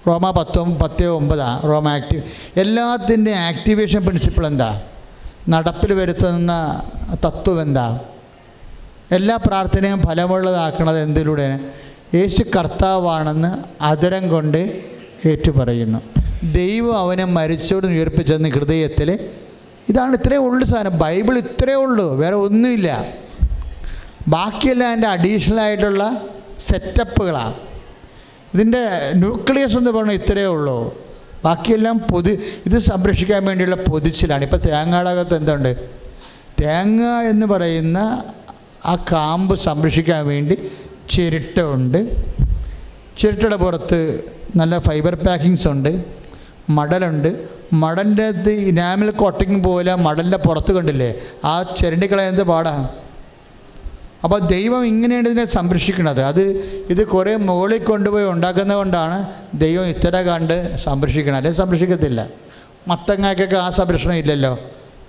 [0.08, 2.24] റോമ പത്തും പത്ത് ഒമ്പതാണ് റോമ ആക്റ്റീവ്
[2.60, 4.82] എല്ലാത്തിന്റെ ആക്ടിവേഷൻ പ്രിൻസിപ്പിൾ എന്താ?
[5.50, 6.82] നടപ്പിൽ വരുത്തുന്ന
[7.26, 8.00] തത്വം എന്താ?
[9.12, 11.60] എല്ലാ പ്രാർത്ഥനയും ഫലമുള്ളതാക്കുന്നത് എന്തിലൂടെയാണ്
[12.16, 14.82] യേശു കർത്താവാണെന്ന് അതരം കൊണ്ട്
[15.26, 16.00] ഏറ്റുപറയുന്നു.
[16.52, 19.30] ദൈവം അവനെ മരിച്ചോട് ഉയർപ്പിച്ചെന്ന് ഹൃദയത്തിൽ
[19.90, 20.98] ഇതാണ് ഇത്രയേ ഉള്ളൂ സാധനം.
[20.98, 22.16] ബൈബിൾ ഇത്രയേ ഉള്ളൂ.
[22.16, 23.06] വേറെ ഒന്നുമില്ല.
[24.28, 26.22] ബാക്കിയെല്ലാം അതിന്റെ അഡീഷണൽ ആയിട്ടുള്ള
[26.60, 27.54] സെറ്റപ്പുകളാണ്
[28.54, 30.98] ഇതിന്റെ ന്യൂക്ലിയസ് എന്ന് പറഞ്ഞാൽ ഇത്രയേ ഉള്ളൂ.
[31.46, 34.44] ബാക്കിയെല്ലാം പൊതി ഇത് സംരക്ഷിക്കാൻ വേണ്ടിയുള്ള പൊതിച്ചിലാണ്.
[34.44, 35.90] ഇപ്പോൾ തേങ്ങയുടെ അകത്ത് എന്തുണ്ട്?
[36.62, 38.24] തേങ്ങ എന്ന് പറയുന്ന
[38.86, 40.58] ആ കാമ്പ് സംരക്ഷിക്കാൻ വേണ്ടി
[41.10, 42.30] ചിരട്ടയുണ്ട്.
[43.18, 44.24] ചിരട്ടയുടെ പുറത്ത്
[44.56, 46.04] നല്ല ഫൈബർ പാക്കിങ്സ് ഉണ്ട്.
[46.70, 47.48] മടലുണ്ട്.
[47.74, 51.16] മടലിന്റെ ഇനാമിൽ കോട്ടിങ് പോലെ മടലിന്റെ പുറത്ത് കണ്ടില്ലേ?
[51.46, 52.90] ആ ചിരണ്ടിക്കളയുന്നത് പാടാണ്
[54.24, 56.22] അപ്പോൾ ദൈവം ഇങ്ങനെയാണ് ഇതിനെ സംരക്ഷിക്കുന്നത്.
[56.22, 56.44] അത്
[56.90, 59.18] ഇത് കുറേ മുകളിൽ കൊണ്ടുപോയി ഉണ്ടാക്കുന്നത് കൊണ്ടാണ്
[59.54, 62.28] ദൈവം ഇത്തര കണ്ട് സംരക്ഷിക്കുന്നത് അല്ലെങ്കിൽ സംരക്ഷിക്കത്തില്ല.
[62.88, 64.60] മത്തങ്ങായ്ക്കൊക്കെ ആ സംരക്ഷണം ഇല്ലല്ലോ.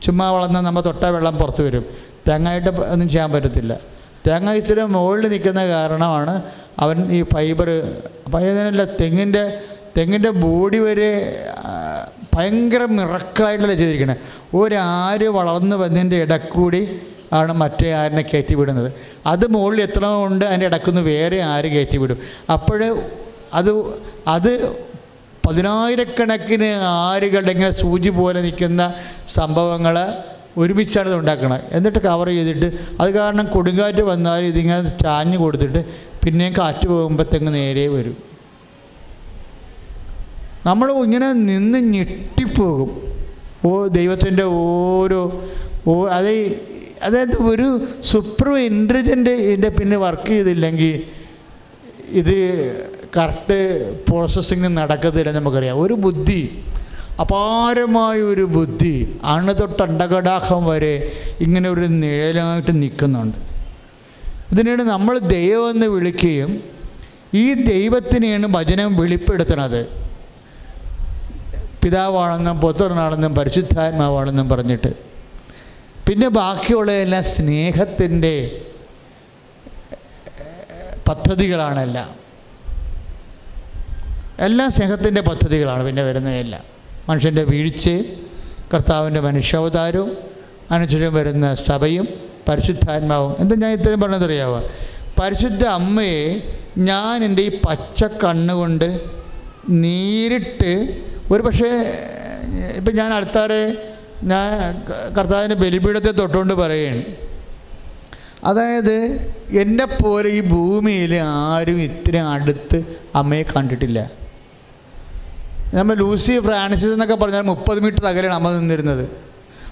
[0.02, 1.84] ചുമ്മാ വളർന്ന നമ്മൾ തൊട്ട വെള്ളം പുറത്ത് വരും.
[2.28, 3.72] തേങ്ങായിട്ട് ഒന്നും ചെയ്യാൻ പറ്റത്തില്ല.
[4.26, 6.42] തേങ്ങ ഇത്തിരി മുകളിൽ നിൽക്കുന്ന കാരണമാണ്
[6.78, 7.68] അവൻ ഈ ഫൈബർ
[8.34, 9.44] പയ്യനല്ല തെങ്ങിന്റെ
[9.96, 11.10] തെങ്ങിന്റെ ബോഡി വരെ
[12.34, 14.18] ഭയങ്കര മിറക്കളായിട്ടല്ലേ ചെയ്തിരിക്കുന്നത്
[14.56, 16.82] ഒരാര് വളർന്നു വന്നതിന്റെ ഇടക്കൂടി
[17.38, 18.90] ആണ് മറ്റേ ആരിനെ കയറ്റി വിടുന്നത്.
[19.32, 22.18] അത് മുകളിൽ എത്തണമുണ്ട് അതിന്റെ ഇടക്കുന്ന് വേറെ ആര് കയറ്റി വിടും.
[22.54, 22.82] അപ്പോൾ
[23.58, 23.70] അത്
[24.36, 24.52] അത്
[25.46, 26.68] പതിനായിരക്കണക്കിന്
[27.04, 28.82] ആരുകളുടെ ഇങ്ങനെ സൂചി പോലെ നിൽക്കുന്ന
[29.38, 29.96] സംഭവങ്ങൾ
[30.60, 32.68] ഒരുമിച്ചാണ് ഇത് ഉണ്ടാക്കുന്നത് എന്നിട്ട് കവർ ചെയ്തിട്ട്
[33.00, 35.80] അത് കാരണം കൊടുങ്കാറ്റ് വന്നാൽ ഇതിങ്ങനെ ചാഞ്ഞ് കൊടുത്തിട്ട്
[36.22, 38.16] പിന്നെയും കാറ്റ് പോകുമ്പോഴത്തേങ്ങ് നേരെ വരും.
[40.68, 42.90] നമ്മൾ ഇങ്ങനെ നിന്ന് ഞെട്ടിപ്പോകും.
[43.68, 45.22] ഓ ദൈവത്തിന്റെ ഓരോ
[45.90, 46.32] ഓ അത്
[47.02, 51.02] അതായത് ഒരു സൂപ്പർ ഇന്റലിജന്റ് ഇതിന്റെ പിന്നെ വർക്ക് ചെയ്തില്ലെങ്കിൽ
[52.08, 52.36] ഇത്
[53.16, 53.58] കറക്റ്റ്
[54.08, 55.80] പ്രോസസ്സിങ് നടക്കത്തില്ല നമുക്കറിയാം.
[55.80, 56.62] ഒരു ബുദ്ധി
[57.20, 63.38] അപാരമായ ഒരു ബുദ്ധി അണു തൊട്ട് അണ്ടകടാഹം വരെ ഇങ്ങനെ ഒരു നിഴലായിട്ട് നിൽക്കുന്നുണ്ട്.
[64.52, 66.62] ഇതിനാണ് നമ്മൾ ദൈവമെന്ന് വിളിക്കുകയും
[67.34, 69.82] ഈ ദൈവത്തിനെയാണ് വചനം വെളിപ്പെടുത്തുന്നത്.
[71.82, 75.09] പിതാവാണെന്നും പുത്രനാണെന്നും പരിശുദ്ധാത്മാവാണെന്നും പറഞ്ഞിട്ട്.
[76.10, 78.62] പിന്നെ ബാക്കിയുള്ളതെല്ലാം സ്നേഹത്തിന്റെ
[81.08, 82.08] പദ്ധതികളാണെല്ലാം.
[84.38, 86.64] എല്ലാം സ്നേഹത്തിന്റെ പദ്ധതികളാണ് പിന്നെ വരുന്നതെല്ലാം.
[87.08, 88.04] മനുഷ്യന്റെ വീഴ്ചയും
[88.74, 90.16] കർത്താവിന്റെ മനുഷ്യാവതാരവും
[90.70, 92.08] അനുസരിച്ച് വരുന്ന സഭയും
[92.48, 93.36] പരിശുദ്ധാത്മാവും.
[93.38, 94.60] എന്താ ഞാൻ ഇത്രയും പറഞ്ഞതറിയാവോ
[95.20, 96.42] പരിശുദ്ധ അമ്മയെ
[96.78, 99.00] ഞാൻ എന്റെ ഈ പച്ച കണ്ണുകൊണ്ട്
[99.68, 100.72] നേരിട്ട്
[101.32, 101.70] ഒരു പക്ഷേ
[102.76, 103.89] ഇപ്പം ഞാൻ അടുത്താറെ
[104.22, 104.82] ഞാൻ
[105.14, 107.02] കർത്താവിന്റെ ബലിപീഠത്തെ തൊട്ടുകൊണ്ട് പറയുകയാണ്.
[108.44, 108.94] അതായത്
[109.50, 114.10] എന്നെ പോലെ ഈ ഭൂമിയിൽ ആരും ഇത്ര അടുത്ത് അമ്മയെ കണ്ടിട്ടില്ല.
[115.74, 119.10] നമ്മൾ ലൂസി ഫ്രാൻസിസ് എന്നൊക്കെ പറഞ്ഞാൽ മുപ്പത് മീറ്റർ അകലെയാണ് അമ്മ നിന്നിരുന്നത്.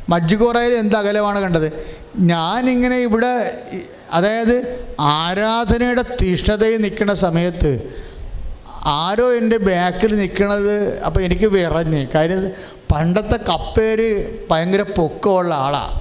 [0.08, 1.72] മജ്ജിക്കോറയിൽ എന്ത് അകലമാണ് കണ്ടത്?
[2.16, 3.62] ഞാനിങ്ങനെ ഇവിടെ
[4.12, 7.92] അതായത് ആരാധനയുടെ തീഷ്ണതയിൽ നിൽക്കുന്ന സമയത്ത്
[8.84, 12.06] ആരോ എന്റെ ബാക്കിൽ നിൽക്കണത് അപ്പോൾ എനിക്ക് വിറഞ്ഞ്.
[12.14, 12.52] കാര്യം
[12.92, 14.08] പണ്ടത്തെ കപ്പേര്
[14.50, 15.94] ഭയങ്കര പൊക്കമുള്ള ആളാണ്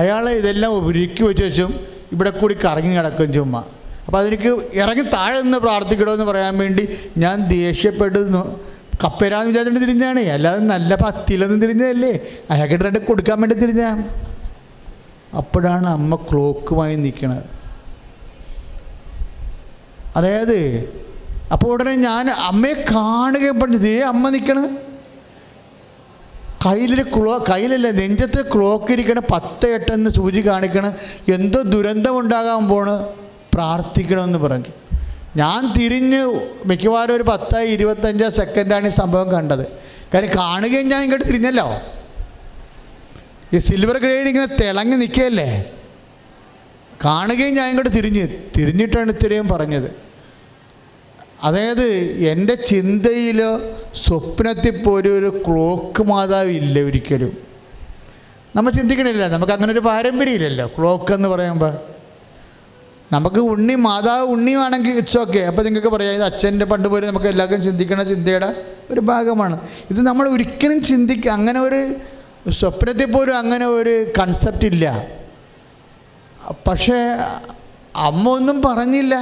[0.00, 1.72] അയാൾ ഇതെല്ലാം ഒരുക്കി വെച്ച് വെച്ചും
[2.14, 3.56] ഇവിടെ കൂടി കറങ്ങി കിടക്കും ചുമ്മ.
[4.06, 4.50] അപ്പോൾ അതെനിക്ക്
[4.82, 6.84] ഇറങ്ങി താഴെ നിന്ന് പ്രാർത്ഥിക്കണമെന്ന് പറയാൻ വേണ്ടി
[7.22, 8.42] ഞാൻ ദേഷ്യപ്പെടുന്നു
[9.02, 10.20] കപ്പേരാന്ന് വിചാരിച്ചിട്ട് തിരിഞ്ഞാണ്.
[10.34, 12.12] അല്ലാതെ നല്ല പത്തിയിലൊന്നും തിരിഞ്ഞതല്ലേ?
[12.50, 13.84] അയാൾക്കിട്ട് രണ്ട് കൊടുക്കാൻ വേണ്ടി തിരിഞ്ഞ
[15.40, 17.46] അപ്പോഴാണ് അമ്മ ക്ലോക്കുമായി നിൽക്കണത്
[20.18, 20.58] അതായത്
[21.54, 24.68] അപ്പോൾ ഉടനെ ഞാൻ അമ്മയെ കാണുകയും പറഞ്ഞു ഇതേ അമ്മ നിൽക്കണത്
[26.66, 30.92] കയ്യിലൊരു ക്ലോ കയ്യിലല്ല നെഞ്ചത്ത് ക്ലോക്ക് ഇരിക്കണ പത്ത് എട്ടെന്ന് സൂചി കാണിക്കണ.
[31.34, 33.04] എന്തോ ദുരന്തം ഉണ്ടാകാൻ പോണ്.
[33.54, 34.64] പ്രാർത്ഥിക്കണമെന്ന് പറഞ്ഞു.
[35.36, 39.66] ഞാൻ തിരിഞ്ഞ് മിക്കവാറും ഒരു പത്തായി ഇരുപത്തഞ്ചോ സെക്കൻഡാണ് ഈ സംഭവം കണ്ടത്.
[40.14, 41.70] കാര്യം കാണുകയും ഞാൻ ഇങ്ങോട്ട് തിരിഞ്ഞല്ലോ.
[43.52, 45.64] ഈ സിൽവർ ഗ്രേഡ് ഇങ്ങനെ തിളങ്ങി നിൽക്കുകയല്ലേ?
[47.04, 48.28] കാണുകയും ഞാൻ ഇങ്ങോട്ട് തിരിഞ്ഞ്.
[48.56, 50.03] തിരിഞ്ഞിട്ടാണ് ഇത്രയും പറഞ്ഞത്.
[51.44, 51.86] അതായത്
[52.32, 53.40] എന്റെ ചിന്തയിൽ
[54.04, 57.32] സ്വപ്നത്തിൽ പോലും ഒരു ക്ലോക്ക് മാതാവ് ഇല്ല ഒരിക്കലും.
[58.56, 61.74] നമ്മൾ ചിന്തിക്കണില്ല നമുക്ക് അങ്ങനെ ഒരു പാരമ്പര്യമില്ലല്ലോ ക്ലോക്ക് എന്ന് പറയുമ്പോൾ.
[63.12, 67.64] നമുക്ക് ഉണ്ണി മാതാവ് ഉണ്ണിയാണെങ്കിൽ ഇറ്റ്സ് ഓക്കെ അപ്പോൾ നിങ്ങൾക്ക് പറയാം ഇത് അച്ഛന്റെ പണ്ട് പോലും നമുക്ക് എല്ലാവർക്കും
[67.64, 68.48] ചിന്തിക്കണ ചിന്തയുടെ
[68.90, 69.56] ഒരു ഭാഗമാണ്.
[69.90, 71.80] ഇത് നമ്മൾ ഒരിക്കലും ചിന്തിക്കുക അങ്ങനെ ഒരു
[72.60, 74.86] സ്വപ്നത്തിൽ പോലും അങ്ങനെ ഒരു കൺസെപ്റ്റ് ഇല്ല.
[76.66, 76.98] പക്ഷേ
[78.08, 79.14] അമ്മ ഒന്നും പറഞ്ഞില്ല.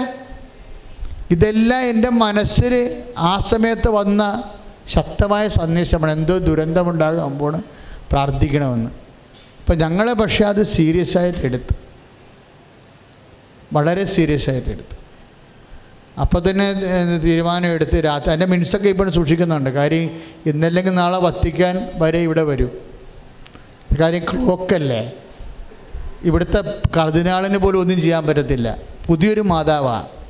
[1.33, 4.51] ഇതെല്ലാം എന്റെ മനസ്സിൽ ആ സമയത്ത് വന്ന
[4.89, 6.13] ശക്തമായ സന്ദേശമാണ്.
[6.13, 7.57] എന്തോ ദുരന്തമുണ്ടാകുമ്പോൾ
[8.13, 8.91] പ്രാർത്ഥിക്കണമെന്ന്.
[9.61, 11.75] അപ്പം ഞങ്ങളെ പക്ഷേ അത് സീരിയസ് ആയിട്ട് എടുത്തു.
[13.73, 14.97] വളരെ സീരിയസ് ആയിട്ട് എടുത്തു.
[16.21, 16.73] അപ്പോൾ തന്നെ
[17.19, 19.71] തീരുമാനം എടുത്ത് രാത്രി എന്റെ മിനിറ്റ്സൊക്കെ ഇപ്പോഴും സൂക്ഷിക്കുന്നുണ്ട്.
[19.71, 20.11] കാര്യം
[20.47, 22.71] ഇന്നല്ലെങ്കിൽ നാളെ വത്തിക്കാൻ വരെ ഇവിടെ വരും.
[24.01, 25.13] കാര്യം ക്ലോക്കല്ലേ.
[26.23, 28.79] ഇവിടുത്തെ കർദിനാളിന് പോലും ഒന്നും ചെയ്യാൻ പറ്റത്തില്ല.
[29.07, 30.22] പുതിയൊരു മാതാവാണ്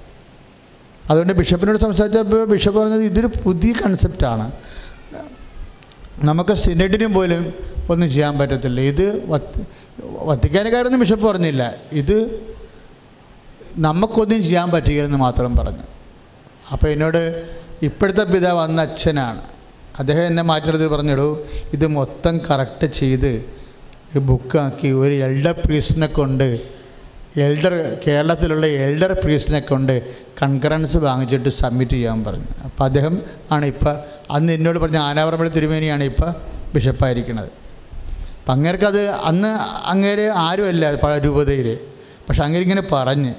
[1.12, 4.46] അതുകൊണ്ട് ബിഷപ്പിനോട് സംസാരിച്ചപ്പോൾ ബിഷപ്പ് പറഞ്ഞത് ഇതൊരു പുതിയ കൺസെപ്റ്റാണ്
[6.28, 7.42] നമുക്ക് സിനഡിന് പോലും
[7.90, 8.80] ഒന്നും ചെയ്യാൻ പറ്റത്തില്ല.
[8.92, 9.60] ഇത് വത്ത്
[10.28, 11.62] വത്തിക്കാനക്കാരൊന്നും ബിഷപ്പ് പറഞ്ഞില്ല.
[11.92, 12.16] ഇത്
[13.86, 15.86] നമുക്കൊന്നും ചെയ്യാൻ പറ്റുകയെന്ന് മാത്രം പറഞ്ഞു.
[16.72, 17.22] അപ്പോൾ എന്നോട്
[17.82, 19.42] ഇപ്പോഴത്തെ പിതാവ് അന്ന് അച്ഛനാണ്.
[19.98, 21.26] അദ്ദേഹം എന്നെ മാറ്റിയെടുത്ത് പറഞ്ഞിടൂ
[21.72, 23.32] ഇത് മൊത്തം കറക്റ്റ് ചെയ്ത്
[24.28, 26.46] ബുക്കാക്കി ഒരു എൽഡർ പ്രീസിനെ കൊണ്ട്
[27.36, 27.74] എൽഡർ
[28.06, 29.94] കേരളത്തിലുള്ള എൽഡർ പ്രീസ്റ്റിനെ കൊണ്ട്
[30.42, 32.48] കൺകറൻസ് വാങ്ങിച്ചിട്ട് സബ്മിറ്റ് ചെയ്യാൻ പറഞ്ഞു.
[32.64, 33.14] അപ്പോൾ അദ്ദേഹം
[33.50, 33.94] ആണ് ഇപ്പോൾ
[34.30, 36.30] അന്ന് എന്നോട് പറഞ്ഞ ആനാവറമ്പള്ളി തിരുമേനിയാണ് ഇപ്പോൾ
[36.74, 37.50] ബിഷപ്പായിരിക്കുന്നത്
[38.38, 39.48] അപ്പം അങ്ങേർക്കത് അന്ന്
[39.92, 41.78] അങ്ങേര് ആരുമല്ല പല രൂപതയിൽ
[42.28, 43.34] പക്ഷെ അങ്ങേരിങ്ങനെ പറഞ്ഞ്.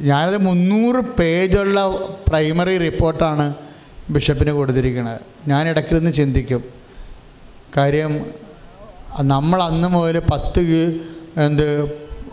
[0.00, 1.78] ഞാനത് മുന്നൂറ് പേജുള്ള
[2.28, 3.54] പ്രൈമറി റിപ്പോർട്ടാണ്
[4.10, 6.62] ബിഷപ്പിന് കൊടുത്തിരിക്കുന്നത് ഞാൻ ഇടയ്ക്കിരുന്ന് ചിന്തിക്കും.
[7.76, 8.12] കാര്യം
[9.22, 10.60] നമ്മൾ അന്ന് മുതൽ പത്ത്
[11.46, 11.68] എന്ത്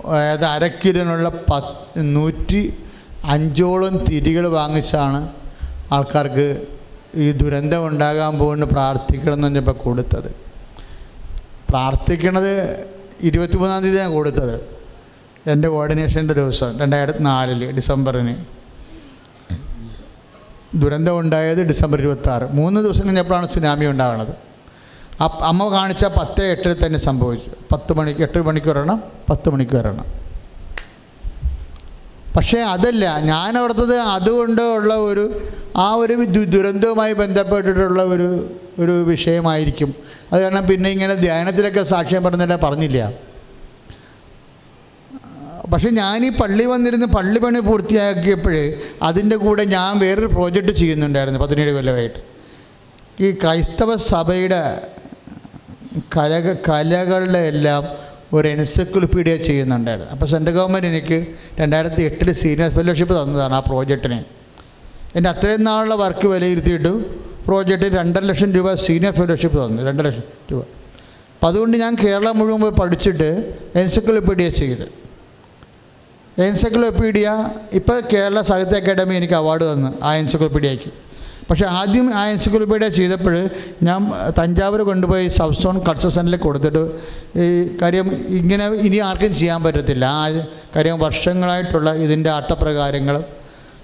[0.06, 2.74] അതായത് അരക്കിലിനുള്ള പത്ത് നൂറ്റി
[3.26, 5.30] അഞ്ചോളം തിരികൾ വാങ്ങിച്ചാണ്
[5.92, 6.66] ആൾക്കാർക്ക്
[7.16, 10.36] ഈ ദുരന്തം ഉണ്ടാകാൻ പോകുന്ന പ്രാർത്ഥിക്കണം എന്ന് പറഞ്ഞപ്പോൾ കൊടുത്തത്.
[11.70, 12.52] പ്രാർത്ഥിക്കണത്
[13.22, 14.56] ഇരുപത്തിമൂന്നാം തീയതിയാണ് കൊടുത്തത്.
[15.48, 18.36] എന്റെ കോർഡിനേഷന്റെ ദിവസം രണ്ടായിരത്തി നാലിൽ ഡിസംബറിന്.
[20.76, 24.34] ദുരന്തം ഉണ്ടായത് ഡിസംബർ ഇരുപത്തി ആറ് മൂന്ന് ദിവസം കഴിഞ്ഞപ്പോഴാണ് സുനാമി ഉണ്ടാകുന്നത്.
[25.22, 27.50] അമ്മ കാണിച്ച പത്ത് എട്ടിൽ തന്നെ സംഭവിച്ചു.
[27.72, 30.06] പത്ത് മണിക്ക് എട്ട് മണിക്ക് വരണം പത്ത് മണിക്ക് വരണം.
[32.38, 39.96] പക്ഷേ അതല്ല ഞാൻ ഓർത്തത് അതുകൊണ്ട് ഉള്ള ഒരു ആ ഒരു ദുരന്തവുമായി ബന്ധപ്പെട്ടിട്ടുള്ള ഒരു ഒരു വിഷയമായിരിക്കും.
[40.34, 43.14] അത് കാരണം പിന്നെ ഇങ്ങനെ ധ്യാനത്തിലൊക്കെ സാക്ഷ്യം പറഞ്ഞിട്ട് പറഞ്ഞില്ല.
[45.74, 51.74] പക്ഷെ ഞാൻ ഈ പള്ളി വന്നിരുന്ന് പള്ളി പണി പൂർത്തിയാക്കിയപ്പോൾ അതിന്റെ കൂടെ ഞാൻ വേറൊരു പ്രോജക്റ്റ് ചെയ്യുന്നുണ്ടായിരുന്നു പതിനേഴ്
[51.74, 52.36] കൊല്ലമായിട്ട്.
[53.24, 54.88] ഈ ക്രൈസ്തവ സഭയുടെ
[56.18, 57.84] കലക കലകളുടെ എല്ലാം
[58.34, 60.12] ഒരു എൻസൈക്ലോപീഡിയ ചെയ്യുന്നുണ്ടായിരുന്നു.
[60.12, 61.28] അപ്പോൾ സെൻട്രൽ ഗവൺമെന്റ് എനിക്ക്
[61.60, 64.24] രണ്ടായിരത്തി എട്ടിൽ സീനിയർ ഫെലോഷിപ്പ് തന്നതാണ് ആ പ്രോജക്റ്റിന്.
[65.16, 66.92] എന്റെ അത്രയും നാളുള്ള വർക്ക് വിലയിരുത്തിയിട്ട്
[67.46, 70.62] പ്രോജക്റ്റ് രണ്ടര ലക്ഷം രൂപ സീനിയർ ഫെലോഷിപ്പ് തന്നു രണ്ടര ലക്ഷം രൂപ.
[71.34, 74.86] അപ്പോൾ അതുകൊണ്ട് ഞാൻ കേരളം മുഴുവൻ പോയി പഠിച്ചിട്ട് എൻസൈക്ലോപീഡിയ ചെയ്ത്.
[76.38, 80.92] എൻസൈക്ലോപീഡിയ ഇപ്പോൾ കേരള സാഹിത്യ അക്കാദമി എനിക്ക് അവാർഡ് തന്നു ആ എൻസൈക്ലോപീഡിയയ്ക്ക്.
[81.50, 83.36] പക്ഷേ ആദ്യം ആ എൻസൈക്ലോപീഡിയ ചെയ്തപ്പോൾ
[83.84, 84.00] ഞാൻ
[84.40, 86.84] തഞ്ചാവൂർ കൊണ്ടുപോയി സബ് സോൺ കൾച്ചർ സെന്ററിൽ കൊടുത്തിട്ട്
[87.44, 88.08] ഈ കാര്യം
[88.40, 90.06] ഇങ്ങനെ ഇനി ആർക്കും ചെയ്യാൻ പറ്റത്തില്ല.
[90.06, 90.26] ആ
[90.76, 93.26] കാര്യം വർഷങ്ങളായിട്ടുള്ള ഇതിന്റെ അട്ടപ്രകാരങ്ങളും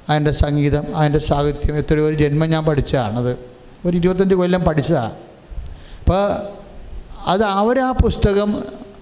[0.09, 3.33] അതിന്റെ സംഗീതം അതിന്റെ സാഹിത്യം എത്രയോ ജന്മം ഞാൻ പഠിച്ചതാണത്.
[3.85, 5.13] ഒരു ഇരുപത്തഞ്ച് കൊല്ലം പഠിച്ചതാണ്
[5.99, 6.21] അപ്പോൾ
[7.33, 8.49] അത് അവർ ആ പുസ്തകം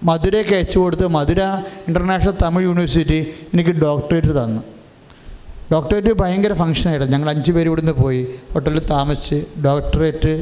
[0.04, 1.40] മധുരയ്ക്ക് അയച്ചു കൊടുത്ത് മധുര
[1.88, 3.18] ഇന്റർനാഷണൽ തമിഴ് യൂണിവേഴ്സിറ്റി
[3.54, 4.62] എനിക്ക് ഡോക്ടറേറ്റ് തന്നു.
[5.72, 8.22] ഡോക്ടറേറ്റ് ഭയങ്കര ഫങ്ഷനായിരുന്നു ഞങ്ങൾ അഞ്ച് പേര് ഇവിടുന്ന് പോയി.
[8.52, 10.32] ഹോട്ടലിൽ താമസിച്ച് ഡോക്ടറേറ്റ്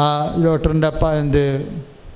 [0.00, 0.06] ആ
[0.44, 0.90] ഡോക്ടറിന്റെ
[1.22, 1.44] എന്ത്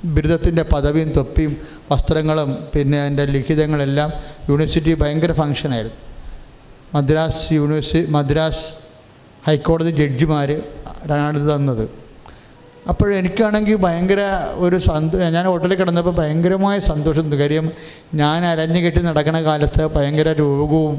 [0.04, 1.52] ബിരുദത്തിന്റെ പദവിയും തൊപ്പിയും
[1.90, 4.10] വസ്ത്രങ്ങളും പിന്നെ അതിന്റെ ലിഖിതങ്ങളെല്ലാം
[4.48, 5.98] യൂണിവേഴ്സിറ്റി ഭയങ്കര ഫങ്ഷനായിരുന്നു
[6.94, 8.64] മദ്രാസ് യൂണിവേഴ്സിറ്റി മദ്രാസ്
[9.46, 10.50] ഹൈക്കോടതി ജഡ്ജിമാർ
[11.10, 11.84] ആണ് തന്നത്.
[12.88, 14.20] അപ്പോഴെനിക്കാണെങ്കിൽ ഭയങ്കര
[14.64, 17.26] ഒരു സന്തോ ഞാൻ ഹോട്ടലിൽ കിടന്നപ്പോൾ ഭയങ്കരമായ സന്തോഷം.
[17.40, 17.66] കാര്യം
[18.14, 20.94] ഞാൻ അരഞ്ഞു കെട്ടി നടക്കുന്ന കാലത്ത് ഭയങ്കര രോഗവും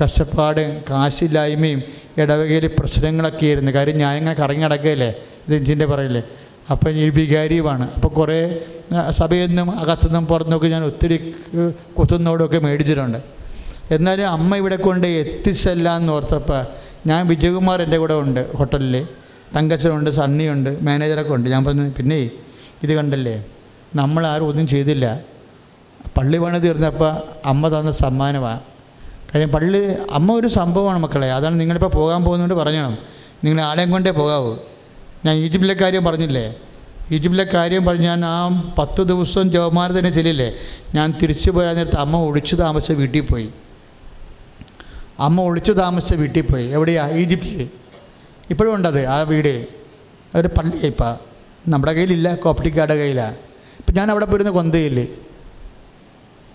[0.00, 1.80] കഷ്ടപ്പാടും കാശില്ലായ്മയും
[2.22, 3.70] ഇടവകയിൽ പ്രശ്നങ്ങളൊക്കെ ആയിരുന്നു.
[3.76, 5.10] കാര്യം ഞാൻ ഇങ്ങനെ കറങ്ങി നടക്കുകയല്ലേ?
[5.56, 6.22] എഞ്ചിന്റെ പറയില്ലേ?
[6.72, 7.84] അപ്പം ഈ വികാരിയുമാണ്.
[7.96, 8.38] അപ്പോൾ കുറേ
[9.20, 11.16] സഭയിൽ നിന്നും അകത്തുനിന്നും പുറത്തുനിന്നൊക്കെ ഞാൻ ഒത്തിരി
[11.98, 13.18] കുത്തുന്നോടൊക്കെ മേടിച്ചിട്ടുണ്ട്.
[13.96, 16.60] എന്നാലും അമ്മ ഇവിടെ കൊണ്ട് എത്തിച്ചല്ല എന്ന് ഓർത്തപ്പോൾ
[17.10, 18.94] ഞാൻ വിജയകുമാർ എന്റെ കൂടെ ഉണ്ട് ഹോട്ടലിൽ
[19.56, 21.48] തങ്കച്ചനുണ്ട് സണ്ണിയുണ്ട് മാനേജറൊക്കെ ഉണ്ട്.
[21.54, 22.18] ഞാൻ പറഞ്ഞു പിന്നെ
[22.84, 23.36] ഇത് കണ്ടല്ലേ?
[24.00, 25.06] നമ്മൾ ആരും ഒന്നും ചെയ്തില്ല.
[26.16, 27.10] പള്ളി പണി തീർന്നപ്പോൾ
[27.52, 28.60] അമ്മ തന്ന സമ്മാനമാണ്
[29.34, 31.32] കാര്യം പള്ളി അമ്മ ഒരു സംഭവമാണ് മക്കളെ.
[31.32, 32.98] അതാണ് നിങ്ങളിപ്പോൾ പോകാൻ പോകുന്നതുകൊണ്ട് പറഞ്ഞണം.
[33.44, 34.56] നിങ്ങൾ ആളെയും കൊണ്ടേ പോകാവൂ.
[35.24, 36.54] ഞാൻ ഈജിപ്തിലെ കാര്യം പറഞ്ഞില്ലേ?
[37.10, 38.48] ഈജിപ്തിലെ കാര്യം പറഞ്ഞ് ഞാൻ ആ
[38.78, 40.52] പത്ത് ദിവസവും ജവമാർ തന്നെ ചെല്ലില്ലേ
[40.94, 43.48] ഞാൻ തിരിച്ചു പോരാൻ നേരത്ത് അമ്മ ഒളിച്ചു താമസിച്ച വീട്ടിൽ പോയി.
[45.18, 46.66] അമ്മ ഒളിച്ചു താമസിച്ച വീട്ടിൽ പോയി.
[46.66, 47.08] എവിടെയാ?
[47.10, 47.68] ഈജിപ്തിൽ
[48.50, 49.66] ഇപ്പോഴും ഉണ്ടത് ആ വീട്.
[50.34, 51.16] ഒരു പള്ളിയായിപ്പോൾ
[51.70, 52.34] നമ്മുടെ കയ്യിലില്ല.
[52.34, 53.34] കോപ്പട്ടിക്കാരുടെ കയ്യിലാണ്
[53.78, 55.08] ഇപ്പം ഞാൻ അവിടെ പോയിരുന്ന കൊന്തയിൽ.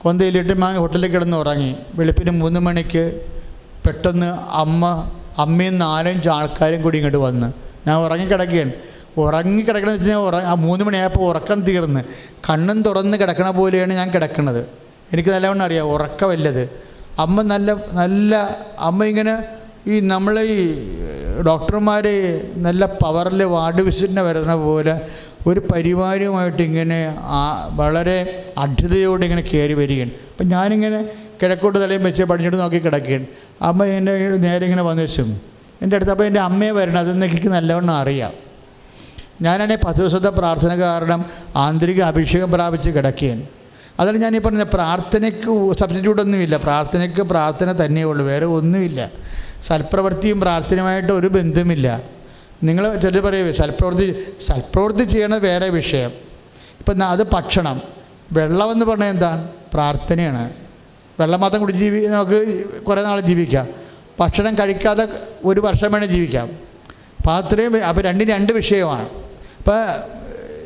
[0.03, 3.06] കൊന്തയിലിട്ട് മാങ്ങി ഹോട്ടലിൽ കിടന്ന് ഉറങ്ങി വെളുപ്പിന് മൂന്ന് മണിക്ക്
[3.86, 4.30] പെട്ടെന്ന്
[4.64, 4.84] അമ്മ
[5.44, 7.48] അമ്മയും നാലഞ്ച് ആൾക്കാരും കൂടി ഇങ്ങോട്ട് വന്ന്.
[7.88, 8.74] ഞാൻ ഉറങ്ങിക്കിടക്കുകയാണ്.
[9.24, 12.02] ഉറങ്ങിക്കിടക്കണമെന്ന് വെച്ച് കഴിഞ്ഞാൽ ഉറ ആ മൂന്ന് മണിയായപ്പോൾ ഉറക്കം തീർന്ന്.
[12.48, 14.61] കണ്ണും തുറന്ന് കിടക്കണ പോലെയാണ് ഞാൻ കിടക്കുന്നത്
[15.14, 16.64] എനിക്ക് നല്ലവണ്ണം അറിയാം ഉറക്കമല്ലത്.
[17.24, 17.69] അമ്മ നല്ല
[17.99, 18.36] നല്ല
[18.88, 19.34] അമ്മ ഇങ്ങനെ
[19.91, 20.60] ഈ നമ്മളെ ഈ
[21.48, 22.06] ഡോക്ടർമാർ
[22.68, 24.95] നല്ല പവറിൽ വാർഡ് വിസിറ്റിന് വരുന്ന പോലെ
[25.48, 26.99] ഒരു പരിവാരവുമായിട്ട് ഇങ്ങനെ
[27.80, 28.18] വളരെ
[28.57, 30.11] അഡ്ഢതയോടെ ഇങ്ങനെ കയറി വരികയാണ്.
[30.32, 30.99] അപ്പം ഞാനിങ്ങനെ
[31.41, 33.28] കിഴക്കോട്ട് തലയും വെച്ച് പടിഞ്ഞിട്ട് നോക്കി കിടക്കുകയാണ്.
[33.61, 34.14] അമ്മ എന്റെ
[34.48, 35.26] നേരെ ഇങ്ങനെ വന്നു വെച്ചു.
[35.82, 38.34] എന്റെ അടുത്ത് അപ്പോൾ എന്റെ അമ്മയെ വരണം അതെന്ന് എനിക്ക് നല്ലവണ്ണം അറിയാം.
[39.45, 41.26] ഞാനാണെങ്കിൽ പത്ത് ദിവസത്തെ പ്രാർത്ഥന കാരണം
[41.56, 43.44] ആന്തരിക അഭിഷേകം പ്രാപിച്ച് കിടക്കുകയാണ്.
[43.99, 49.02] അതാണ് ഞാൻ പറഞ്ഞ പ്രാർത്ഥനയ്ക്ക് സബ്സ്റ്റിറ്റ്യൂട്ട് ഒന്നുമില്ല പ്രാർത്ഥനയ്ക്ക് പ്രാർത്ഥന തന്നെയുള്ളൂ വേറെ ഒന്നുമില്ല.
[49.68, 51.88] സൽപ്രവൃത്തിയും പ്രാർത്ഥനയുമായിട്ട് ഒരു ബന്ധമില്ല.
[52.63, 56.09] നിങ്ങൾ ചെറിയ പറയുക സൽപ്രവൃത്തി സൽപ്രവൃത്തി ചെയ്യണത് വേറെ വിഷയം.
[56.79, 57.81] ഇപ്പം അത് ഭക്ഷണം.
[58.31, 60.53] വെള്ളമെന്ന് പറഞ്ഞാൽ എന്താണ് പ്രാർത്ഥനയാണ്.
[61.19, 63.67] വെള്ളം മാത്രം കുടി ജീവി നമുക്ക് കുറേ നാൾ ജീവിക്കാം.
[64.19, 65.07] ഭക്ഷണം കഴിക്കാതെ
[65.45, 66.51] ഒരു വർഷം വേണേൽ ജീവിക്കാം.
[67.17, 69.09] അപ്പോൾ അത്രയും അപ്പോൾ രണ്ടും രണ്ട് വിഷയമാണ്.
[69.57, 69.85] അപ്പോൾ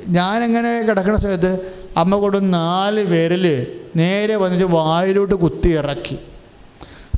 [0.07, 6.19] ഞാനെങ്ങനെ കിടക്കുന്ന സമയത്ത് അമ്മ കൊണ്ട് നാല് പേരിൽ നേരെ വന്നിട്ട് വായിലോട്ട് കുത്തി ഇറക്കി.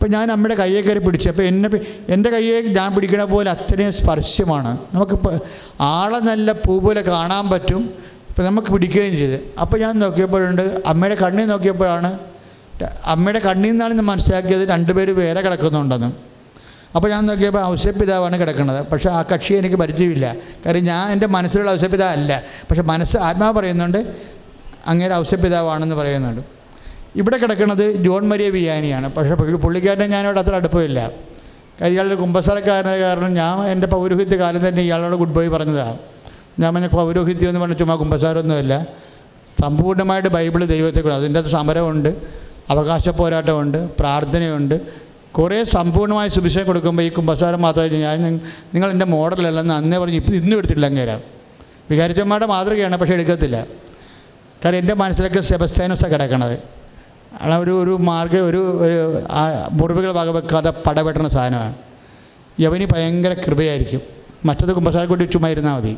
[0.03, 1.29] അപ്പോൾ ഞാൻ അമ്മയുടെ കയ്യെ കയറി പിടിച്ചു.
[1.29, 1.67] അപ്പോൾ എന്നെ
[2.13, 4.71] എന്റെ കയ്യെ ഞാൻ പിടിക്കണ പോലെ അത്രയും സ്പർശ്യമാണ്.
[4.93, 5.35] നമുക്കിപ്പോൾ
[5.81, 7.83] ആളെ നല്ല പൂ പോലെ കാണാൻ പറ്റും.
[8.29, 9.37] ഇപ്പം നമുക്ക് പിടിക്കുകയും ചെയ്ത്.
[9.61, 12.19] അപ്പോൾ ഞാൻ നോക്കിയപ്പോഴുണ്ട് അമ്മയുടെ കണ്ണിൽ നോക്കിയപ്പോഴാണ്
[13.13, 16.09] അമ്മയുടെ കണ്ണിൽ നിന്നാണ് ഞാൻ മനസ്സിലാക്കിയത് രണ്ടുപേര് വേറെ കിടക്കുന്നുണ്ടെന്ന്.
[16.95, 18.87] അപ്പോൾ ഞാൻ നോക്കിയപ്പോൾ ഔസപിതാവാണ് കിടക്കുന്നത്.
[18.91, 20.35] പക്ഷേ ആ കക്ഷി എനിക്ക് പരിചയമില്ല.
[20.65, 24.01] കാര്യം ഞാൻ എന്റെ മനസ്സിലുള്ള ഔസപിതാവല്ല പക്ഷേ മനസ്സ് ആത്മാവ് പറയുന്നുണ്ട്
[24.87, 26.62] അങ്ങേരെ ഔസപിതാവാണെന്ന് പറയുന്നുണ്ട്.
[27.15, 29.33] ഇവിടെ കിടക്കുന്നത് ജോൺ മരിയ വിയാനിയാണ് പക്ഷേ
[29.65, 30.99] പുള്ളിക്കാരനെ ഞാനോട് അത്ര അടുപ്പമില്ല.
[31.81, 35.97] കാര്യം ഇയാളുടെ കുമ്പസാരക്കാരനായ കാരണം ഞാൻ എന്റെ പൗരോഹിത്യ കാലം തന്നെ ഇയാളോട് ഗുഡ് ബൈ പറഞ്ഞതാണ്
[36.59, 38.87] ഞാൻ പറഞ്ഞ പൗരോഹിത്യം എന്ന് പറഞ്ഞാൽ ചുമ്മാ കുമ്പസാരമൊന്നുമല്ല.
[39.61, 42.09] സമ്പൂർണമായിട്ട് ബൈബിൾ ദൈവത്തെ കൂടെ അതിന്റെ അകത്ത് സമരമുണ്ട്
[42.69, 44.75] അവകാശ പോരാട്ടമുണ്ട് പ്രാർത്ഥനയുണ്ട്.
[45.37, 48.41] കുറേ സമ്പൂർണമായ സുവിശേഷം കൊടുക്കുമ്പോൾ ഈ കുമ്പസാരം മാത്രമേ ഞാൻ
[48.73, 50.15] നിങ്ങൾ എന്റെ മോഡലല്ലെന്ന് അന്നേ പറഞ്ഞ്.
[50.15, 51.19] ഇപ്പം ഇന്നും എടുത്തിട്ടില്ല അങ്ങേരാ.
[51.91, 53.65] വികാരിച്ചമ്മയുടെ മാതൃകയാണ് പക്ഷേ എടുക്കത്തില്ല.
[54.65, 56.82] കാരണം എന്റെ മനസ്സിലൊക്കെ സെബസ്റ്റാനോസാണ് കിടക്കണത്.
[57.41, 59.23] ഒരു ഒരു മാർഗം ഒരു ഒരു
[59.71, 61.75] മുറിവുകൾ വകവെക്കാതെ പടപെട്ടുന്ന സാധനമാണ്.
[62.59, 64.01] യവനി ഭയങ്കര കൃപയായിരിക്കും.
[64.45, 65.97] മറ്റത് കുമ്പസാരക്കൂട്ടി ചുമ്മാ ഇരുന്നാൽ മതി.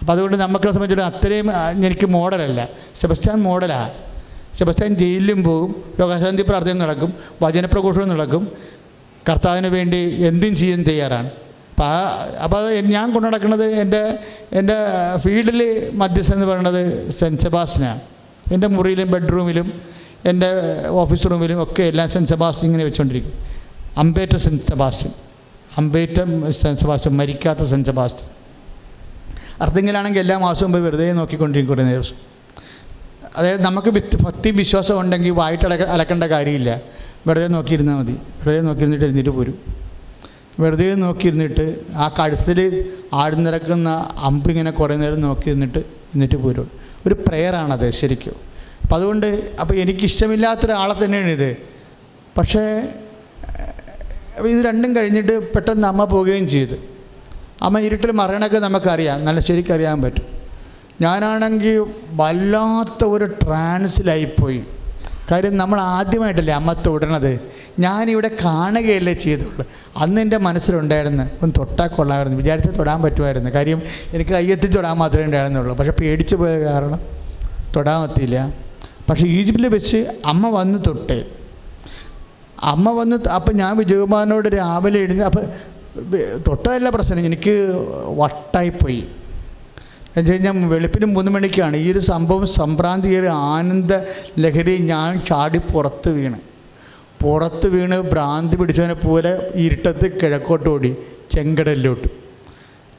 [0.00, 1.50] അപ്പോൾ അതുകൊണ്ട് നമുക്ക് സംബന്ധിച്ചിടത്തോളം അത്രയും
[1.86, 2.68] എനിക്ക് മോഡലല്ല.
[2.94, 3.90] സെബസ്റ്റാൻ മോഡലാണ്
[4.54, 8.52] സെബസ്റ്റാൻ ജയിലിലും പോകും രോഗശാന്തി പ്രാർത്ഥന നടക്കും വചനപ്രഘോഷവും നടക്കും.
[9.28, 11.30] കർത്താവിന് വേണ്ടി എന്തും ചെയ്യാൻ തയ്യാറാണ്.
[11.70, 14.18] അപ്പോൾ ആ അപ്പോൾ ഞാൻ കൊണ്ടു നടക്കുന്നത് എന്റെ
[14.52, 14.74] എന്റെ
[15.16, 18.00] ഫീൽഡിൽ മധ്യസ്ഥൻ എന്ന് പറയുന്നത് സെന്റ് സെബാസ്റ്റിനാണ്
[18.52, 20.46] എന്റെ മുറിയിലും ബെഡ്റൂമിലും എന്റെ
[20.88, 23.32] ഓഫീസ് റൂമിലും ഒക്കെ എല്ലാം സെന്റ് സെബാസ്റ്റ്യൻ ഇങ്ങനെ വെച്ചുകൊണ്ടിരിക്കും
[23.96, 25.12] അമ്പേറ്റ സെന്റ് സെബാസ്റ്റ്യൻ.
[25.78, 26.16] അമ്പേറ്റ
[26.50, 28.30] സെന്റ് സെബാസ്റ്റ്യൻ മരിക്കാത്ത സെന്റ് സെബാസ്റ്റ്യൻ.
[29.62, 32.16] അർത്ഥെങ്കിലാണെങ്കിൽ എല്ലാ മാസവും പോയി വെറുതെ നോക്കിക്കൊണ്ടിരിക്കും കുറേ ദിവസം.
[33.36, 36.80] അതായത് നമുക്ക് വിത്ത് ഭക്തി വിശ്വാസം ഉണ്ടെങ്കിൽ വായിട്ട് അടക്ക അലക്കേണ്ട കാര്യമില്ല.
[37.26, 38.12] വെറുതെ നോക്കിയിരുന്നാൽ മതി.
[38.12, 39.58] വെറുതെ നോക്കിയിരുന്നിട്ട് എഴുന്നേറ്റ് പോരും.
[40.60, 46.70] വെറുതെ നോക്കിയിരുന്നിട്ട് ആ കഴുത്തിൽ ആഴ്ന്നിറക്കുന്ന അമ്പ് ഇങ്ങനെ കുറേ നേരം നോക്കിയിരുന്നിട്ട് എന്നിട്ട് പോരും
[47.06, 48.49] ഒരു പ്രെയറാണത് ശരിക്കും.
[48.90, 51.56] അപ്പം അതുകൊണ്ട് അപ്പോൾ എനിക്കിഷ്ടമില്ലാത്തൊരാളെ തന്നെയാണ് ഇത്
[52.38, 52.88] പക്ഷേ
[54.46, 56.74] ഇത് രണ്ടും കഴിഞ്ഞിട്ട് പെട്ടെന്ന് അമ്മ പോവുകയും ചെയ്തു.
[57.62, 59.24] അമ്മ ഇരുട്ടിൽ മറയണൊക്കെ നമുക്കറിയാം.
[59.24, 60.24] നല്ല ശരിക്കറിയാൻ പറ്റും.
[61.00, 64.64] ഞാനാണെങ്കിൽ വല്ലാത്ത ഒരു ട്രാൻസിലായിപ്പോയി.
[65.30, 67.40] കാര്യം നമ്മൾ ആദ്യമായിട്ടല്ലേ അമ്മ തൊടണത്.
[67.78, 69.66] ഞാനിവിടെ കാണുകയല്ലേ ചെയ്തുള്ളൂ.
[69.96, 72.38] അന്ന് എന്റെ മനസ്സിലുണ്ടായിരുന്നു ഒന്ന് തൊട്ടാൽ കൊള്ളാമായിരുന്നു.
[72.38, 73.50] വിചാരിച്ച് തൊടാൻ പറ്റുമായിരുന്നു.
[73.50, 75.76] കാര്യം എനിക്ക് കയ്യെത്തി തൊടാൻ മാത്രമേ ഉണ്ടായിരുന്നുള്ളൂ.
[75.76, 77.00] പക്ഷേ പേടിച്ചു പോയ കാരണം
[77.76, 78.69] തൊടാൻ പറ്റിയില്ല
[79.10, 81.18] പക്ഷേ ഈജിപ്തിൽ വെച്ച് അമ്മ വന്ന് തൊട്ട്
[82.72, 85.44] അമ്മ വന്ന് അപ്പം ഞാൻ വിജയകുമാറിനോട് രാവിലെ എഴുതി അപ്പം
[86.48, 87.54] തൊട്ടതല്ല പ്രശ്നം എനിക്ക്
[88.20, 89.02] വട്ടായിപ്പോയി.
[90.16, 93.92] എന്ന് കഴിഞ്ഞാൽ വെളുപ്പിന് മൂന്ന് മണിക്കാണ് ഈ ഒരു സംഭവം സംഭ്രാന്തി ഒരു ആനന്ദ
[94.38, 96.38] ലഹരി ഞാൻ ചാടി പുറത്ത് വീണ്.
[97.22, 99.32] പുറത്ത് വീണ് ഭ്രാന്തി പിടിച്ചതിനെ പോലെ
[99.64, 100.90] ഇരുട്ടത്ത് കിഴക്കോട്ട് ഓടി
[101.30, 102.08] ചെങ്കടലിലോട്ട്.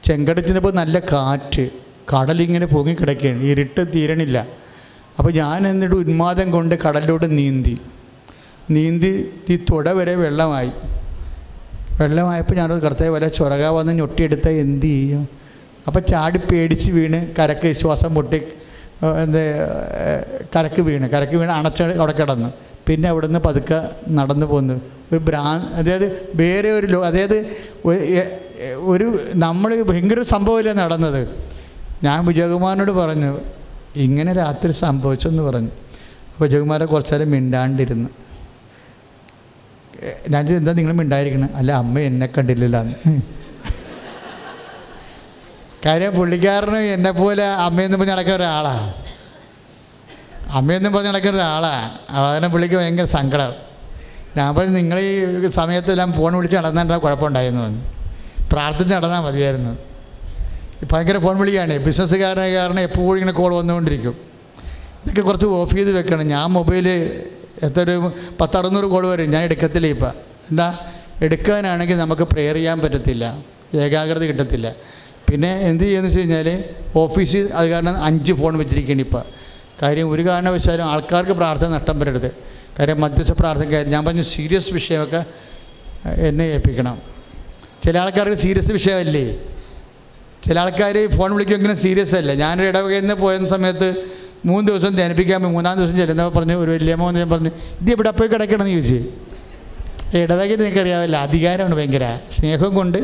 [0.04, 1.64] ചെങ്കടൽ ചെന്നപ്പോൾ നല്ല കാറ്റ്
[2.12, 3.42] കടലിങ്ങനെ പൊങ്ങിക്കിടക്കുകയാണ്.
[3.52, 4.61] ഇരുട്ട് തീരണില്ല.
[5.18, 7.74] അപ്പോൾ ഞാൻ എന്നിട്ട് ഉന്മാദം കൊണ്ട് കടലിലോട്ട് നീന്തി.
[8.74, 9.10] നീന്തി
[9.52, 10.72] ഈ തുട വരെ വെള്ളമായി.
[12.00, 15.22] വെള്ളമായപ്പോൾ ഞാനത് കർത്താവ് വരെ ചൊരക വന്ന് ഞൊട്ടിയെടുത്ത എന്ത് ചെയ്യും?
[15.86, 18.40] അപ്പോൾ ചാടി പേടിച്ച് വീണ് കരക്ക് ശ്വാസം പൊട്ടി
[19.24, 19.42] എന്ത്
[20.54, 21.06] കരക്ക് വീണ്.
[21.14, 22.50] കരക്ക് വീണ് അണച്ച അവിടെ കിടന്നു.
[22.86, 23.78] പിന്നെ അവിടെ നിന്ന് പതുക്കെ
[24.18, 24.76] നടന്നു പോന്നു.
[25.12, 25.42] ഒരു ഭ്രാ
[25.78, 26.06] അതായത്
[26.40, 27.38] വേറെ ഒരു ലോ അതായത്
[28.92, 29.06] ഒരു
[29.44, 31.22] നമ്മൾ ഭയങ്കര സംഭവമില്ല നടന്നത്?
[32.06, 33.32] ഞാൻ വിജയകുമാറിനോട് പറഞ്ഞു
[34.04, 35.72] ഇങ്ങനെ രാത്രി സംഭവിച്ചെന്ന് പറഞ്ഞു.
[36.32, 38.08] അപ്പോൾ ജഗുമാരെ കുറച്ചു നേരം മിണ്ടാണ്ടിരുന്നു.
[40.32, 41.50] ഞാൻ എന്താ നിങ്ങൾ മിണ്ടായിരിക്കണം?
[41.54, 42.80] അല്ല അമ്മ എന്നെ കണ്ടില്ലല്ലോ
[45.86, 48.94] കാര്യം പുള്ളിക്കാരന് എന്നെ പോലെ അമ്മയെന്നും പറഞ്ഞ് നടക്കുന്ന ഒരാളാണ്
[50.58, 53.52] അമ്മയെന്നും പറഞ്ഞ് നടക്കുന്ന ഒരാളാണ് അതിനെ പുള്ളിക്ക് ഭയങ്കര സങ്കടം.
[54.36, 57.64] ഞാൻ പറഞ്ഞു നിങ്ങൾ ഈ സമയത്തെല്ലാം ഫോൺ വിളിച്ച് നടന്നാൽ കുഴപ്പമുണ്ടായിരുന്നു.
[58.52, 59.91] പ്രാർത്ഥിച്ച് നടന്നാൽ മതിയായിരുന്നു.
[60.86, 61.78] ഭയങ്കര ഫോൺ വിളിയാണ്.
[61.78, 64.16] ബിസിനസ്സുകാരനായ കാരണം എപ്പോഴും ഇങ്ങനെ കോൾ വന്നുകൊണ്ടിരിക്കും.
[65.02, 66.22] ഇതൊക്കെ കുറച്ച് ഓഫ് ചെയ്ത് വെക്കണം.
[66.22, 66.88] ഞാൻ മൊബൈൽ
[67.62, 69.30] എത്ര ഒരു പത്തറുന്നൂറ് കോൾ വരും.
[69.30, 70.10] ഞാൻ എടുക്കത്തില്ല ഇപ്പം.
[70.50, 70.78] എന്താ?
[71.22, 73.44] എടുക്കാനാണെങ്കിൽ നമുക്ക് പ്രെയർ ചെയ്യാൻ പറ്റത്തില്ല.
[73.74, 74.74] ഏകാഗ്രത കിട്ടത്തില്ല.
[75.30, 76.64] പിന്നെ എന്ത് ചെയ്യുമെന്ന് വെച്ച് കഴിഞ്ഞാൽ
[76.96, 79.22] ഓഫീസിൽ അത് കാരണം അഞ്ച് ഫോൺ വെച്ചിരിക്കുകയാണ് ഇപ്പം.
[79.82, 82.36] കാര്യം ഒരു കാരണവശാലും ആൾക്കാർക്ക് പ്രാർത്ഥന നഷ്ടം വരരുത്.
[82.78, 85.24] കാര്യം മധ്യസ്ഥ പ്രാർത്ഥനക്കാർ ഞാൻ പറഞ്ഞു സീരിയസ് വിഷയമൊക്കെ
[86.08, 87.02] എന്നെ ഏൽപ്പിക്കണം.
[87.84, 89.38] ചില ആൾക്കാർക്ക് സീരിയസ് വിഷയമല്ലേ?
[90.44, 92.34] ചില ആൾക്കാർ ഫോൺ വിളിക്കുമെങ്കിലും സീരിയസ് അല്ല?
[92.34, 93.88] ഞാനൊരു ഇടവകയിൽ നിന്ന് പോയ സമയത്ത്
[94.46, 95.52] മൂന്ന് ദിവസം ധ്യാനിപ്പിക്കാൻ പോയി.
[95.52, 97.50] മൂന്നാം ദിവസം ചെല്ലുന്നപ്പോൾ പറഞ്ഞു ഒരു വലിയമ്മ എന്ന് ഞാൻ പറഞ്ഞു
[97.80, 99.10] ഇത് ഇവിടെ പോയി കിടക്കണമെന്ന് ചോദിച്ചു?
[100.18, 102.20] ഇടവകയിൽ നിനക്കറിയാവില്ല അധികാരമാണ് ഭയങ്കര.
[102.30, 102.98] സ്നേഹം കൊണ്ട്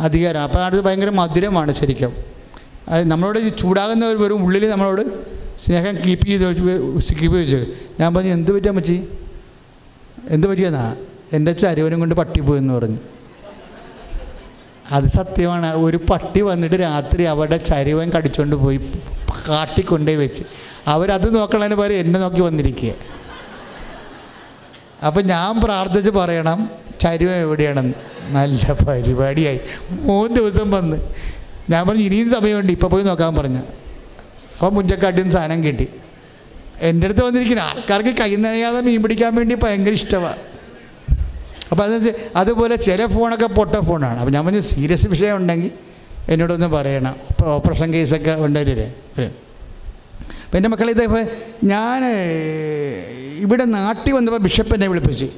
[0.00, 0.40] അധികാരം.
[0.40, 2.12] അപ്പോൾ അത് ഭയങ്കര മധുരമാണ് ശരിക്കും.
[2.88, 5.02] അത് നമ്മളോട് ചൂടാകുന്നവർ വെറും ഉള്ളിൽ നമ്മളോട്
[5.58, 6.56] സ്നേഹം കീപ്പ് ചെയ്ത്
[7.20, 7.66] കീപ്പ് ചോദിച്ചു
[8.00, 9.08] ഞാൻ പറഞ്ഞു എന്ത് പറ്റിയാ മച്ചി
[10.28, 10.96] എന്ത് പറ്റിയെന്നാ?
[11.32, 12.98] എന്റെ ചരുവനും കൊണ്ട് പട്ടിപ്പോയി എന്ന് പറഞ്ഞു.
[14.92, 15.74] അത് സത്യമാണ്.
[15.74, 18.76] ഒരു പട്ടി വന്നിട്ട് രാത്രി അവരുടെ ചരിവൻ കടിച്ചുകൊണ്ട് പോയി
[19.48, 20.42] കാട്ടിക്കൊണ്ടേ വെച്ച്.
[20.86, 22.92] അവരത് നോക്കണതിന് പകരം എന്നെ നോക്കി വന്നിരിക്കുക
[25.06, 27.94] അപ്പം ഞാൻ പ്രാർത്ഥിച്ച് പറയണം ചരിവം എവിടെയാണെന്ന്.
[28.28, 29.60] നല്ല പരിപാടിയായി.
[29.90, 30.96] മൂന്ന് ദിവസം വന്ന്.
[31.70, 32.72] ഞാൻ പറഞ്ഞു ഇനിയും സമയമുണ്ട്.
[32.72, 33.58] ഇപ്പോൾ പോയി നോക്കാൻ പറഞ്ഞു.
[34.52, 35.88] അപ്പോൾ മുഞ്ചക്കാട്ടിൽ നിന്ന് സാധനം കിട്ടി.
[36.80, 37.62] എന്റെ അടുത്ത് വന്നിരിക്കുന്ന.
[37.62, 40.49] ആൾക്കാർക്ക് കൈ നനയാതെ മീൻ പിടിക്കാൻ വേണ്ടി ഭയങ്കര ഇഷ്ടമാണ്
[41.70, 44.18] അപ്പോൾ അത് അതുപോലെ ചില ഫോണൊക്കെ പൊട്ട ഫോണാണ്.
[44.20, 45.70] അപ്പോൾ ഞാൻ പറഞ്ഞ സീരിയസ് വിഷയം ഉണ്ടെങ്കിൽ
[46.32, 47.14] എന്നോടൊന്ന് പറയണം.
[47.56, 48.88] ഓപ്പറേഷൻ കേസൊക്കെ ഉണ്ടല്ലേ
[50.44, 51.24] അപ്പം എന്റെ മക്കളെ ഇതേപോലെ
[51.72, 52.00] ഞാൻ
[53.44, 55.28] ഇവിടെ നാട്ടിൽ വന്നപ്പോൾ ബിഷപ്പ് എന്നെ വിളിപ്പിച്ച്.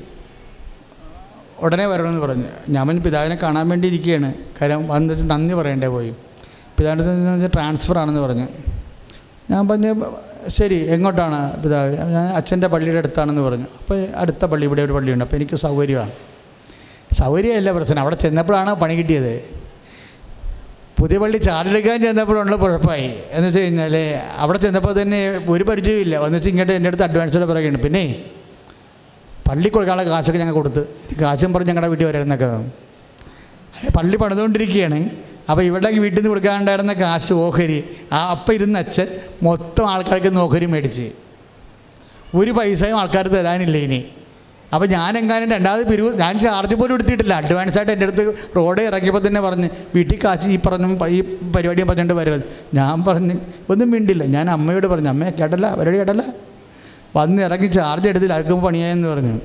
[1.64, 2.48] ഉടനെ വരണമെന്ന് പറഞ്ഞു.
[2.74, 4.30] ഞാൻ പിന്നെ പിതാവിനെ കാണാൻ വേണ്ടി ഇരിക്കുകയാണ്.
[4.58, 6.12] കാര്യം വന്നിട്ട് നന്ദി പറയണ്ടേ പോയി.
[6.76, 8.46] പിതാവിന്റെ ട്രാൻസ്ഫർ ആണെന്ന് പറഞ്ഞു.
[9.50, 9.92] ഞാൻ പറഞ്ഞു
[10.48, 11.96] ശരി എങ്ങോട്ടാണ് പിതാവ്?
[11.96, 13.64] ഞാൻ അച്ഛന്റെ പള്ളിയുടെ അടുത്താണെന്ന് പറഞ്ഞു.
[13.80, 15.24] അപ്പോൾ അടുത്ത പള്ളി ഇവിടെ ഒരു പള്ളിയുണ്ട്.
[15.24, 16.10] അപ്പോൾ എനിക്ക് സൗകര്യമാണ്.
[17.12, 18.00] സൗകര്യമല്ല പ്രശ്നം.
[18.00, 19.62] അവിടെ ചെന്നപ്പോഴാണ് പണി കിട്ടിയത്.
[20.98, 23.14] പുതിയ പള്ളി ചാർജെടുക്കാൻ ചെന്നപ്പോഴുള്ള കുഴപ്പമായി.
[23.30, 28.24] എന്ന് വെച്ച് കഴിഞ്ഞാൽ അവിടെ ചെന്നപ്പോൾ തന്നെ ഒരു പരിചയമില്ല വന്നിട്ട് ഇങ്ങോട്ട് എന്റെ അടുത്ത് അഡ്വാൻസിന്റെ പിറകെയാണ് പിന്നെ
[29.50, 30.88] പള്ളി കൊടുക്കാനുള്ള കാശൊക്കെ ഞങ്ങൾ കൊടുത്ത്.
[31.20, 32.68] കാശും പറഞ്ഞ് ഞങ്ങളുടെ വീട്ടിൽ വരാമെന്നൊക്കെ.
[33.98, 35.10] പള്ളി പണിതുകൊണ്ടിരിക്കുകയാണ്.
[35.50, 39.06] അപ്പോൾ ഇവിടെ വീട്ടിൽ നിന്ന് കൊടുക്കാനുണ്ടായിരുന്ന കാശ് ഓഹരി ആ അപ്പം ഇരുന്ന അച്ഛൻ
[39.42, 41.06] മൊത്തം ആൾക്കാർക്ക് ഓഹരി മേടിച്ച്.
[42.34, 44.04] ഒരു പൈസയും ആൾക്കാർ തരാനില്ല ഇനി.
[44.74, 47.34] അപ്പോൾ ഞാൻ എങ്ങാനും രണ്ടാമത് പിരിവ് ഞാൻ ചാർജ് പോലും എടുത്തിട്ടില്ല.
[47.34, 51.20] അഡ്വാൻസ് ആയിട്ട് എന്റെ അടുത്ത് റോഡ് ഇറങ്ങിയപ്പോൾ തന്നെ പറഞ്ഞ് വീട്ടിൽ കാശ് ഈ പറഞ്ഞു ഈ
[51.56, 52.44] പരിപാടിയും പറഞ്ഞുകൊണ്ട് വരുന്നത്
[52.74, 53.34] ഞാൻ പറഞ്ഞ്
[53.70, 54.24] ഒന്നും മിണ്ടില്ല.
[54.24, 55.74] ഞാൻ അമ്മയോട് പറഞ്ഞു അമ്മയെ കേട്ടല്ല?
[55.74, 56.24] പരിപാടി കേട്ടല്ല?
[57.16, 58.34] വന്ന് ഇറങ്ങി ചാർജ് എടുത്തില്ല.
[58.34, 59.40] അതൊക്കെ പണിയായെന്ന് പറഞ്ഞു.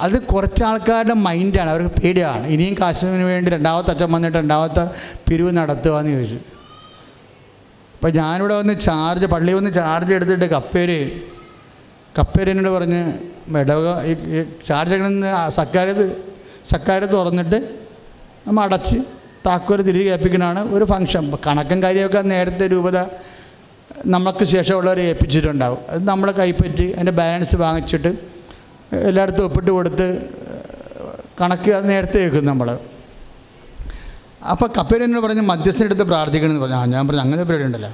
[0.00, 2.46] അത് കുറച്ച് ആൾക്കാരുടെ മൈൻഡാണ് അവർക്ക് പേടിയാണ്.
[2.46, 4.90] ഇനിയും കാശിന് വേണ്ടി രണ്ടാമത്തെ അച്ഛൻ വന്നിട്ട് രണ്ടാമത്തെ
[5.28, 6.38] പിരിവ് നടത്തുക എന്ന് ചോദിച്ചു.
[7.94, 11.20] അപ്പോൾ ഞാനിവിടെ വന്ന് ചാർജ് പള്ളി വന്ന് ചാർജ് എടുത്തിട്ട് കപ്പേര്
[12.18, 13.12] കപ്പേരനോട് പറഞ്ഞ്
[13.56, 14.14] ഇടവക ഈ
[14.68, 16.16] ചാർജ് എടുക്കുന്ന സക്കാരത്ത്
[16.70, 17.84] സർക്കാർ തുറന്നിട്ട്
[18.46, 18.96] നമ്മൾ അടച്ച്
[19.46, 23.06] താക്കോൽ തിരികെ ഏൽപ്പിക്കണമാണ് ഒരു ഫംഗ്ഷൻ കണക്കും കാര്യമൊക്കെ നേരത്തെ രൂപത
[24.06, 25.78] നമുക്ക് ശേഷമുള്ളവരെ ഏൽപ്പിച്ചിട്ടുണ്ടാവും.
[25.88, 28.33] അത് നമ്മളെ കൈപ്പറ്റി അതിന്റെ ബാലൻസ് വാങ്ങിച്ചിട്ട്
[28.94, 30.28] എല്ലായിടത്തും ഒപ്പിട്ട് കൊടുത്ത്
[31.40, 32.78] കണക്ക് നേരത്തെ വെക്കും നമ്മൾ
[34.50, 36.76] അപ്പോൾ കപ്പേരനോട് പറഞ്ഞ് മധ്യസ്ഥനെടുത്ത് പ്രാർത്ഥിക്കണമെന്ന് പറഞ്ഞു.
[36.76, 37.90] ആ ഞാൻ പറഞ്ഞു അങ്ങനെ പരിപാടി ഉണ്ടല്ലോ.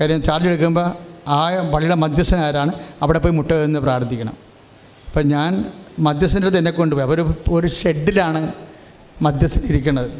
[0.00, 0.92] കാര്യം ചാർജ് എടുക്കുമ്പോൾ
[1.28, 2.72] ആ പള്ളിയുടെ മധ്യസ്ഥൻ ആരാണ്?
[3.02, 4.36] അവിടെ പോയി മുട്ട എന്ന് പ്രാർത്ഥിക്കണം.
[5.06, 5.64] അപ്പം ഞാൻ
[5.98, 7.06] മധ്യസ്ഥന്റെ അടുത്ത് എന്നെ കൊണ്ടുപോയി.
[7.06, 8.52] അവർ ഒരു ഷെഡിലാണ്
[9.22, 10.10] മധ്യസ്ഥൻ ഇരിക്കുന്നത്.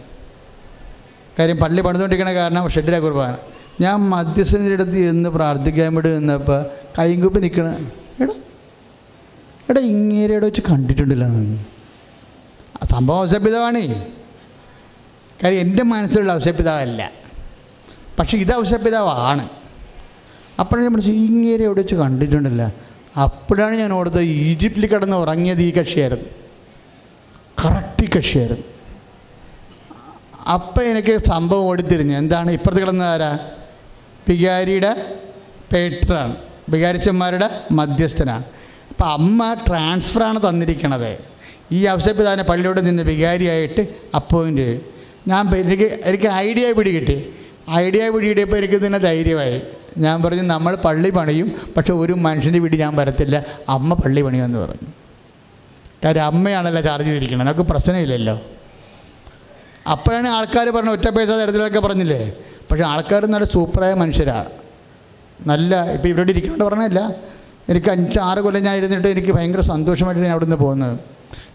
[1.39, 3.37] കാര്യം പള്ളി പണിതുകൊണ്ടിരിക്കണ കാരണം ഷെഡിലെ കുർബാന.
[3.81, 6.67] ഞാൻ മധ്യസ്ഥന്റെ അടുത്ത് ഇരുന്ന് പ്രാർത്ഥിക്കാൻ വേണ്ടി നിന്നപ്പോൾ
[6.99, 8.35] കൈകുപ്പി നിൽക്കണം എടാ
[9.71, 11.27] എടാ ഇങ്ങേരയുടെ വെച്ച് കണ്ടിട്ടുണ്ടല്ലോ
[12.87, 14.07] സംഭവം ഔസപിതാവാണേ
[15.45, 17.11] കാര്യം എന്റെ മനസ്സിലുള്ള ഔസപിതാവല്ല
[18.19, 19.49] പക്ഷേ ഇത് ഔസപിതാവാണ്
[20.61, 22.75] അപ്പോഴാണ് ഞാൻ മനസ്സിൽ ഇങ്ങേരെ എവിടെ വെച്ച് കണ്ടിട്ടുണ്ടല്ല?
[23.23, 26.25] അപ്പോഴാണ് ഞാൻ ഓർത്തത് ഈജിപ്തിൽ കിടന്ന് ഉറങ്ങിയത് ഈ കക്ഷിയായിരുന്നു.
[27.65, 28.65] കറക്റ്റ് ഈ കക്ഷിയായിരുന്നു.
[30.53, 32.17] അപ്പം എനിക്ക് സംഭവം ഓടിത്തിരിഞ്ഞു.
[32.17, 32.51] എന്താണ്?
[32.51, 33.39] ഇപ്പുറത്ത് കിടന്ന ആരാ?
[34.29, 35.19] ബികാരിയുടെ
[35.73, 36.37] പേട്ടറാണ്.
[36.69, 38.45] ബികാരിച്ചന്മാരുടെ മധ്യസ്ഥനാണ്.
[39.01, 41.19] അപ്പം അമ്മ ട്രാൻസ്ഫറാണ് തന്നിരിക്കണത്.
[41.73, 44.81] ഈ അവസരപ്പിതാവിനെ പള്ളിയോട് നിന്ന് വികാരിയായിട്ട് അപ്പോയിന്റ്
[45.29, 47.17] ഞാൻ എനിക്ക് എനിക്ക് ഐഡിയ പിടി കിട്ടി.
[47.71, 49.63] ഐഡിയ പിടി കിട്ടിയപ്പോൾ എനിക്ക് തന്നെ ധൈര്യമായി.
[49.99, 53.47] ഞാൻ പറഞ്ഞു നമ്മൾ പള്ളി പണിയും പക്ഷെ ഒരു മനുഷ്യന്റെ വീട് ഞാൻ വരത്തില്ല.
[53.69, 54.89] അമ്മ പള്ളി പണിയുമെന്ന് പറഞ്ഞു.
[56.05, 58.37] കാര്യം അമ്മയാണല്ലോ ചാർജ് ചെയ്തിരിക്കുന്നത് നമുക്ക് പ്രശ്നമില്ലല്ലോ.
[59.91, 62.33] അപ്പോഴാണ് ആൾക്കാർ പറഞ്ഞു ഒറ്റ പൈസ തരത്തിലൊക്കെ പറഞ്ഞില്ലേ?
[62.71, 64.51] പക്ഷെ ആൾക്കാർ നല്ല സൂപ്പറായ മനുഷ്യരാണ്
[65.47, 67.31] നല്ല ഇപ്പോൾ ഇവിടെ ഇരിക്കുന്നുണ്ട് പറഞ്ഞല്ല.
[67.69, 71.01] എനിക്ക് അഞ്ച് ആറ് കൊല്ലം ഞാൻ ഇരുന്നിട്ട് എനിക്ക് ഭയങ്കര സന്തോഷമായിട്ട് ഞാൻ അവിടുന്ന് പോകുന്നത്.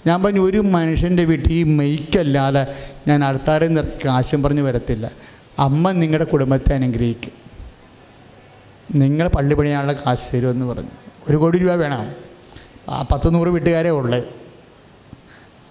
[0.08, 2.68] ഞാൻ പറഞ്ഞു ഒരു മനുഷ്യന്റെ വീട്ടിൽ ഈ മെയ്ക്കല്ലാതെ
[3.08, 5.12] ഞാൻ അടുത്താരെ നിന്ന് കാശും പറഞ്ഞ് വരത്തില്ല.
[5.60, 7.32] അമ്മ നിങ്ങളുടെ കുടുംബത്തെ അനുഗ്രഹിക്കും.
[8.96, 10.90] നിങ്ങൾ പള്ളി പണിയാനുള്ള കാശ് തരുമെന്ന് പറഞ്ഞു.
[11.30, 12.12] ഒരു കോടി രൂപ വേണം.
[12.90, 14.24] ആ പത്ത് നൂറ് വീട്ടുകാരേ ഉള്ളേ.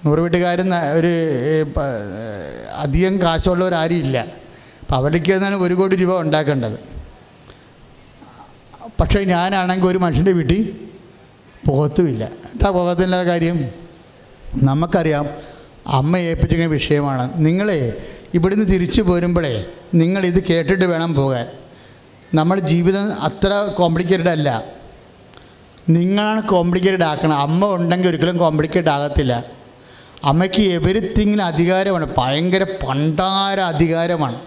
[0.06, 1.12] നൂറ് വീട്ടുകാരൻ ഒരു
[2.76, 4.26] അധികം കാശുള്ളവരാരും ഇല്ല.
[4.80, 6.93] അപ്പോൾ തന്നെയാണ് ഒരു കോടി രൂപ ഉണ്ടാക്കേണ്ടത്.
[9.00, 10.80] പക്ഷേ ഞാനാണെങ്കിൽ ഒരു മനുഷ്യന്റെ വീട്ടിൽ
[11.66, 12.24] പോകത്തുമില്ല.
[12.24, 13.64] എന്താ പോകത്തില്ല കാര്യം?
[14.54, 15.26] നമുക്കറിയാം
[15.86, 17.30] അമ്മ ഏൽപ്പിച്ചിരിക്കുന്ന വിഷയമാണ്.
[17.36, 19.64] നിങ്ങളെ ഇവിടുന്ന് തിരിച്ചു പോരുമ്പോഴേ
[19.94, 21.46] നിങ്ങളിത് കേട്ടിട്ട് വേണം പോകാൻ.
[22.34, 24.64] നമ്മുടെ ജീവിതം അത്ര കോംപ്ലിക്കേറ്റഡ് അല്ല.
[25.88, 27.38] നിങ്ങളാണ് കോംപ്ലിക്കേറ്റഡ് ആക്കണം.
[27.38, 29.44] അമ്മ ഉണ്ടെങ്കിൽ ഒരിക്കലും കോംപ്ലിക്കേറ്റഡ് ആകത്തില്ല.
[30.24, 32.14] അമ്മയ്ക്ക് എവരിത്തിങ്ങിന് അധികാരമാണ്.
[32.18, 34.40] ഭയങ്കര പണ്ടാര അധികാരമാണ്.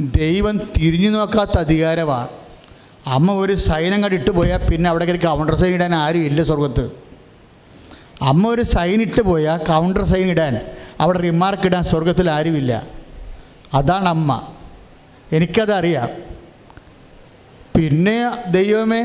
[0.00, 2.28] ദൈവം തിരിഞ്ഞു നോക്കാത്ത അധികാരമാണ്
[3.06, 6.84] അമ്മ ഒരു സൈനം കണ്ട് ഇട്ട് പോയാൽ പിന്നെ അവിടെ കൗണ്ടർ സൈൻ ഇടാൻ ആരും ഇല്ല സ്വർഗത്ത്.
[8.22, 10.60] അമ്മ ഒരു സൈൻ ഇട്ട് പോയാൽ കൗണ്ടർ സൈൻ ഇടാൻ
[11.00, 12.86] അവിടെ റിമാർക്ക് ഇടാൻ സ്വർഗത്തിൽ ആരുമില്ല
[13.74, 14.54] അതാണ് അമ്മ.
[15.32, 16.10] എനിക്കതറിയാം.
[17.76, 19.02] പിന്നെ ദൈവമേ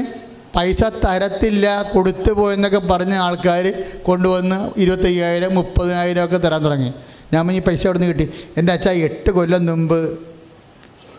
[0.56, 3.74] പൈസ തരത്തില്ല കൊടുത്തു പോയെന്നൊക്കെ പറഞ്ഞ ആൾക്കാർ
[4.04, 6.94] കൊണ്ടുവന്ന് ഇരുപത്തയ്യായിരം മുപ്പതിനായിരം ഒക്കെ തരാൻ തുടങ്ങി.
[7.34, 8.34] ഞാൻ ഈ പൈസ അവിടെ നിന്ന് കിട്ടി?
[8.58, 10.20] എന്റെ അച്ഛ എട്ട് കൊല്ലം മുമ്പ്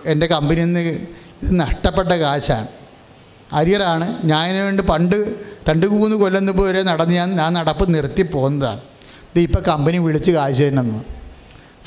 [0.06, 0.98] എന്റെ കമ്പനിയിൽ നിന്ന്
[1.42, 2.68] ഇത് നഷ്ടപ്പെട്ട കാശാണ്.
[3.52, 5.16] അരിയറാണ് ഞാനതിന് വേണ്ടി പണ്ട്
[5.68, 8.80] രണ്ട് മൂന്ന് കൊല്ലം മുമ്പ് വരെ നടന്ന് ഞാൻ ഞാൻ നടപ്പ് നിർത്തി പോകുന്നതാണ്.
[9.30, 11.00] ഇത് ഇപ്പോൾ കമ്പനി വിളിച്ച് കാശ് തന്നെന്ന്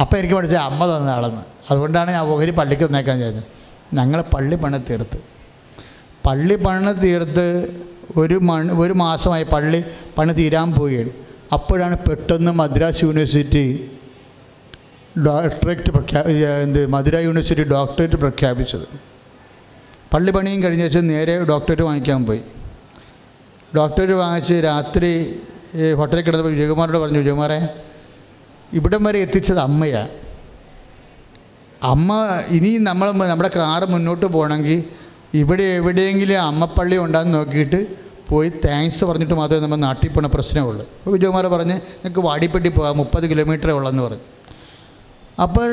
[0.02, 3.44] അപ്പോൾ എനിക്ക് പഠിച്ച അമ്മ തന്നതാളെന്ന് അതുകൊണ്ടാണ് ഞാൻ ഓഹരി പള്ളിക്ക് തന്നേക്കാൻ ചെയ്തത്.
[3.94, 5.20] ഞങ്ങൾ പള്ളി പണി തീർത്ത്.
[6.26, 7.48] പള്ളി പണി തീർത്ത്
[8.18, 9.80] ഒരു മണ് ഒരു മാസമായി പള്ളി
[10.18, 11.12] പണി തീരാൻ പോവുകയാണ്.
[11.54, 13.66] അപ്പോഴാണ് പെട്ടെന്ന് മദ്രാസ് യൂണിവേഴ്സിറ്റി
[15.26, 16.34] ഡോക്ടറേറ്റ് പ്രഖ്യാപി
[16.66, 19.12] എന്ത് മധുര യൂണിവേഴ്സിറ്റി ഡോക്ടറേറ്റ് പ്രഖ്യാപിച്ചത്.
[20.14, 22.41] പള്ളി പണിയും കഴിഞ്ഞ ശേഷം നേരെ ഡോക്ടറേറ്റ് വാങ്ങിക്കാൻ പോയി.
[23.77, 25.10] ഡോക്ടറേറ്റ് വാങ്ങിച്ച് രാത്രി
[25.99, 27.57] ഹോട്ടലിൽ കിടന്നപ്പോൾ വിജയകുമാരോട് പറഞ്ഞു വിജയകുമാറെ
[28.80, 30.11] ഇവിടം വരെ എത്തിച്ചത് അമ്മയാണ്
[31.94, 32.10] അമ്മ
[32.57, 34.80] ഇനി നമ്മൾ നമ്മുടെ കാറ് മുന്നോട്ട് പോകണമെങ്കിൽ
[35.40, 37.80] ഇവിടെ എവിടെയെങ്കിലും അമ്മപ്പള്ളി ഉണ്ടാകുന്ന നോക്കിയിട്ട്
[38.30, 40.84] പോയി താങ്ക്സ് പറഞ്ഞിട്ട് മാത്രമേ നമ്മൾ നാട്ടിൽ പോണ പ്രശ്നമുള്ളൂ.
[40.99, 44.23] അപ്പോൾ വിജയകുമാർ പറഞ്ഞ് നിങ്ങൾക്ക് വാടിപ്പെട്ടി പോകാം മുപ്പത് കിലോമീറ്ററേ ഉള്ളെന്ന് പറഞ്ഞു.
[45.45, 45.69] അപ്പോൾ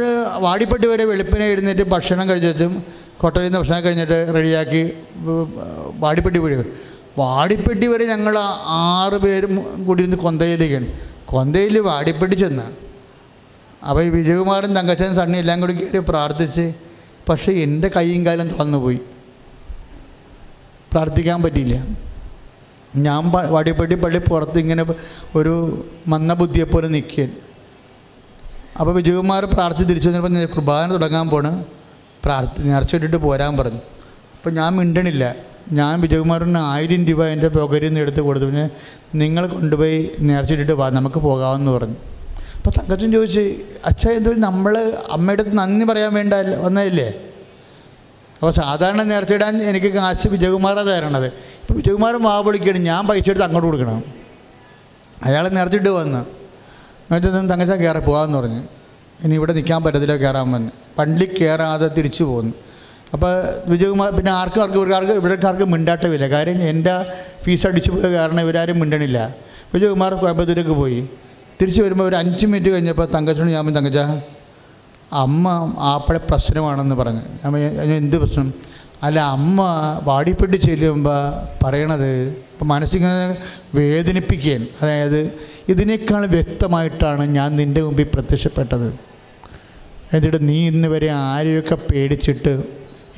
[0.47, 2.75] വാടിപ്പെട്ടി വരെ വെളുപ്പിനെ എഴുന്നേറ്റ് ഭക്ഷണം കഴിച്ചും
[3.23, 4.83] കൊട്ടയിൽ നിന്ന് ഭക്ഷണം കഴിഞ്ഞിട്ട് റെഡിയാക്കി
[6.03, 6.57] വാടിപ്പെട്ടി പോയി
[7.21, 8.35] വാടിപ്പെട്ടി വരെ ഞങ്ങൾ
[8.83, 9.55] ആറ് പേരും
[9.87, 10.89] കൂടി നിന്ന് കൊന്തയിലേക്കാണ്
[11.33, 12.67] കൊന്തയിൽ വാടിപ്പെട്ടി ചെന്ന്
[13.89, 16.65] അപ്പോൾ ഈ വിജയകുമാരൻ തങ്കച്ചൻ സണ്ണി എല്ലാം കൂടി കയറി പ്രാർത്ഥിച്ച്
[17.29, 19.01] പക്ഷേ എന്റെ കൈയും കാലം തുറന്നുപോയി
[20.93, 21.75] പ്രാർത്ഥിക്കാൻ പറ്റിയില്ല.
[23.05, 23.21] ഞാൻ
[23.55, 24.83] വാടിപ്പെട്ടി പള്ളി പുറത്ത് ഇങ്ങനെ
[25.39, 25.53] ഒരു
[26.13, 27.35] മന്ന ബുദ്ധിയെപ്പോലെ നിൽക്കുകയാണ്.
[28.79, 31.53] അപ്പോൾ വിജയകുമാർ പ്രാർത്ഥിച്ച് തിരിച്ചു വന്നപ്പോൾ കുർബാന തുടങ്ങാൻ പോണ്.
[32.25, 33.79] പ്രാർത്ഥി നേർച്ചയിട്ടിട്ട് പോരാൻ പറഞ്ഞു.
[34.37, 35.35] അപ്പോൾ ഞാൻ മിണ്ടണില്ല.
[35.73, 38.47] ഞാൻ വിജയകുമാറിന് ആയിരം രൂപ എന്റെ പുകരിൽ നിന്ന് എടുത്ത് കൊടുത്തു.
[38.47, 38.71] പിന്നെ
[39.15, 41.95] നിങ്ങൾ കൊണ്ടുപോയി നേർച്ചയിട്ടിട്ട് വാ നമുക്ക് പോകാമെന്ന് പറഞ്ഞു.
[42.57, 43.41] അപ്പോൾ തങ്കച്ചൻ ചോദിച്ച്
[43.87, 47.09] അച്ഛ എന്തോ നമ്മൾ അമ്മയുടെ അടുത്ത് നന്ദി പറയാൻ വേണ്ട വന്നതല്ലേ?
[48.35, 51.27] അപ്പോൾ സാധാരണ നേർച്ചയിടാൻ എനിക്ക് കാശ് വിജയകുമാറാണ് തരണത്.
[51.61, 54.05] ഇപ്പോൾ വിജയകുമാർ വാ വിളിക്കണം ഞാൻ പൈസ എടുത്ത് അങ്ങോട്ട് കൊടുക്കണം.
[55.25, 56.21] അയാൾ നേർച്ചിട്ട് വന്ന്.
[57.07, 58.63] എന്നിട്ട് തങ്കച്ച കയറി പോകാമെന്ന് പറഞ്ഞു.
[59.25, 60.71] ഇനി ഇവിടെ നിൽക്കാൻ പറ്റത്തില്ല കയറാൻ വന്ന്.
[60.99, 62.55] പള്ളി കയറാതെ തിരിച്ചു പോകുന്നു
[63.15, 63.33] അപ്പോൾ
[63.71, 66.27] വിജയകുമാർ പിന്നെ ആർക്കും ആർക്കും ഇവർക്കാർക്ക് ഇവർക്കാർക്ക് മിണ്ടാട്ടമില്ല.
[66.35, 66.95] കാര്യം എന്റെ
[67.45, 69.19] ഫീസ് അടിച്ചു പോയ കാരണം ഇവരാരും മിണ്ടണില്ല.
[69.75, 71.01] വിജയകുമാർ കോയമ്പത്തൂരേക്ക് പോയി.
[71.61, 73.99] തിരിച്ചു വരുമ്പോൾ ഒരു അഞ്ച് മിനിറ്റ് കഴിഞ്ഞപ്പോൾ തങ്കച്ചോട് ഞാൻ തങ്കച്ച
[75.23, 75.49] അമ്മ
[75.93, 77.23] ആപ്പടെ പ്രശ്നമാണെന്ന് പറഞ്ഞു.
[77.41, 78.49] ഞാൻ പറഞ്ഞു, ഞാൻ എന്ത് പ്രശ്നം?
[79.07, 79.61] അല്ല അമ്മ
[80.09, 81.21] വാടിപ്പെട്ടി ചെല്ലുമ്പോൾ
[81.63, 82.11] പറയണത്
[82.53, 83.37] ഇപ്പം മനസ്സിങ്ങനെ
[83.75, 84.67] വേദനിപ്പിക്കുകയാണ്.
[84.83, 85.21] അതായത്
[85.73, 89.10] ഇതിനേക്കാൾ വ്യക്തമായിട്ടാണ് ഞാൻ നിന്റെ മുമ്പിൽ പ്രത്യക്ഷപ്പെട്ടത്.
[90.15, 92.53] എന്നിട്ട് നീ ഇന്ന് വരെ ആരെയൊക്കെ പേടിച്ചിട്ട്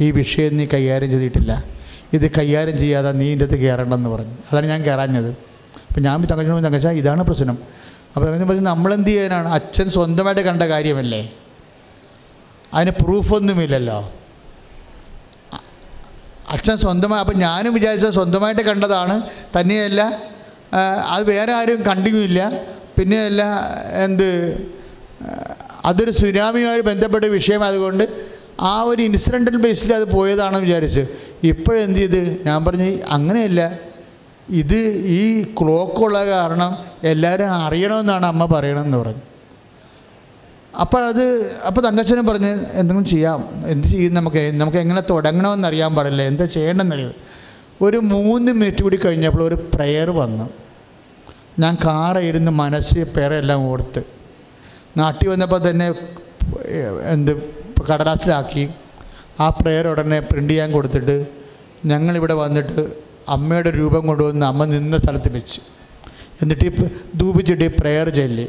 [0.00, 1.64] ഈ വിഷയം നീ കൈകാര്യം ചെയ്തിട്ടില്ല?
[2.16, 4.34] ഇത് കൈകാര്യം ചെയ്യാതെ നീ ഇതിന്റെ അകത്ത് കയറണ്ടെന്ന് പറഞ്ഞു.
[4.50, 5.30] അതാണ് ഞാൻ കയറാഞ്ഞത്.
[5.88, 7.58] അപ്പം ഞാൻ തങ്കച്ചനോട് തങ്കച്ച ഇതാണ് പ്രശ്നം.
[8.10, 9.48] അപ്പോൾ തങ്കച്ചൻ പറഞ്ഞു നമ്മളെന്ത് ചെയ്യാനാണ്?
[9.48, 11.22] അച്ഛൻ സ്വന്തമായിട്ട് കണ്ട കാര്യമല്ലേ?
[12.74, 14.12] അതിന് പ്രൂഫൊന്നുമില്ലല്ലോ.
[16.54, 19.14] അച്ഛൻ സ്വന്തമായി അപ്പം ഞാനും വിചാരിച്ച സ്വന്തമായിട്ട് കണ്ടതാണ്.
[19.56, 20.00] തന്നെയല്ല
[21.12, 22.40] അത് വേറെ ആരും കണ്ടിയുമില്ല
[22.98, 23.42] പിന്നെയല്ല
[24.04, 24.28] എന്ത്
[25.84, 28.04] അതൊരു സുനാമിയുമായി ബന്ധപ്പെട്ട വിഷയം വിഷയമായതുകൊണ്ട്
[28.60, 31.02] ആ ഒരു ഇൻസിഡന്റൽ ബേസിൽ അത് പോയതാണെന്ന് വിചാരിച്ച്
[31.44, 32.20] ഇപ്പോഴെന്ത് ചെയ്ത്?
[32.46, 33.78] ഞാൻ പറഞ്ഞു അങ്ങനെയല്ല.
[34.50, 34.78] ഇത്
[35.18, 35.22] ഈ
[35.60, 36.72] ക്ലോക്കുള്ള കാരണം
[37.04, 39.22] എല്ലാവരും അറിയണമെന്നാണ് അമ്മ പറയണമെന്ന് പറഞ്ഞു.
[40.80, 41.24] അപ്പോൾ അത്
[41.66, 43.48] അപ്പോൾ തങ്കച്ചനും പറഞ്ഞ് എന്തെങ്കിലും ചെയ്യാം.
[43.66, 44.52] എന്ത് ചെയ്യും നമുക്ക്?
[44.60, 46.22] നമുക്ക് എങ്ങനെ തുടങ്ങണമെന്ന് അറിയാൻ പാടില്ല.
[46.22, 47.14] എന്താ ചെയ്യണമെന്നറിയാം
[47.80, 50.50] ഒരു മൂന്ന് മിനിറ്റ് കൂടി കഴിഞ്ഞപ്പോൾ ഒരു പ്രെയർ വന്നു.
[51.58, 54.21] ഞാൻ കാറായിരുന്നു മനസ്സ് പേരെല്ലാം ഓർത്ത്.
[54.96, 55.86] നാട്ടിൽ വന്നപ്പോൾ തന്നെ
[57.10, 57.32] എന്ത്
[57.90, 58.64] കടലാസിലാക്കി.
[59.40, 61.26] ആ പ്രെയർ ഉടനെ പ്രിന്റ് ചെയ്യാൻ കൊടുത്തിട്ട്
[61.86, 62.82] ഞങ്ങളിവിടെ വന്നിട്ട്
[63.28, 65.60] അമ്മയുടെ രൂപം കൊണ്ടുവന്ന് അമ്മ നിന്ന സ്ഥലത്ത് വെച്ച്.
[66.42, 66.70] എന്നിട്ട് ഈ
[67.16, 68.46] ധൂപിച്ചിട്ട് ഈ പ്രെയർ ചൊല്ലി.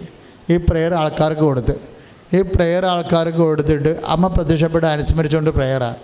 [0.49, 1.75] ഈ പ്രെയർ ആൾക്കാർക്ക് കൊടുത്ത്.
[2.33, 5.99] ഈ പ്രെയർ ആൾക്കാർക്ക് കൊടുത്തിട്ട് അമ്മ പ്രത്യക്ഷപ്പെട്ട് അനുസ്മരിച്ചുകൊണ്ട് പ്രെയറാണ്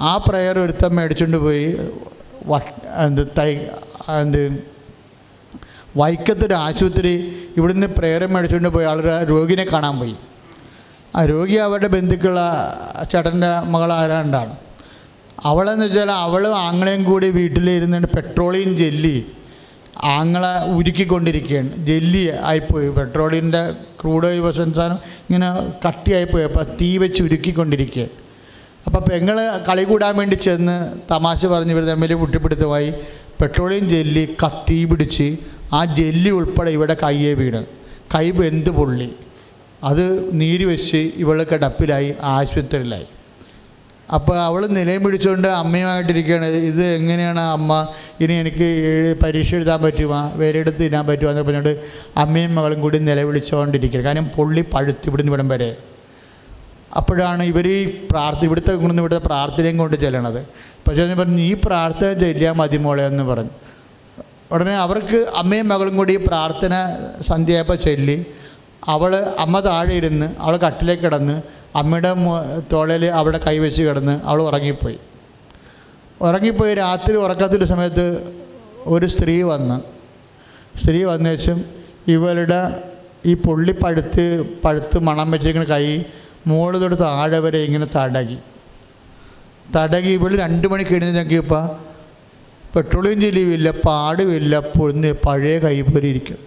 [0.00, 0.16] ആ.
[0.16, 1.78] പ്രെയർ ഒരുത്തം മേടിച്ചുകൊണ്ട് പോയി
[3.06, 3.52] എന്ത് തൈ
[4.22, 4.42] എന്ത്
[5.96, 7.12] വൈക്കത്തൊരു ആശുപത്രി
[7.56, 8.86] ഇവിടുന്ന് പ്രേരം മേടിച്ചുകൊണ്ട് പോയി.
[8.86, 10.14] ആളൊരു രോഗിനെ കാണാൻ പോയി.
[11.16, 12.38] ആ രോഗി അവരുടെ ബന്ധുക്കള
[13.12, 14.56] ചേട്ടന്റെ മകൾ ആരാണ്ടാണ്.
[15.44, 19.26] അവളെന്ന് വെച്ചാൽ അവളും ആങ്ങളെയും കൂടി വീട്ടിലിരുന്നുകൊണ്ട് പെട്രോളിയം ജെല്ലി
[20.04, 21.86] ആങ്ങളെ ഉരുക്കിക്കൊണ്ടിരിക്കുകയാണ്.
[21.86, 22.88] ജെല്ലി ആയിപ്പോയി.
[22.88, 24.98] പെട്രോളിന്റെ ക്രൂഡ് ഓയിൽ സാധനം
[25.30, 25.50] ഇങ്ങനെ
[25.88, 26.44] കട്ടിയായിപ്പോയി.
[26.44, 28.10] അപ്പോൾ തീ വെച്ച് ഉരുക്കിക്കൊണ്ടിരിക്കുകയാണ്.
[28.86, 32.94] അപ്പോൾ പെങ്ങൾ കളി കൂടാൻ വേണ്ടി ചെന്ന് തമാശ പറഞ്ഞ് ഇവർ തമ്മിൽ കുട്ടിപ്പിടുത്തമായി.
[33.40, 35.36] പെട്രോളിയം ജെല്ലി കത്തി പിടിച്ച്
[35.72, 37.64] ആ ജെല്ലി ഉൾപ്പെടെ ഇവിടെ കയ്യെ വീണ്.
[38.14, 39.12] കൈ വെന്ത് പൊള്ളി.
[39.84, 43.06] അത് നീര് വെച്ച് ഇവൾ കിടപ്പിലായി ആശുപത്രിയിലായി.
[44.14, 46.44] അപ്പോൾ അവൾ നിലയും പിടിച്ചുകൊണ്ട് അമ്മയുമായിട്ടിരിക്കുകയാണ്.
[46.44, 47.88] ഇത് എങ്ങനെയാണ് അമ്മ?
[48.20, 48.68] ഇനി എനിക്ക്
[49.22, 50.32] പരീക്ഷ എഴുതാൻ പറ്റുമോ?
[50.34, 51.30] വേരെടുത്ത് തിന്നാൻ പറ്റുമോ?
[51.30, 51.84] എന്നൊക്കെ പറഞ്ഞുകൊണ്ട്
[52.16, 55.76] അമ്മയും മകളും കൂടി നിലവിളിച്ചുകൊണ്ടിരിക്കുകയാണ് കാരണം പൊള്ളി പഴുത്ത് ഇവിടുന്ന് ഇവിടം വരെ.
[56.96, 60.46] അപ്പോഴാണ് ഇവർ ഈ പ്രാർത്ഥന ഇവിടുത്തെ കൊണ്ടുവന്ന് ഇവിടുത്തെ പ്രാർത്ഥനയും കൊണ്ട് ചെല്ലണത്.
[60.88, 63.65] പക്ഷേ പറഞ്ഞു ഈ പ്രാർത്ഥന ചെല്ലിയാൽ മതി മോളെ എന്ന് പറഞ്ഞു.
[64.52, 66.74] ഉടനെ അവർക്ക് അമ്മയും മകളും കൂടി പ്രാർത്ഥന
[67.28, 68.16] സന്ധ്യയായപ്പോൾ ചൊല്ലി.
[68.94, 69.12] അവൾ
[69.44, 71.36] അമ്മ താഴെ ഇരുന്ന് അവൾ കട്ടിലേക്ക് കിടന്ന്
[71.80, 72.12] അമ്മയുടെ
[72.72, 74.98] തോളയിൽ അവിടെ കൈവച്ച് കിടന്ന് അവൾ ഉറങ്ങിപ്പോയി.
[76.26, 78.06] ഉറങ്ങിപ്പോയി രാത്രി ഉറക്കത്തിന്റെ സമയത്ത്
[78.94, 79.78] ഒരു സ്ത്രീ വന്ന്
[80.80, 81.58] സ്ത്രീ വന്ന ശേഷം
[82.14, 82.60] ഇവളുടെ
[83.30, 84.24] ഈ പുള്ളി പഴുത്ത്
[84.64, 85.84] പഴുത്ത് മണം വെച്ചിരിക്കുന്ന കൈ
[86.48, 88.38] മുകളിൽ തൊട്ട് താഴെ വരെ ഇങ്ങനെ തടകി.
[89.76, 91.64] തടകി ഇവൾ രണ്ട് മണിക്ക് എഴുന്നേറ്റ് നോക്കിയപ്പോൾ
[92.76, 96.40] പെട്രോളിയം ചെലിവില്ല പാടുമില്ല പൊന്ന് പഴയ കൈപ്പൊരി ഇരിക്കും.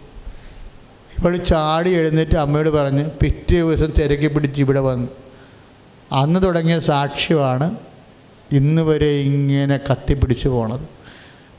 [1.18, 5.10] ഇവൾ ചാടി എഴുന്നേറ്റ് അമ്മയോട് പറഞ്ഞ് പിറ്റേ ദിവസം തിരക്കി പിടിച്ച് ഇവിടെ വന്നു.
[6.22, 7.68] അന്ന് തുടങ്ങിയ സാക്ഷ്യമാണ്
[8.60, 10.86] ഇന്ന് വരെ ഇങ്ങനെ കത്തിപ്പിടിച്ച് പോണത്.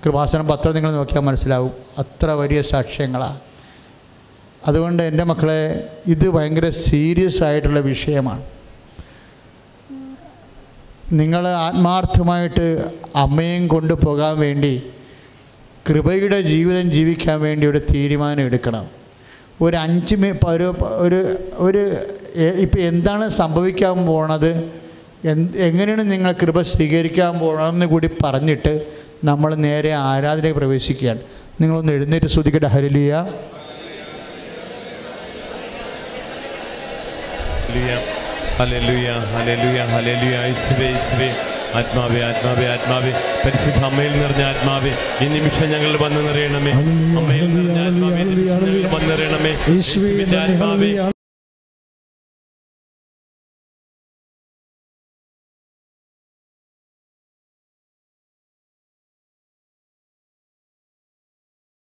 [0.04, 1.72] കൃപാസനം പത്രം നിങ്ങൾ നോക്കിയാൽ മനസ്സിലാവും
[2.02, 3.38] അത്ര വലിയ സാക്ഷ്യങ്ങളാണ്
[4.68, 5.60] അതുകൊണ്ട് എന്റെ മക്കളെ
[6.14, 8.42] ഇത് ഭയങ്കര സീരിയസ് ആയിട്ടുള്ള വിഷയമാണ്.
[11.12, 14.82] നിങ്ങൾ ആത്മാർത്ഥമായിട്ട് അമ്മയും കൊണ്ടുപോകാൻ വേണ്ടി
[15.88, 18.90] കൃപയുടെ ജീവിതം ജീവിക്കാൻ വേണ്ടി ഒരു തീരുമാനം എടുക്കണം.
[19.60, 20.14] ഒരു അഞ്ച്
[20.44, 21.82] ഒരു ഒരു ഒരു
[22.38, 24.70] ഇപ്പം എന്താണ് സംഭവിക്കാൻ പോണത്?
[25.56, 28.86] എങ്ങനെയാണ് നിങ്ങൾ കൃപ സ്വീകരിക്കാൻ പോകണമെന്ന് കൂടി പറഞ്ഞിട്ട്
[29.24, 31.20] നമ്മൾ നേരെ ആരാധനയിൽ പ്രവേശിക്കുകയാണ്.
[31.60, 32.66] നിങ്ങളൊന്ന് എഴുന്നേറ്റ് ശ്രദ്ധിക്കട്ടെ.
[32.66, 33.26] ഹരിലിയ
[38.60, 40.36] ഹല്ലേലൂയ ഹല്ലേലൂയ ഹല്ലേലൂയ.
[40.46, 41.28] യേശുവേ യേശുവേ.
[41.74, 43.12] ആത്മാവേ ആത്മാവേ ആത്മാവേ.
[43.44, 44.92] പരിശുദ്ധ അമ്മയിൽ നിറഞ്ഞ ആത്മാവേ
[45.24, 46.72] ഈ നിമിഷം ഞങ്ങൾ വന്ന് നിറയണമേ.
[47.20, 48.24] അമ്മയിൽ നിറഞ്ഞ ആത്മാവേ
[48.94, 49.52] വന്ന് നിറയണമേ.
[50.36, 51.10] ആത്മാവേ.